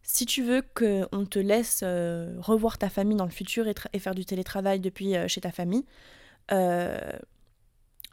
si 0.02 0.26
tu 0.26 0.42
veux 0.42 0.62
qu'on 0.74 1.26
te 1.26 1.38
laisse 1.38 1.82
euh, 1.84 2.34
revoir 2.38 2.78
ta 2.78 2.88
famille 2.88 3.16
dans 3.16 3.26
le 3.26 3.30
futur 3.30 3.66
et, 3.68 3.98
faire 3.98 4.14
du 4.14 4.24
télétravail 4.24 4.80
depuis 4.80 5.14
euh, 5.14 5.28
chez 5.28 5.42
ta 5.42 5.52
famille, 5.52 5.84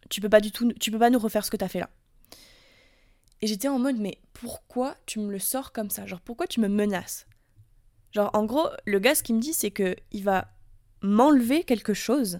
tu 0.09 0.21
peux 0.21 0.29
pas 0.29 0.41
du 0.41 0.51
tout, 0.51 0.71
tu 0.73 0.91
peux 0.91 0.99
pas 0.99 1.09
nous 1.09 1.19
refaire 1.19 1.43
ce 1.43 1.51
que 1.51 1.57
tu 1.57 1.65
as 1.65 1.69
fait 1.69 1.79
là. 1.79 1.89
Et 3.41 3.47
j'étais 3.47 3.67
en 3.67 3.79
mode 3.79 3.97
mais 3.97 4.19
pourquoi 4.33 4.95
tu 5.05 5.19
me 5.19 5.31
le 5.31 5.39
sors 5.39 5.71
comme 5.71 5.89
ça? 5.89 6.05
Genre 6.05 6.21
pourquoi 6.21 6.47
tu 6.47 6.59
me 6.59 6.67
menaces? 6.67 7.27
Genre, 8.11 8.29
en 8.33 8.45
gros, 8.45 8.67
le 8.85 8.99
gars, 8.99 9.15
ce 9.15 9.23
qu'il 9.23 9.35
me 9.35 9.41
dit, 9.41 9.53
c'est 9.53 9.71
que 9.71 9.95
il 10.11 10.23
va 10.23 10.47
m'enlever 11.01 11.63
quelque 11.63 11.93
chose. 11.93 12.39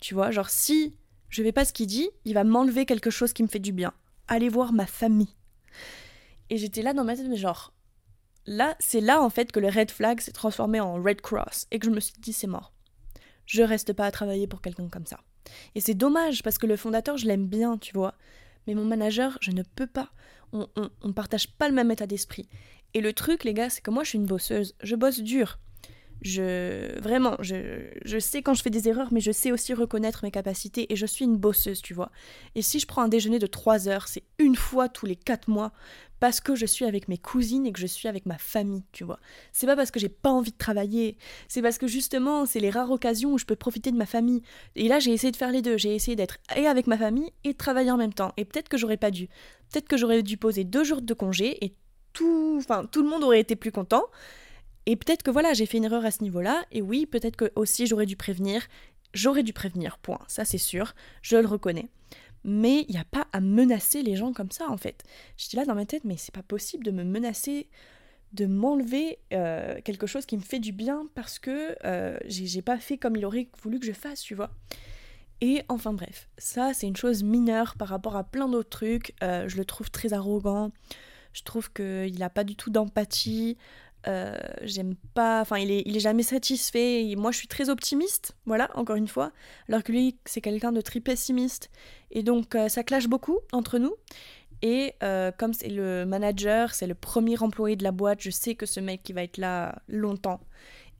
Tu 0.00 0.14
vois, 0.14 0.30
genre, 0.30 0.50
si 0.50 0.96
je 1.28 1.42
vais 1.42 1.52
pas 1.52 1.64
ce 1.64 1.72
qu'il 1.72 1.86
dit, 1.86 2.10
il 2.24 2.34
va 2.34 2.44
m'enlever 2.44 2.86
quelque 2.86 3.10
chose 3.10 3.32
qui 3.32 3.42
me 3.42 3.48
fait 3.48 3.58
du 3.58 3.72
bien. 3.72 3.92
Aller 4.28 4.48
voir 4.48 4.72
ma 4.72 4.86
famille. 4.86 5.34
Et 6.50 6.58
j'étais 6.58 6.82
là 6.82 6.92
dans 6.92 7.04
ma 7.04 7.16
tête, 7.16 7.26
mais 7.28 7.36
genre, 7.36 7.72
là, 8.46 8.76
c'est 8.78 9.00
là 9.00 9.22
en 9.22 9.30
fait 9.30 9.52
que 9.52 9.60
le 9.60 9.68
red 9.68 9.90
flag 9.90 10.20
s'est 10.20 10.32
transformé 10.32 10.80
en 10.80 10.94
red 11.02 11.20
cross 11.20 11.66
et 11.70 11.78
que 11.78 11.86
je 11.86 11.90
me 11.90 12.00
suis 12.00 12.14
dit, 12.18 12.32
c'est 12.32 12.46
mort. 12.46 12.72
Je 13.46 13.62
reste 13.62 13.92
pas 13.92 14.06
à 14.06 14.10
travailler 14.10 14.46
pour 14.46 14.60
quelqu'un 14.60 14.88
comme 14.88 15.06
ça. 15.06 15.20
Et 15.74 15.80
c'est 15.80 15.94
dommage 15.94 16.42
parce 16.42 16.58
que 16.58 16.66
le 16.66 16.76
fondateur, 16.76 17.16
je 17.16 17.26
l'aime 17.26 17.46
bien, 17.46 17.78
tu 17.78 17.92
vois. 17.94 18.14
Mais 18.66 18.74
mon 18.74 18.84
manager, 18.84 19.38
je 19.40 19.50
ne 19.50 19.62
peux 19.62 19.86
pas. 19.86 20.10
On, 20.52 20.68
on, 20.76 20.90
on 21.00 21.12
partage 21.12 21.48
pas 21.48 21.68
le 21.68 21.74
même 21.74 21.90
état 21.90 22.06
d'esprit. 22.06 22.48
Et 22.94 23.00
le 23.00 23.12
truc, 23.12 23.44
les 23.44 23.54
gars, 23.54 23.70
c'est 23.70 23.80
que 23.80 23.90
moi, 23.90 24.04
je 24.04 24.10
suis 24.10 24.18
une 24.18 24.26
bosseuse. 24.26 24.74
Je 24.82 24.96
bosse 24.96 25.20
dur. 25.20 25.58
Je 26.22 27.00
vraiment, 27.00 27.36
je, 27.40 27.84
je, 28.04 28.18
sais 28.20 28.42
quand 28.42 28.54
je 28.54 28.62
fais 28.62 28.70
des 28.70 28.88
erreurs, 28.88 29.12
mais 29.12 29.20
je 29.20 29.32
sais 29.32 29.50
aussi 29.50 29.74
reconnaître 29.74 30.20
mes 30.22 30.30
capacités 30.30 30.92
et 30.92 30.94
je 30.94 31.04
suis 31.04 31.24
une 31.24 31.36
bosseuse, 31.36 31.82
tu 31.82 31.94
vois. 31.94 32.12
Et 32.54 32.62
si 32.62 32.78
je 32.78 32.86
prends 32.86 33.02
un 33.02 33.08
déjeuner 33.08 33.40
de 33.40 33.48
3 33.48 33.88
heures, 33.88 34.06
c'est 34.06 34.22
une 34.38 34.54
fois 34.54 34.88
tous 34.88 35.04
les 35.04 35.16
4 35.16 35.48
mois 35.48 35.72
parce 36.20 36.40
que 36.40 36.54
je 36.54 36.66
suis 36.66 36.84
avec 36.84 37.08
mes 37.08 37.18
cousines 37.18 37.66
et 37.66 37.72
que 37.72 37.80
je 37.80 37.86
suis 37.88 38.06
avec 38.06 38.26
ma 38.26 38.38
famille, 38.38 38.84
tu 38.92 39.02
vois. 39.02 39.18
C'est 39.50 39.66
pas 39.66 39.74
parce 39.74 39.90
que 39.90 39.98
j'ai 39.98 40.08
pas 40.08 40.30
envie 40.30 40.52
de 40.52 40.56
travailler, 40.56 41.16
c'est 41.48 41.62
parce 41.62 41.78
que 41.78 41.88
justement, 41.88 42.46
c'est 42.46 42.60
les 42.60 42.70
rares 42.70 42.92
occasions 42.92 43.32
où 43.32 43.38
je 43.38 43.44
peux 43.44 43.56
profiter 43.56 43.90
de 43.90 43.96
ma 43.96 44.06
famille. 44.06 44.42
Et 44.76 44.86
là, 44.86 45.00
j'ai 45.00 45.12
essayé 45.12 45.32
de 45.32 45.36
faire 45.36 45.50
les 45.50 45.62
deux. 45.62 45.76
J'ai 45.76 45.96
essayé 45.96 46.14
d'être 46.14 46.38
et 46.54 46.68
avec 46.68 46.86
ma 46.86 46.96
famille 46.96 47.32
et 47.42 47.54
travailler 47.54 47.90
en 47.90 47.96
même 47.96 48.14
temps. 48.14 48.32
Et 48.36 48.44
peut-être 48.44 48.68
que 48.68 48.76
j'aurais 48.76 48.96
pas 48.96 49.10
dû. 49.10 49.26
Peut-être 49.72 49.88
que 49.88 49.96
j'aurais 49.96 50.22
dû 50.22 50.36
poser 50.36 50.62
deux 50.62 50.84
jours 50.84 51.02
de 51.02 51.14
congé 51.14 51.64
et 51.64 51.74
tout, 52.12 52.56
enfin, 52.58 52.84
tout 52.90 53.02
le 53.02 53.08
monde 53.08 53.24
aurait 53.24 53.40
été 53.40 53.56
plus 53.56 53.72
content. 53.72 54.04
Et 54.86 54.96
peut-être 54.96 55.22
que 55.22 55.30
voilà, 55.30 55.52
j'ai 55.54 55.66
fait 55.66 55.78
une 55.78 55.84
erreur 55.84 56.04
à 56.04 56.10
ce 56.10 56.22
niveau-là. 56.22 56.64
Et 56.72 56.82
oui, 56.82 57.06
peut-être 57.06 57.36
que 57.36 57.52
aussi 57.54 57.86
j'aurais 57.86 58.06
dû 58.06 58.16
prévenir. 58.16 58.66
J'aurais 59.14 59.42
dû 59.42 59.52
prévenir, 59.52 59.98
point. 59.98 60.20
Ça, 60.26 60.44
c'est 60.44 60.58
sûr. 60.58 60.94
Je 61.20 61.36
le 61.36 61.46
reconnais. 61.46 61.88
Mais 62.44 62.84
il 62.88 62.92
n'y 62.92 63.00
a 63.00 63.04
pas 63.04 63.28
à 63.32 63.40
menacer 63.40 64.02
les 64.02 64.16
gens 64.16 64.32
comme 64.32 64.50
ça, 64.50 64.68
en 64.68 64.76
fait. 64.76 65.04
J'étais 65.36 65.56
là 65.56 65.64
dans 65.64 65.74
ma 65.74 65.86
tête, 65.86 66.04
mais 66.04 66.16
c'est 66.16 66.34
pas 66.34 66.42
possible 66.42 66.84
de 66.84 66.90
me 66.90 67.04
menacer, 67.04 67.68
de 68.32 68.46
m'enlever 68.46 69.18
euh, 69.32 69.80
quelque 69.84 70.06
chose 70.06 70.26
qui 70.26 70.36
me 70.36 70.42
fait 70.42 70.58
du 70.58 70.72
bien 70.72 71.06
parce 71.14 71.38
que 71.38 71.76
euh, 71.84 72.18
j'ai 72.24 72.62
pas 72.62 72.78
fait 72.78 72.96
comme 72.96 73.14
il 73.16 73.24
aurait 73.24 73.48
voulu 73.62 73.78
que 73.78 73.86
je 73.86 73.92
fasse, 73.92 74.22
tu 74.22 74.34
vois. 74.34 74.50
Et 75.40 75.62
enfin 75.68 75.92
bref, 75.92 76.28
ça 76.38 76.72
c'est 76.72 76.86
une 76.86 76.96
chose 76.96 77.24
mineure 77.24 77.74
par 77.76 77.88
rapport 77.88 78.16
à 78.16 78.24
plein 78.24 78.48
d'autres 78.48 78.70
trucs. 78.70 79.14
Euh, 79.22 79.48
je 79.48 79.56
le 79.56 79.64
trouve 79.64 79.90
très 79.90 80.12
arrogant. 80.12 80.70
Je 81.32 81.42
trouve 81.42 81.72
qu'il 81.72 82.18
n'a 82.18 82.30
pas 82.30 82.44
du 82.44 82.56
tout 82.56 82.70
d'empathie. 82.70 83.56
Euh, 84.08 84.36
j'aime 84.62 84.94
pas. 85.14 85.40
Enfin, 85.40 85.58
il 85.58 85.70
est, 85.70 85.82
il 85.86 85.96
est 85.96 86.00
jamais 86.00 86.22
satisfait. 86.22 87.14
moi, 87.16 87.30
je 87.30 87.38
suis 87.38 87.48
très 87.48 87.68
optimiste, 87.68 88.36
voilà, 88.46 88.70
encore 88.74 88.96
une 88.96 89.08
fois. 89.08 89.32
Alors 89.68 89.82
que 89.82 89.92
lui, 89.92 90.18
c'est 90.24 90.40
quelqu'un 90.40 90.72
de 90.72 90.80
très 90.80 91.00
pessimiste. 91.00 91.70
Et 92.10 92.22
donc, 92.22 92.54
euh, 92.54 92.68
ça 92.68 92.82
clash 92.82 93.06
beaucoup 93.06 93.38
entre 93.52 93.78
nous. 93.78 93.94
Et 94.62 94.94
euh, 95.02 95.32
comme 95.32 95.54
c'est 95.54 95.68
le 95.68 96.04
manager, 96.04 96.74
c'est 96.74 96.86
le 96.86 96.94
premier 96.94 97.40
employé 97.42 97.74
de 97.74 97.82
la 97.82 97.90
boîte, 97.90 98.20
je 98.20 98.30
sais 98.30 98.54
que 98.54 98.66
ce 98.66 98.78
mec, 98.78 99.02
qui 99.02 99.12
va 99.12 99.22
être 99.24 99.38
là 99.38 99.82
longtemps. 99.88 100.40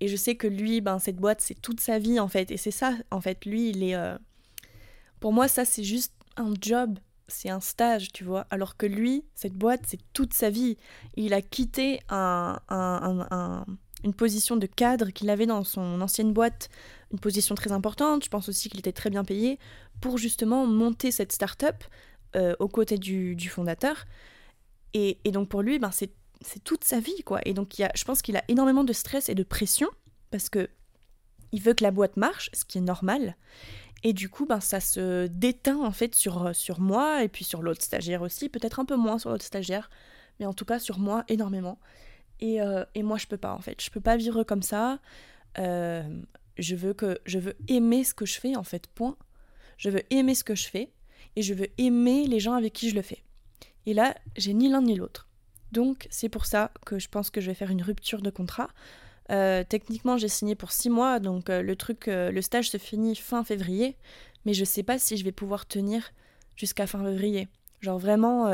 Et 0.00 0.08
je 0.08 0.16
sais 0.16 0.34
que 0.34 0.48
lui, 0.48 0.80
ben, 0.80 0.98
cette 0.98 1.16
boîte, 1.16 1.40
c'est 1.40 1.60
toute 1.60 1.80
sa 1.80 1.98
vie, 1.98 2.18
en 2.18 2.28
fait. 2.28 2.50
Et 2.50 2.56
c'est 2.56 2.72
ça, 2.72 2.94
en 3.10 3.20
fait. 3.20 3.44
Lui, 3.44 3.70
il 3.70 3.84
est. 3.84 3.96
Pour 5.20 5.32
moi, 5.32 5.46
ça, 5.46 5.64
c'est 5.64 5.84
juste 5.84 6.12
un 6.36 6.54
job 6.60 6.98
c'est 7.28 7.48
un 7.48 7.60
stage, 7.60 8.12
tu 8.12 8.24
vois. 8.24 8.46
Alors 8.50 8.76
que 8.76 8.86
lui, 8.86 9.24
cette 9.34 9.54
boîte, 9.54 9.82
c'est 9.86 10.00
toute 10.12 10.34
sa 10.34 10.50
vie. 10.50 10.76
Il 11.16 11.34
a 11.34 11.42
quitté 11.42 12.00
un, 12.08 12.58
une 14.04 14.14
position 14.14 14.56
de 14.56 14.66
cadre 14.66 15.10
qu'il 15.10 15.30
avait 15.30 15.46
dans 15.46 15.64
son 15.64 16.00
ancienne 16.00 16.32
boîte, 16.32 16.68
une 17.12 17.18
position 17.18 17.54
très 17.54 17.72
importante. 17.72 18.24
Je 18.24 18.30
pense 18.30 18.48
aussi 18.48 18.68
qu'il 18.68 18.80
était 18.80 18.92
très 18.92 19.10
bien 19.10 19.24
payé 19.24 19.58
pour 20.00 20.18
justement 20.18 20.66
monter 20.66 21.10
cette 21.10 21.32
start-up 21.32 21.84
euh, 22.36 22.54
aux 22.58 22.68
côtés 22.68 22.98
du, 22.98 23.48
fondateur. 23.48 24.04
Et, 24.94 25.18
donc 25.26 25.48
pour 25.48 25.62
lui, 25.62 25.78
ben 25.78 25.90
c'est 25.90 26.10
toute 26.64 26.84
sa 26.84 27.00
vie, 27.00 27.22
quoi. 27.24 27.40
Et 27.46 27.54
donc 27.54 27.78
il 27.78 27.82
y 27.82 27.84
a, 27.84 27.92
je 27.94 28.04
pense 28.04 28.22
qu'il 28.22 28.36
a 28.36 28.44
énormément 28.48 28.84
de 28.84 28.92
stress 28.92 29.28
et 29.28 29.34
de 29.34 29.42
pression 29.42 29.88
parce 30.30 30.48
que 30.48 30.68
il 31.52 31.60
veut 31.60 31.74
que 31.74 31.84
la 31.84 31.90
boîte 31.90 32.16
marche, 32.16 32.50
ce 32.54 32.64
qui 32.64 32.78
est 32.78 32.82
normal. 32.82 33.36
Et 34.04 34.12
du 34.12 34.28
coup, 34.28 34.46
ben, 34.46 34.60
ça 34.60 34.80
se 34.80 35.26
déteint 35.28 35.78
en 35.78 35.92
fait 35.92 36.14
sur, 36.14 36.46
euh, 36.46 36.52
sur 36.52 36.80
moi 36.80 37.22
et 37.22 37.28
puis 37.28 37.44
sur 37.44 37.62
l'autre 37.62 37.82
stagiaire 37.82 38.22
aussi, 38.22 38.48
peut-être 38.48 38.80
un 38.80 38.84
peu 38.84 38.96
moins 38.96 39.18
sur 39.18 39.30
l'autre 39.30 39.44
stagiaire, 39.44 39.90
mais 40.40 40.46
en 40.46 40.52
tout 40.52 40.64
cas 40.64 40.78
sur 40.78 40.98
moi 40.98 41.24
énormément. 41.28 41.78
Et, 42.40 42.60
euh, 42.60 42.84
et, 42.96 43.04
moi, 43.04 43.18
je 43.18 43.26
peux 43.26 43.36
pas 43.36 43.54
en 43.54 43.60
fait. 43.60 43.80
Je 43.80 43.90
peux 43.90 44.00
pas 44.00 44.16
vivre 44.16 44.42
comme 44.42 44.62
ça. 44.62 44.98
Euh, 45.58 46.02
je 46.58 46.74
veux 46.74 46.92
que 46.92 47.20
je 47.24 47.38
veux 47.38 47.54
aimer 47.68 48.02
ce 48.02 48.14
que 48.14 48.26
je 48.26 48.40
fais 48.40 48.56
en 48.56 48.64
fait. 48.64 48.88
Point. 48.88 49.16
Je 49.76 49.90
veux 49.90 50.02
aimer 50.10 50.34
ce 50.34 50.42
que 50.42 50.56
je 50.56 50.68
fais 50.68 50.92
et 51.36 51.42
je 51.42 51.54
veux 51.54 51.68
aimer 51.78 52.26
les 52.26 52.40
gens 52.40 52.54
avec 52.54 52.72
qui 52.72 52.90
je 52.90 52.96
le 52.96 53.02
fais. 53.02 53.22
Et 53.86 53.94
là, 53.94 54.16
j'ai 54.36 54.54
ni 54.54 54.68
l'un 54.68 54.82
ni 54.82 54.96
l'autre. 54.96 55.28
Donc, 55.70 56.06
c'est 56.10 56.28
pour 56.28 56.46
ça 56.46 56.72
que 56.84 56.98
je 56.98 57.08
pense 57.08 57.30
que 57.30 57.40
je 57.40 57.46
vais 57.46 57.54
faire 57.54 57.70
une 57.70 57.82
rupture 57.82 58.20
de 58.20 58.30
contrat. 58.30 58.68
Euh, 59.30 59.64
techniquement, 59.68 60.16
j'ai 60.16 60.28
signé 60.28 60.54
pour 60.54 60.72
six 60.72 60.90
mois, 60.90 61.20
donc 61.20 61.48
euh, 61.48 61.62
le 61.62 61.76
truc, 61.76 62.06
le 62.06 62.40
stage 62.40 62.70
se 62.70 62.76
finit 62.76 63.14
fin 63.14 63.44
février, 63.44 63.96
mais 64.44 64.54
je 64.54 64.64
sais 64.64 64.82
pas 64.82 64.98
si 64.98 65.16
je 65.16 65.24
vais 65.24 65.32
pouvoir 65.32 65.66
tenir 65.66 66.12
jusqu'à 66.56 66.86
fin 66.86 67.02
février. 67.04 67.48
Genre 67.80 67.98
vraiment, 67.98 68.48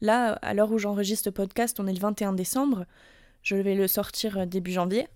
là, 0.00 0.32
à 0.34 0.54
l'heure 0.54 0.70
où 0.70 0.78
j'enregistre 0.78 1.28
le 1.28 1.32
podcast, 1.32 1.80
on 1.80 1.86
est 1.86 1.92
le 1.92 1.98
21 1.98 2.32
décembre, 2.32 2.86
je 3.42 3.56
vais 3.56 3.74
le 3.74 3.88
sortir 3.88 4.46
début 4.46 4.72
janvier, 4.72 5.08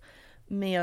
mais 0.50 0.76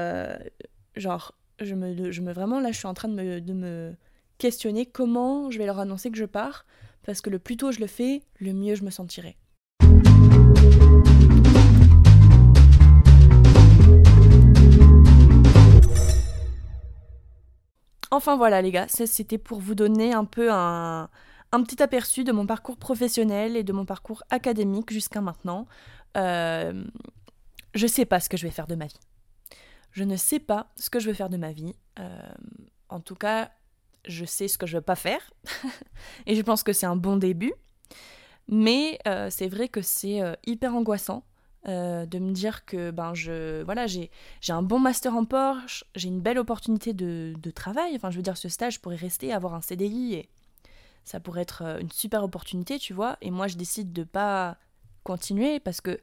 genre, 0.95 1.33
je 1.59 1.75
me, 1.75 2.11
je 2.11 2.21
me 2.21 2.33
vraiment 2.33 2.59
là, 2.59 2.71
je 2.71 2.77
suis 2.77 2.87
en 2.87 2.93
train 2.93 3.09
de 3.09 3.15
me, 3.15 3.41
de 3.41 3.53
me 3.53 3.95
questionner 4.37 4.85
comment 4.85 5.49
je 5.51 5.57
vais 5.57 5.65
leur 5.65 5.79
annoncer 5.79 6.11
que 6.11 6.17
je 6.17 6.25
pars, 6.25 6.65
parce 7.05 7.21
que 7.21 7.29
le 7.29 7.39
plus 7.39 7.57
tôt 7.57 7.71
je 7.71 7.79
le 7.79 7.87
fais, 7.87 8.23
le 8.39 8.53
mieux 8.53 8.75
je 8.75 8.83
me 8.83 8.89
sentirai. 8.89 9.37
Enfin 18.13 18.37
voilà 18.37 18.61
les 18.61 18.69
gars, 18.69 18.85
c'était 18.87 19.39
pour 19.39 19.59
vous 19.59 19.73
donner 19.73 20.13
un 20.13 20.23
peu 20.23 20.51
un, 20.51 21.09
petit 21.51 21.81
aperçu 21.81 22.23
de 22.23 22.31
mon 22.31 22.45
parcours 22.45 22.77
professionnel 22.77 23.57
et 23.57 23.63
de 23.63 23.73
mon 23.73 23.85
parcours 23.85 24.21
académique 24.29 24.93
jusqu'à 24.93 25.19
maintenant. 25.19 25.65
Euh, 26.15 26.83
je 27.73 27.87
sais 27.87 28.05
pas 28.05 28.19
ce 28.19 28.29
que 28.29 28.37
je 28.37 28.45
vais 28.45 28.51
faire 28.51 28.67
de 28.67 28.75
ma 28.75 28.85
vie. 28.85 28.99
Je 29.93 30.03
ne 30.03 30.15
sais 30.15 30.37
pas 30.37 30.71
ce 30.75 30.91
que 30.91 30.99
je 30.99 31.07
vais 31.07 31.15
faire 31.15 31.29
de 31.29 31.37
ma 31.37 31.53
vie. 31.53 31.73
Euh, 31.97 32.31
en 32.87 32.99
tout 32.99 33.15
cas, 33.15 33.49
je 34.07 34.25
sais 34.25 34.47
ce 34.47 34.59
que 34.59 34.67
je 34.67 34.77
veux 34.77 34.83
pas 34.83 34.95
faire. 34.95 35.31
et 36.27 36.35
je 36.35 36.41
pense 36.43 36.61
que 36.61 36.71
c'est 36.71 36.85
un 36.85 36.95
bon 36.95 37.17
début. 37.17 37.53
Mais 38.47 38.99
euh, 39.07 39.31
c'est 39.31 39.47
vrai 39.47 39.69
que 39.69 39.81
c'est 39.81 40.21
euh, 40.21 40.35
hyper 40.45 40.75
angoissant 40.75 41.25
euh, 41.67 42.05
de 42.05 42.19
me 42.19 42.31
dire 42.31 42.65
que 42.65 42.91
ben 42.91 43.13
je 43.13 43.63
voilà 43.63 43.87
j'ai 43.87 44.09
un 44.49 44.61
bon 44.61 44.79
master 44.79 45.15
en 45.15 45.25
Porsche, 45.25 45.85
j'ai 45.95 46.09
une 46.09 46.21
belle 46.21 46.37
opportunité 46.37 46.93
de, 46.93 47.33
de, 47.37 47.51
travail. 47.51 47.95
Enfin 47.95 48.11
je 48.11 48.17
veux 48.17 48.23
dire 48.23 48.37
ce 48.37 48.49
stage 48.49 48.81
pourrait 48.81 48.95
rester, 48.95 49.33
avoir 49.33 49.53
un 49.53 49.61
CDI 49.61 50.15
et 50.15 50.29
ça 51.05 51.19
pourrait 51.19 51.41
être 51.41 51.61
une 51.79 51.91
super 51.91 52.23
opportunité, 52.23 52.79
tu 52.79 52.93
vois. 52.93 53.17
Et 53.21 53.31
moi 53.31 53.47
je 53.47 53.55
décide 53.55 53.93
de 53.93 54.03
pas 54.03 54.57
continuer 55.03 55.59
parce 55.59 55.81
que 55.81 55.99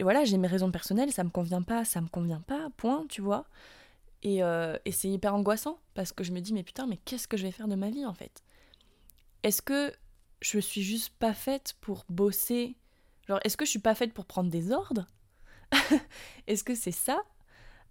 voilà 0.00 0.24
j'ai 0.24 0.38
mes 0.38 0.48
raisons 0.48 0.70
personnelles, 0.70 1.12
ça 1.12 1.24
me 1.24 1.30
convient 1.30 1.62
pas, 1.62 1.84
ça 1.84 2.00
me 2.00 2.08
convient 2.08 2.40
pas, 2.40 2.68
point, 2.76 3.06
tu 3.08 3.20
vois. 3.20 3.46
Euh, 4.24 4.78
et, 4.84 4.92
c'est 4.92 5.08
hyper 5.08 5.34
angoissant 5.34 5.78
parce 5.94 6.12
que 6.12 6.22
je 6.24 6.32
me 6.32 6.40
dis, 6.40 6.52
mais 6.52 6.62
putain, 6.62 6.86
mais 6.86 6.96
qu'est-ce 6.96 7.26
que 7.26 7.36
je 7.36 7.42
vais 7.42 7.50
faire 7.50 7.68
de 7.68 7.74
ma 7.74 7.90
vie 7.90 8.06
en 8.06 8.14
fait? 8.14 8.42
Est-ce 9.42 9.62
que 9.62 9.92
je 10.40 10.58
suis 10.58 10.82
juste 10.82 11.10
pas 11.18 11.34
faite 11.34 11.74
pour 11.80 12.04
bosser 12.08 12.76
Genre, 13.28 13.40
est-ce 13.44 13.56
que 13.56 13.64
je 13.64 13.70
suis 13.70 13.78
pas 13.78 13.94
faite 13.94 14.12
pour 14.12 14.26
prendre 14.26 14.50
des 14.50 14.72
ordres? 14.72 15.06
Est-ce 16.46 16.64
que 16.64 16.74
c'est 16.74 16.92
ça? 16.92 17.22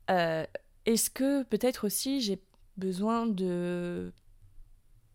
Euh, 0.09 0.45
Est-ce 0.85 1.09
que 1.09 1.43
peut-être 1.43 1.85
aussi 1.85 2.21
j'ai 2.21 2.41
besoin 2.77 3.27
de 3.27 4.13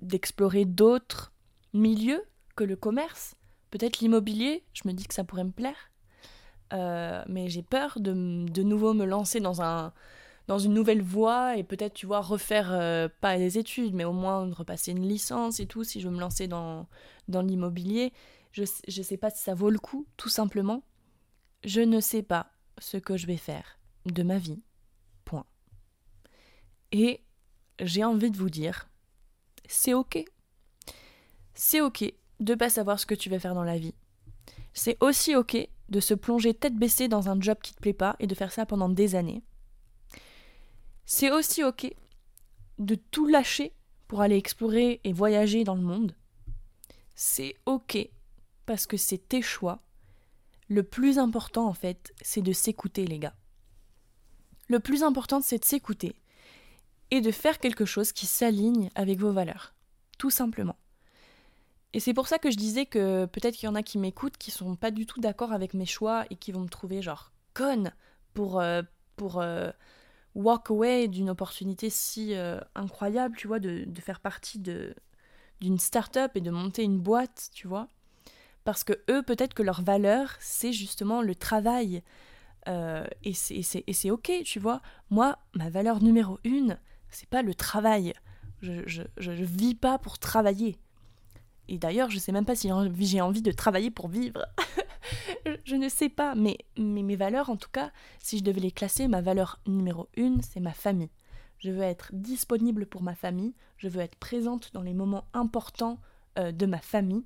d'explorer 0.01 0.65
d'autres 0.65 1.33
milieux 1.73 2.23
que 2.55 2.65
le 2.65 2.77
commerce? 2.77 3.35
Peut-être 3.71 4.01
l'immobilier, 4.01 4.65
je 4.73 4.83
me 4.89 4.93
dis 4.93 5.07
que 5.07 5.15
ça 5.15 5.25
pourrait 5.25 5.45
me 5.45 5.51
plaire. 5.53 5.91
Euh, 6.73 7.23
mais 7.29 7.49
j'ai 7.49 7.63
peur 7.63 7.99
de, 8.01 8.13
de 8.49 8.63
nouveau 8.63 8.93
me 8.93 9.05
lancer 9.05 9.39
dans 9.41 9.63
un, 9.63 9.93
dans 10.49 10.59
une 10.59 10.75
nouvelle 10.75 11.03
voie 11.03 11.57
et 11.57 11.65
peut-être, 11.65 11.95
tu 11.95 12.07
vois, 12.07 12.21
refaire 12.21 12.73
euh, 12.73 13.09
pas 13.21 13.39
des 13.39 13.59
études, 13.59 13.95
mais 13.95 14.05
au 14.05 14.13
moins 14.13 14.53
repasser 14.53 14.93
une 14.93 15.07
licence 15.09 15.61
et 15.61 15.67
tout, 15.67 15.85
si 15.85 16.01
je 16.01 16.09
veux 16.09 16.15
me 16.15 16.21
lancer 16.21 16.49
dans, 16.49 16.89
dans 17.29 17.43
l'immobilier. 17.43 18.13
Je 18.53 18.63
ne 18.63 19.03
sais 19.03 19.17
pas 19.17 19.31
si 19.31 19.43
ça 19.43 19.55
vaut 19.55 19.71
le 19.71 19.79
coup, 19.79 20.07
tout 20.17 20.29
simplement. 20.29 20.83
Je 21.65 21.81
ne 21.81 22.01
sais 22.01 22.23
pas 22.23 22.53
ce 22.79 22.97
que 22.97 23.17
je 23.17 23.27
vais 23.27 23.37
faire 23.37 23.79
de 24.07 24.23
ma 24.23 24.39
vie. 24.39 24.63
Point. 25.25 25.47
Et 26.93 27.23
j'ai 27.81 28.05
envie 28.05 28.31
de 28.31 28.37
vous 28.39 28.51
dire, 28.51 28.89
c'est 29.69 29.95
ok. 29.95 30.25
C'est 31.55 31.81
ok 31.81 32.13
de 32.41 32.55
pas 32.55 32.71
savoir 32.71 33.01
ce 33.01 33.07
que 33.07 33.15
tu 33.15 33.31
vas 33.31 33.41
faire 33.41 33.55
dans 33.55 33.65
la 33.65 33.79
vie. 33.79 33.95
C'est 34.75 34.99
aussi 35.01 35.35
ok 35.35 35.57
de 35.89 36.01
se 36.01 36.15
plonger 36.15 36.53
tête 36.55 36.75
baissée 36.75 37.09
dans 37.09 37.29
un 37.29 37.41
job 37.41 37.59
qui 37.63 37.75
te 37.75 37.81
plaît 37.81 37.93
pas 37.93 38.17
et 38.19 38.27
de 38.27 38.35
faire 38.35 38.53
ça 38.53 38.67
pendant 38.67 38.89
des 38.89 39.15
années. 39.15 39.43
C'est 41.07 41.31
aussi 41.31 41.65
ok 41.65 41.95
de 42.79 42.95
tout 42.95 43.27
lâcher 43.27 43.73
pour 44.09 44.21
aller 44.21 44.37
explorer 44.37 45.01
et 45.05 45.13
voyager 45.13 45.65
dans 45.65 45.75
le 45.75 45.83
monde. 45.83 46.15
C'est 47.15 47.57
ok 47.65 48.09
parce 48.67 48.87
que 48.87 48.97
c'est 48.97 49.29
tes 49.29 49.43
choix. 49.43 49.81
Le 50.69 50.83
plus 50.83 51.19
important 51.19 51.67
en 51.67 51.75
fait, 51.75 52.13
c'est 52.21 52.43
de 52.43 52.53
s'écouter 52.53 53.07
les 53.07 53.19
gars. 53.19 53.37
Le 54.69 54.81
plus 54.81 55.03
important 55.03 55.41
c'est 55.41 55.59
de 55.59 55.65
s'écouter 55.65 56.17
et 57.11 57.21
de 57.21 57.31
faire 57.31 57.59
quelque 57.59 57.85
chose 57.85 58.13
qui 58.13 58.27
s'aligne 58.27 58.91
avec 58.95 59.19
vos 59.19 59.33
valeurs. 59.33 59.75
Tout 60.19 60.31
simplement. 60.31 60.77
Et 61.93 62.01
c'est 62.01 62.15
pour 62.15 62.29
ça 62.29 62.39
que 62.39 62.51
je 62.51 62.57
disais 62.57 62.85
que 62.85 63.27
peut-être 63.27 63.55
qu'il 63.55 63.67
y 63.67 63.71
en 63.71 63.75
a 63.75 63.83
qui 63.83 63.99
m'écoutent 63.99 64.37
qui 64.37 64.51
sont 64.51 64.77
pas 64.77 64.91
du 64.91 65.07
tout 65.07 65.21
d'accord 65.21 65.53
avec 65.53 65.73
mes 65.73 65.87
choix 65.87 66.27
et 66.31 66.37
qui 66.37 66.53
vont 66.53 66.61
me 66.61 66.69
trouver 66.69 67.01
genre 67.01 67.33
conne 67.55 67.93
pour, 68.35 68.61
euh, 68.61 68.83
pour 69.17 69.41
euh, 69.41 69.71
walk 70.35 70.71
away 70.71 71.09
d'une 71.09 71.31
opportunité 71.31 71.89
si 71.89 72.35
euh, 72.35 72.61
incroyable, 72.75 73.35
tu 73.37 73.49
vois, 73.49 73.59
de, 73.59 73.87
faire 74.01 74.21
partie 74.21 74.59
d'une 74.59 75.79
start-up 75.79 76.33
et 76.35 76.41
de 76.43 76.51
monter 76.51 76.83
une 76.83 77.01
boîte, 77.01 77.49
tu 77.55 77.67
vois. 77.67 77.89
Parce 78.67 78.83
que 78.83 78.95
eux, 79.09 79.23
peut-être 79.23 79.55
que 79.55 79.63
leur 79.63 79.81
valeur, 79.81 80.35
c'est 80.41 80.73
justement 80.73 81.23
le 81.23 81.37
travail. 81.37 82.03
Euh, 82.67 83.07
et 83.23 83.33
c'est 83.33 84.11
ok, 84.11 84.33
tu 84.45 84.59
vois. 84.59 84.83
Moi, 85.09 85.39
ma 85.55 85.71
valeur 85.71 86.03
numéro 86.03 86.41
une, 86.43 86.77
c'est 87.09 87.29
pas 87.29 87.43
le 87.43 87.55
travail. 87.55 88.13
Je, 88.63 88.83
je, 88.87 89.03
je, 89.19 89.31
vis 89.31 89.77
pas 89.77 89.99
pour 89.99 90.19
travailler. 90.19 90.79
Et 91.69 91.79
d'ailleurs, 91.79 92.11
je 92.11 92.19
sais 92.19 92.33
même 92.33 92.45
pas 92.45 92.57
si 92.57 92.69
j'ai 92.99 93.21
envie 93.21 93.43
de 93.43 93.53
travailler 93.53 93.93
pour 93.93 94.09
vivre. 94.09 94.45
je 95.65 95.77
ne 95.77 95.89
sais 95.89 96.09
pas, 96.09 96.35
mais, 96.35 96.59
mes 96.77 97.15
valeurs, 97.15 97.51
en 97.51 97.57
tout 97.57 97.71
cas, 97.71 97.93
si 98.19 98.39
je 98.39 98.43
devais 98.43 98.61
les 98.61 98.73
classer, 98.73 99.07
ma 99.07 99.21
valeur 99.21 99.61
numéro 99.69 100.09
une, 100.17 100.43
c'est 100.43 100.59
ma 100.59 100.73
famille. 100.73 101.11
Je 101.59 101.71
veux 101.71 101.83
être 101.83 102.11
disponible 102.13 102.87
pour 102.87 103.05
ma 103.05 103.15
famille, 103.15 103.55
je 103.77 103.87
veux 103.87 104.01
être 104.01 104.17
présente 104.17 104.73
dans 104.75 104.83
les 104.83 104.93
moments 104.93 105.29
importants 105.35 106.01
euh, 106.37 106.51
de 106.51 106.67
ma 106.67 106.81
famille, 106.81 107.25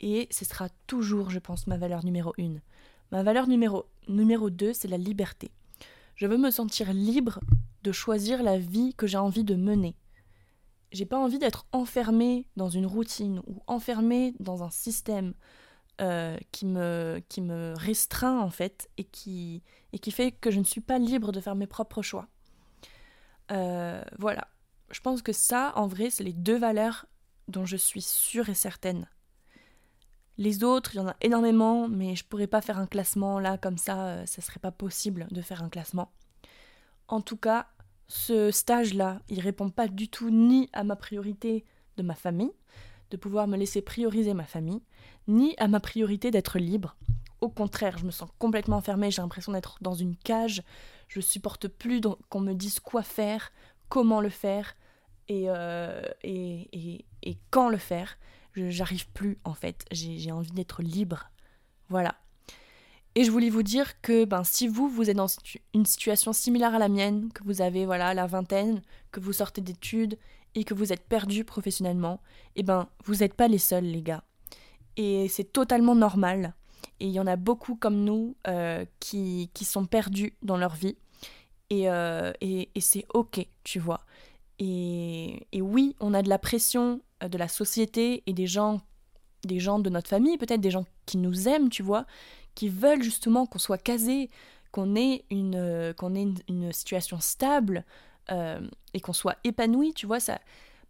et 0.00 0.26
ce 0.30 0.44
sera 0.44 0.68
toujours, 0.86 1.30
je 1.30 1.38
pense, 1.38 1.66
ma 1.66 1.76
valeur 1.76 2.04
numéro 2.04 2.32
une. 2.38 2.60
Ma 3.12 3.22
valeur 3.22 3.46
numéro, 3.46 3.86
numéro 4.08 4.50
deux, 4.50 4.72
c'est 4.72 4.88
la 4.88 4.98
liberté. 4.98 5.50
Je 6.16 6.26
veux 6.26 6.38
me 6.38 6.50
sentir 6.50 6.92
libre 6.92 7.40
de 7.82 7.92
choisir 7.92 8.42
la 8.42 8.58
vie 8.58 8.94
que 8.94 9.06
j'ai 9.06 9.18
envie 9.18 9.44
de 9.44 9.54
mener. 9.54 9.96
J'ai 10.92 11.06
pas 11.06 11.18
envie 11.18 11.38
d'être 11.38 11.66
enfermée 11.72 12.46
dans 12.56 12.68
une 12.68 12.86
routine 12.86 13.40
ou 13.46 13.62
enfermée 13.66 14.34
dans 14.40 14.62
un 14.62 14.70
système. 14.70 15.34
Euh, 16.00 16.38
qui, 16.50 16.64
me, 16.64 17.20
qui 17.28 17.42
me 17.42 17.74
restreint 17.76 18.40
en 18.40 18.48
fait 18.48 18.88
et 18.96 19.04
qui, 19.04 19.62
et 19.92 19.98
qui 19.98 20.12
fait 20.12 20.32
que 20.32 20.50
je 20.50 20.58
ne 20.58 20.64
suis 20.64 20.80
pas 20.80 20.98
libre 20.98 21.30
de 21.30 21.42
faire 21.42 21.54
mes 21.54 21.66
propres 21.66 22.00
choix. 22.00 22.26
Euh, 23.52 24.02
voilà. 24.18 24.48
Je 24.90 25.00
pense 25.00 25.20
que 25.20 25.34
ça, 25.34 25.74
en 25.76 25.86
vrai, 25.86 26.08
c'est 26.08 26.24
les 26.24 26.32
deux 26.32 26.56
valeurs 26.56 27.04
dont 27.48 27.66
je 27.66 27.76
suis 27.76 28.00
sûre 28.00 28.48
et 28.48 28.54
certaine. 28.54 29.10
Les 30.40 30.64
autres, 30.64 30.94
il 30.94 30.96
y 30.96 31.00
en 31.00 31.08
a 31.08 31.16
énormément, 31.20 31.86
mais 31.86 32.16
je 32.16 32.24
pourrais 32.24 32.46
pas 32.46 32.62
faire 32.62 32.78
un 32.78 32.86
classement 32.86 33.38
là 33.38 33.58
comme 33.58 33.76
ça, 33.76 34.06
euh, 34.06 34.24
ça 34.24 34.40
serait 34.40 34.58
pas 34.58 34.70
possible 34.70 35.28
de 35.30 35.42
faire 35.42 35.62
un 35.62 35.68
classement. 35.68 36.10
En 37.08 37.20
tout 37.20 37.36
cas, 37.36 37.66
ce 38.08 38.50
stage-là, 38.50 39.20
il 39.28 39.40
répond 39.40 39.68
pas 39.68 39.86
du 39.86 40.08
tout 40.08 40.30
ni 40.30 40.70
à 40.72 40.82
ma 40.82 40.96
priorité 40.96 41.66
de 41.98 42.02
ma 42.02 42.14
famille, 42.14 42.52
de 43.10 43.18
pouvoir 43.18 43.48
me 43.48 43.58
laisser 43.58 43.82
prioriser 43.82 44.32
ma 44.32 44.46
famille, 44.46 44.80
ni 45.28 45.54
à 45.58 45.68
ma 45.68 45.78
priorité 45.78 46.30
d'être 46.30 46.58
libre. 46.58 46.96
Au 47.42 47.50
contraire, 47.50 47.98
je 47.98 48.06
me 48.06 48.10
sens 48.10 48.30
complètement 48.38 48.78
enfermée, 48.78 49.10
j'ai 49.10 49.20
l'impression 49.20 49.52
d'être 49.52 49.76
dans 49.82 49.92
une 49.92 50.16
cage, 50.16 50.62
je 51.08 51.20
supporte 51.20 51.68
plus 51.68 52.00
qu'on 52.30 52.40
me 52.40 52.54
dise 52.54 52.80
quoi 52.80 53.02
faire, 53.02 53.52
comment 53.90 54.22
le 54.22 54.30
faire 54.30 54.74
et, 55.28 55.50
euh, 55.50 56.00
et, 56.22 57.04
et, 57.22 57.36
quand 57.50 57.68
le 57.68 57.76
faire. 57.76 58.16
J'arrive 58.68 59.08
plus 59.08 59.38
en 59.44 59.54
fait, 59.54 59.86
j'ai 59.90 60.32
envie 60.32 60.50
d'être 60.50 60.82
libre. 60.82 61.30
Voilà. 61.88 62.16
Et 63.16 63.24
je 63.24 63.30
voulais 63.30 63.50
vous 63.50 63.64
dire 63.64 64.00
que 64.02 64.24
ben, 64.24 64.44
si 64.44 64.68
vous, 64.68 64.88
vous 64.88 65.10
êtes 65.10 65.16
dans 65.16 65.26
une 65.74 65.86
situation 65.86 66.32
similaire 66.32 66.74
à 66.74 66.78
la 66.78 66.88
mienne, 66.88 67.30
que 67.32 67.42
vous 67.44 67.60
avez 67.60 67.84
voilà 67.84 68.14
la 68.14 68.26
vingtaine, 68.26 68.82
que 69.10 69.18
vous 69.18 69.32
sortez 69.32 69.60
d'études 69.60 70.16
et 70.54 70.64
que 70.64 70.74
vous 70.74 70.92
êtes 70.92 71.06
perdu 71.08 71.44
professionnellement, 71.44 72.20
eh 72.54 72.62
ben 72.62 72.88
vous 73.04 73.16
n'êtes 73.16 73.34
pas 73.34 73.48
les 73.48 73.58
seuls 73.58 73.84
les 73.84 74.02
gars. 74.02 74.22
Et 74.96 75.28
c'est 75.28 75.52
totalement 75.52 75.94
normal. 75.94 76.54
Et 77.00 77.06
il 77.06 77.12
y 77.12 77.20
en 77.20 77.26
a 77.26 77.36
beaucoup 77.36 77.74
comme 77.74 78.04
nous 78.04 78.36
euh, 78.46 78.84
qui, 79.00 79.50
qui, 79.54 79.64
sont 79.64 79.86
perdus 79.86 80.34
dans 80.42 80.56
leur 80.56 80.74
vie. 80.74 80.96
Et, 81.70 81.90
euh, 81.90 82.32
et, 82.40 82.68
et 82.74 82.80
c'est 82.80 83.06
ok, 83.14 83.46
tu 83.64 83.78
vois. 83.78 84.00
Et, 84.58 85.46
et, 85.52 85.62
oui, 85.62 85.96
on 86.00 86.12
a 86.12 86.22
de 86.22 86.28
la 86.28 86.38
pression 86.38 87.00
de 87.22 87.38
la 87.38 87.48
société 87.48 88.22
et 88.26 88.32
des 88.32 88.46
gens, 88.46 88.80
des 89.44 89.60
gens 89.60 89.78
de 89.78 89.90
notre 89.90 90.08
famille, 90.08 90.38
peut-être 90.38 90.60
des 90.60 90.70
gens 90.70 90.86
qui 91.06 91.18
nous 91.18 91.48
aiment, 91.48 91.70
tu 91.70 91.82
vois, 91.82 92.06
qui 92.54 92.68
veulent 92.68 93.02
justement 93.02 93.46
qu'on 93.46 93.58
soit 93.58 93.78
casé, 93.78 94.30
qu'on 94.72 94.96
ait 94.96 95.24
une, 95.30 95.94
qu'on 95.96 96.14
ait 96.14 96.28
une, 96.48 96.72
situation 96.72 97.18
stable 97.20 97.84
et 98.94 99.00
qu'on 99.00 99.12
soit 99.12 99.36
épanoui, 99.42 99.92
tu 99.92 100.06
vois, 100.06 100.20
ça, 100.20 100.38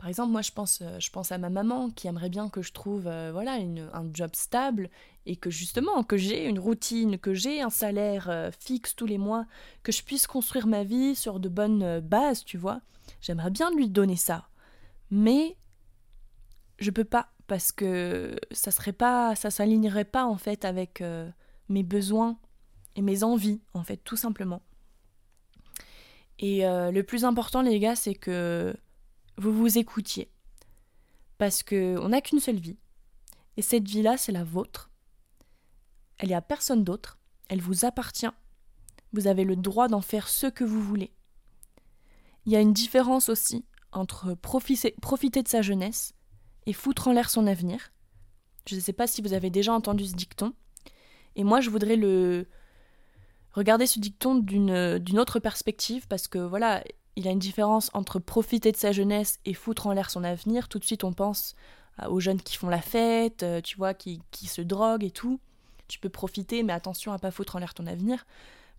par 0.01 0.09
exemple, 0.09 0.33
moi, 0.33 0.41
je 0.41 0.51
pense, 0.51 0.81
euh, 0.81 0.99
je 0.99 1.11
pense 1.11 1.31
à 1.31 1.37
ma 1.37 1.51
maman 1.51 1.91
qui 1.91 2.09
aimerait 2.09 2.31
bien 2.31 2.49
que 2.49 2.63
je 2.63 2.73
trouve 2.73 3.07
euh, 3.07 3.31
voilà, 3.33 3.59
un 3.93 4.11
job 4.15 4.31
stable 4.33 4.89
et 5.27 5.37
que 5.37 5.51
justement, 5.51 6.03
que 6.05 6.17
j'ai 6.17 6.47
une 6.47 6.59
routine, 6.59 7.19
que 7.19 7.35
j'ai 7.35 7.61
un 7.61 7.69
salaire 7.69 8.31
euh, 8.31 8.51
fixe 8.59 8.97
tous 8.97 9.05
les 9.05 9.19
mois, 9.19 9.45
que 9.83 9.93
je 9.93 10.03
puisse 10.03 10.27
construire 10.27 10.67
ma 10.67 10.85
vie 10.85 11.15
sur 11.15 11.39
de 11.39 11.51
bonnes 11.51 12.01
bases, 12.01 12.47
tu 12.47 12.57
vois. 12.57 12.81
J'aimerais 13.21 13.51
bien 13.51 13.71
lui 13.73 13.91
donner 13.91 14.17
ça. 14.17 14.49
Mais 15.11 15.59
je 16.81 16.91
peux 16.91 17.05
pas 17.05 17.33
parce 17.47 17.73
que 17.73 18.37
ça 18.51 18.71
serait 18.71 18.93
pas 18.93 19.35
ça 19.35 19.51
s'alignerait 19.51 20.05
pas 20.05 20.25
en 20.25 20.37
fait 20.37 20.65
avec 20.65 21.03
mes 21.69 21.83
besoins 21.83 22.39
et 22.97 23.03
mes 23.03 23.23
envies 23.23 23.61
en 23.75 23.85
fait 23.85 23.99
tout 23.99 24.17
simplement. 24.17 24.63
Et 26.39 26.63
le 26.63 27.03
plus 27.03 27.25
important 27.25 27.63
les 27.63 27.79
gars, 27.79 27.97
c'est 27.97 28.15
que 28.15 28.75
vous 29.37 29.53
vous 29.53 29.79
écoutiez. 29.79 30.31
Parce 31.39 31.63
qu'on 31.63 32.09
n'a 32.09 32.21
qu'une 32.21 32.41
seule 32.41 32.59
vie. 32.59 32.79
Et 33.57 33.63
cette 33.63 33.89
vie-là, 33.89 34.17
c'est 34.17 34.33
la 34.33 34.45
vôtre. 34.45 34.91
Elle 36.19 36.31
est 36.31 36.35
à 36.35 36.43
personne 36.43 36.85
d'autre. 36.85 37.19
Elle 37.49 37.63
vous 37.63 37.85
appartient. 37.85 38.31
Vous 39.13 39.27
avez 39.27 39.45
le 39.45 39.57
droit 39.57 39.89
d'en 39.89 40.03
faire 40.03 40.29
ce 40.29 40.47
que 40.47 40.65
vous 40.65 40.83
voulez. 40.83 41.13
Il 42.45 42.53
y 42.53 42.57
a 42.57 42.61
une 42.61 42.73
différence 42.73 43.29
aussi 43.29 43.65
entre 43.93 44.35
profiter 44.35 45.43
de 45.43 45.49
sa 45.49 45.63
jeunesse 45.63 46.15
et 46.67 46.73
foutre 46.73 47.09
en 47.09 47.13
l'air 47.13 47.31
son 47.31 47.47
avenir. 47.47 47.93
Je 48.67 48.75
ne 48.77 48.81
sais 48.81 48.93
pas 48.93 49.07
si 49.07 49.23
vous 49.23 49.33
avez 49.33 49.51
déjà 49.51 49.73
entendu 49.73 50.07
ce 50.07 50.15
dicton. 50.15 50.53
Et 51.37 51.45
moi, 51.45 51.61
je 51.61 51.71
voudrais 51.71 51.97
le 51.97 52.47
regarder 53.53 53.87
ce 53.87 53.99
dicton 53.99 54.37
d'une 54.37 55.19
autre 55.19 55.41
perspective 55.41 56.07
parce 56.09 56.29
que 56.29 56.39
voilà, 56.39 56.83
il 57.17 57.25
y 57.25 57.29
a 57.29 57.33
une 57.33 57.39
différence 57.39 57.91
entre 57.95 58.19
profiter 58.19 58.73
de 58.73 58.77
sa 58.77 58.93
jeunesse 58.93 59.41
et 59.45 59.55
foutre 59.55 59.87
en 59.87 59.93
l'air 59.93 60.11
son 60.11 60.25
avenir. 60.25 60.69
Tout 60.69 60.79
de 60.79 60.85
suite, 60.85 61.05
on 61.05 61.13
pense 61.13 61.55
aux 62.09 62.21
jeunes 62.21 62.41
qui 62.41 62.57
font 62.57 62.69
la 62.69 62.81
fête, 62.81 63.43
euh, 63.43 63.61
tu 63.61 63.77
vois, 63.77 63.95
qui, 63.95 64.23
se 64.33 64.63
droguent 64.63 65.05
et 65.05 65.11
tout. 65.11 65.41
Tu 65.89 65.99
peux 65.99 66.09
profiter, 66.09 66.63
mais 66.63 66.73
attention 66.73 67.13
à 67.13 67.19
pas 67.19 67.31
foutre 67.31 67.57
en 67.57 67.59
l'air 67.59 67.75
ton 67.75 67.87
avenir. 67.87 68.25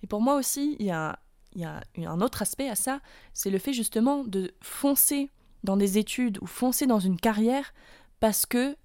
Mais 0.01 0.07
pour 0.07 0.21
moi 0.21 0.35
aussi, 0.35 0.75
il 0.79 0.85
y 0.85 0.91
a, 0.91 1.19
y 1.55 1.65
a 1.65 1.81
un 1.97 2.21
autre 2.21 2.41
aspect 2.41 2.69
à 2.69 2.75
ça, 2.75 3.01
c'est 3.33 3.49
le 3.49 3.59
fait 3.59 3.73
justement 3.73 4.23
de 4.23 4.53
foncer 4.61 5.29
dans 5.63 5.77
des 5.77 5.97
études 5.97 6.39
ou 6.41 6.47
foncer 6.47 6.87
dans 6.87 6.99
une 6.99 7.19
carrière 7.19 7.73
parce 8.19 8.45
que 8.45 8.75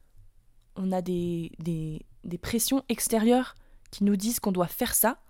on 0.76 0.92
a 0.92 1.00
des, 1.00 1.52
des, 1.58 2.04
des 2.24 2.38
pressions 2.38 2.84
extérieures 2.88 3.54
qui 3.90 4.04
nous 4.04 4.16
disent 4.16 4.40
qu'on 4.40 4.52
doit 4.52 4.66
faire 4.66 4.94
ça, 4.94 5.22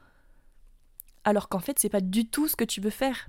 alors 1.24 1.48
qu'en 1.48 1.60
fait, 1.60 1.78
c'est 1.78 1.88
pas 1.88 2.00
du 2.00 2.28
tout 2.28 2.48
ce 2.48 2.56
que 2.56 2.64
tu 2.64 2.80
veux 2.80 2.90
faire. 2.90 3.28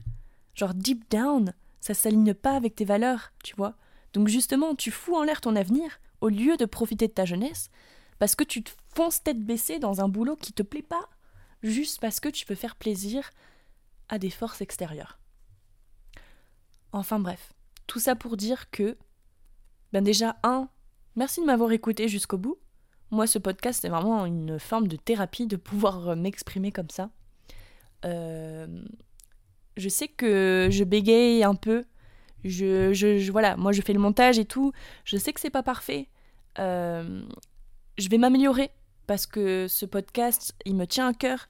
Genre 0.55 0.74
deep 0.74 1.09
down, 1.11 1.53
ça 1.80 1.93
s'aligne 1.93 2.34
pas 2.34 2.55
avec 2.55 2.76
tes 2.76 2.86
valeurs, 2.86 3.34
tu 3.43 3.55
vois. 3.55 3.76
Donc 4.13 4.28
justement, 4.28 4.76
tu 4.76 4.91
fous 4.91 5.15
en 5.15 5.24
l'air 5.24 5.41
ton 5.41 5.55
avenir 5.55 5.99
au 6.22 6.30
lieu 6.30 6.57
de 6.57 6.65
profiter 6.65 7.07
de 7.07 7.13
ta 7.13 7.26
jeunesse 7.26 7.70
parce 8.20 8.36
que 8.36 8.43
tu 8.43 8.63
te 8.63 8.72
fonces 8.95 9.22
tête 9.22 9.43
baissée 9.43 9.78
dans 9.78 10.01
un 10.01 10.09
boulot 10.09 10.36
qui 10.36 10.53
te 10.53 10.63
plaît 10.63 10.82
pas, 10.82 11.07
juste 11.61 11.99
parce 12.01 12.20
que 12.20 12.30
tu 12.30 12.45
peux 12.45 12.55
faire 12.55 12.76
plaisir 12.76 13.30
à 14.09 14.18
des 14.18 14.32
forces 14.32 14.61
extérieures. 14.61 15.20
Enfin 16.91 17.20
bref, 17.20 17.53
tout 17.88 17.99
ça 17.99 18.15
pour 18.15 18.38
dire 18.38 18.69
que, 18.69 18.97
ben 19.93 20.03
déjà, 20.03 20.35
un, 20.43 20.69
merci 21.15 21.41
de 21.41 21.45
m'avoir 21.45 21.71
écouté 21.71 22.07
jusqu'au 22.07 22.38
bout. 22.38 22.57
Moi, 23.09 23.25
ce 23.25 23.39
podcast, 23.39 23.79
c'est 23.81 23.89
vraiment 23.89 24.25
une 24.25 24.59
forme 24.59 24.88
de 24.88 24.97
thérapie 24.97 25.47
de 25.47 25.55
pouvoir 25.55 26.15
m'exprimer 26.15 26.71
comme 26.71 26.89
ça. 26.89 27.09
Euh, 28.05 28.67
je 29.77 29.89
sais 29.89 30.07
que 30.07 30.67
je 30.71 30.83
bégaye 30.83 31.43
un 31.43 31.55
peu. 31.55 31.85
Je, 32.43 32.93
je, 32.93 33.31
voilà, 33.31 33.57
moi 33.57 33.71
je 33.71 33.81
fais 33.81 33.93
le 33.93 33.99
montage 33.99 34.39
et 34.39 34.45
tout. 34.45 34.71
Je 35.05 35.17
sais 35.17 35.33
que 35.33 35.39
c'est 35.39 35.49
pas 35.49 35.63
parfait. 35.63 36.09
Euh, 36.59 37.23
je 37.97 38.09
vais 38.09 38.17
m'améliorer 38.17 38.71
parce 39.05 39.25
que 39.25 39.67
ce 39.67 39.85
podcast, 39.85 40.53
il 40.65 40.75
me 40.75 40.85
tient 40.85 41.07
à 41.07 41.13
cœur. 41.13 41.47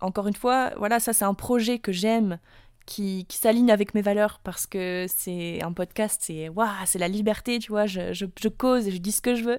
Encore 0.00 0.26
une 0.26 0.34
fois, 0.34 0.72
voilà, 0.76 1.00
ça 1.00 1.12
c'est 1.12 1.24
un 1.24 1.34
projet 1.34 1.78
que 1.78 1.92
j'aime, 1.92 2.38
qui, 2.86 3.26
qui 3.28 3.36
s'aligne 3.36 3.70
avec 3.70 3.94
mes 3.94 4.02
valeurs 4.02 4.40
parce 4.42 4.66
que 4.66 5.06
c'est 5.08 5.62
un 5.62 5.72
podcast, 5.72 6.20
c'est 6.24 6.48
waouh, 6.48 6.70
c'est 6.86 6.98
la 6.98 7.08
liberté, 7.08 7.58
tu 7.58 7.70
vois. 7.70 7.86
Je, 7.86 8.12
je, 8.12 8.24
je, 8.40 8.48
cause 8.48 8.86
et 8.88 8.92
je 8.92 8.98
dis 8.98 9.12
ce 9.12 9.20
que 9.20 9.34
je 9.34 9.44
veux. 9.44 9.58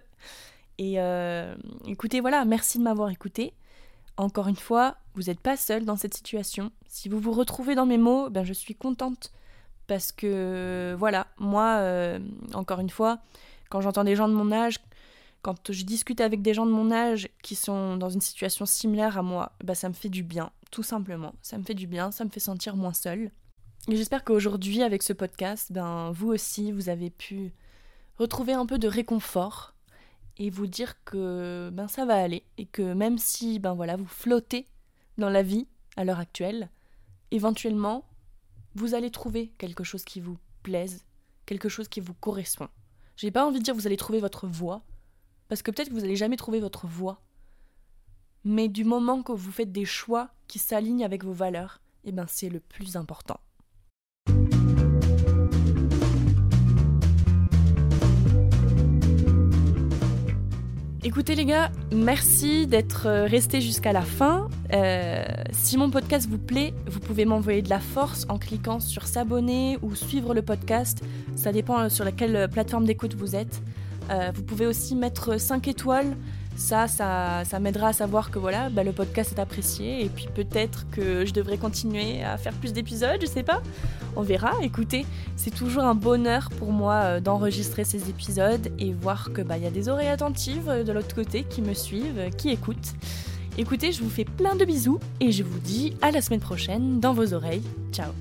Et 0.78 0.96
euh, 0.98 1.56
écoutez, 1.86 2.22
voilà, 2.22 2.46
merci 2.46 2.78
de 2.78 2.84
m'avoir 2.84 3.10
écouté. 3.10 3.54
Encore 4.16 4.48
une 4.48 4.56
fois, 4.56 4.96
vous 5.14 5.24
n'êtes 5.24 5.40
pas 5.40 5.58
seul 5.58 5.86
dans 5.86 5.98
cette 5.98 6.14
situation. 6.14 6.72
Si 6.88 7.10
vous 7.10 7.20
vous 7.20 7.34
retrouvez 7.34 7.76
dans 7.76 7.86
mes 7.86 7.98
mots, 7.98 8.30
ben 8.30 8.44
je 8.44 8.54
suis 8.54 8.76
contente. 8.76 9.32
Parce 9.88 10.12
que, 10.12 10.96
voilà, 10.98 11.28
moi, 11.38 11.78
euh, 11.78 12.20
encore 12.54 12.80
une 12.80 12.90
fois, 12.90 13.20
quand 13.70 13.82
j'entends 13.82 14.04
des 14.04 14.16
gens 14.16 14.28
de 14.28 14.34
mon 14.34 14.52
âge, 14.52 14.80
quand 15.42 15.72
je 15.72 15.84
discute 15.84 16.22
avec 16.22 16.42
des 16.42 16.54
gens 16.54 16.66
de 16.66 16.72
mon 16.72 16.92
âge 16.92 17.30
qui 17.42 17.56
sont 17.56 17.98
dans 17.98 18.10
une 18.10 18.22
situation 18.22 18.66
similaire 18.66 19.18
à 19.18 19.22
moi, 19.22 19.54
ben 19.64 19.74
ça 19.74 19.90
me 19.90 19.94
fait 19.94 20.10
du 20.10 20.24
bien, 20.24 20.52
tout 20.72 20.84
simplement. 20.84 21.34
Ça 21.42 21.58
me 21.58 21.64
fait 21.64 21.74
du 21.74 21.88
bien, 21.88 22.12
ça 22.12 22.26
me 22.26 22.30
fait 22.30 22.40
sentir 22.40 22.76
moins 22.76 22.94
seule. 22.94 23.32
Et 23.90 23.96
j'espère 23.96 24.24
qu'aujourd'hui, 24.24 24.84
avec 24.84 25.04
ce 25.04 25.14
podcast, 25.14 25.72
ben, 25.72 26.12
vous 26.12 26.28
aussi, 26.28 26.72
vous 26.72 26.90
avez 26.90 27.10
pu 27.10 27.54
retrouver 28.18 28.54
un 28.54 28.66
peu 28.66 28.78
de 28.78 28.88
réconfort 28.88 29.74
et 30.38 30.50
vous 30.50 30.68
dire 30.68 31.04
que 31.04 31.70
ben 31.74 31.88
ça 31.88 32.06
va 32.06 32.16
aller 32.16 32.44
et 32.58 32.66
que 32.66 32.94
même 32.94 33.18
si 33.18 33.60
ben 33.60 33.74
voilà 33.74 33.96
vous 33.96 34.06
flottez 34.06 34.68
dans 35.18 35.30
la 35.30 35.42
vie 35.42 35.68
à 35.96 36.04
l'heure 36.04 36.20
actuelle, 36.20 36.70
éventuellement 37.32 38.06
vous 38.76 38.94
allez 38.94 39.10
trouver 39.10 39.52
quelque 39.58 39.84
chose 39.84 40.04
qui 40.04 40.20
vous 40.20 40.38
plaise, 40.62 41.06
quelque 41.46 41.70
chose 41.70 41.88
qui 41.88 42.00
vous 42.00 42.14
correspond. 42.14 42.68
J'ai 43.16 43.32
pas 43.32 43.46
envie 43.46 43.60
de 43.60 43.64
dire 43.64 43.74
vous 43.74 43.88
allez 43.88 43.98
trouver 43.98 44.20
votre 44.20 44.46
voie 44.46 44.84
parce 45.48 45.62
que 45.62 45.72
peut-être 45.72 45.90
que 45.90 45.94
vous 45.94 46.04
allez 46.04 46.16
jamais 46.16 46.38
trouver 46.38 46.60
votre 46.60 46.88
voie. 46.88 47.22
Mais 48.44 48.68
du 48.68 48.84
moment 48.84 49.24
que 49.24 49.32
vous 49.32 49.52
faites 49.52 49.72
des 49.72 49.86
choix 49.86 50.30
qui 50.48 50.60
s'alignent 50.60 51.04
avec 51.04 51.24
vos 51.24 51.34
valeurs, 51.34 51.82
eh 52.06 52.12
ben 52.12 52.26
c'est 52.28 52.50
le 52.50 52.60
plus 52.60 52.96
important. 52.96 53.40
Écoutez 61.04 61.36
les 61.36 61.46
gars, 61.46 61.72
merci 61.94 62.68
d'être 62.68 63.08
euh, 63.08 63.26
restés 63.28 63.62
jusqu'à 63.62 63.94
la 63.94 64.02
fin. 64.02 64.50
Euh, 64.74 65.24
si 65.52 65.78
mon 65.78 65.90
podcast 65.90 66.28
vous 66.30 66.38
plaît, 66.38 66.74
vous 66.86 67.00
pouvez 67.00 67.24
m'envoyer 67.24 67.62
de 67.62 67.70
la 67.70 67.80
force 67.80 68.26
en 68.28 68.38
cliquant 68.38 68.82
sur 68.82 69.08
s'abonner 69.08 69.78
ou 69.82 69.96
suivre 69.96 70.34
le 70.34 70.42
podcast. 70.42 71.02
Ça 71.36 71.54
dépend 71.54 71.80
euh, 71.80 71.90
sur 71.90 72.04
laquelle 72.04 72.50
plateforme 72.50 72.84
d'écoute 72.84 73.14
vous 73.14 73.38
êtes. 73.38 73.62
Vous 74.34 74.44
pouvez 74.44 74.66
aussi 74.66 74.96
mettre 74.96 75.40
5 75.40 75.68
étoiles 75.68 76.16
ça, 76.58 76.88
ça, 76.88 77.44
ça 77.46 77.60
m'aidera 77.60 77.90
à 77.90 77.94
savoir 77.94 78.32
que 78.32 78.40
voilà, 78.40 78.70
bah, 78.70 78.84
le 78.84 78.92
podcast 78.92 79.34
est 79.38 79.40
apprécié 79.40 80.04
et 80.04 80.10
puis 80.10 80.28
peut-être 80.34 80.90
que 80.90 81.24
je 81.24 81.32
devrais 81.32 81.58
continuer 81.58 82.24
à 82.24 82.36
faire 82.38 82.54
plus 82.54 82.74
d'épisodes, 82.74 83.20
je 83.22 83.28
sais 83.28 83.44
pas. 83.44 83.62
On 84.16 84.24
verra. 84.24 84.54
Écoutez, 84.64 85.06
c'est 85.36 85.54
toujours 85.54 85.84
un 85.84 85.94
bonheur 85.94 86.50
pour 86.58 86.72
moi 86.72 86.94
euh, 86.94 87.20
d'enregistrer 87.20 87.84
ces 87.84 88.10
épisodes 88.10 88.72
et 88.80 88.92
voir 88.92 89.32
que 89.32 89.44
bah 89.44 89.58
il 89.58 89.64
y 89.64 89.68
a 89.68 89.72
des 89.72 89.88
oreilles 89.88 90.08
attentives 90.08 90.68
euh, 90.68 90.84
de 90.84 90.92
l'autre 90.92 91.14
côté 91.14 91.44
qui 91.44 91.62
me 91.62 91.76
suivent, 91.76 92.18
euh, 92.18 92.30
qui 92.32 92.50
écoutent. 92.50 92.96
Écoutez, 93.60 93.92
je 93.92 94.02
vous 94.02 94.10
fais 94.10 94.26
plein 94.26 94.56
de 94.56 94.66
bisous 94.66 95.00
et 95.20 95.32
je 95.32 95.44
vous 95.44 95.60
dis 95.60 95.96
à 96.02 96.10
la 96.10 96.22
semaine 96.22 96.40
prochaine 96.40 97.00
dans 97.00 97.14
vos 97.14 97.34
oreilles. 97.36 97.64
Ciao. 97.92 98.12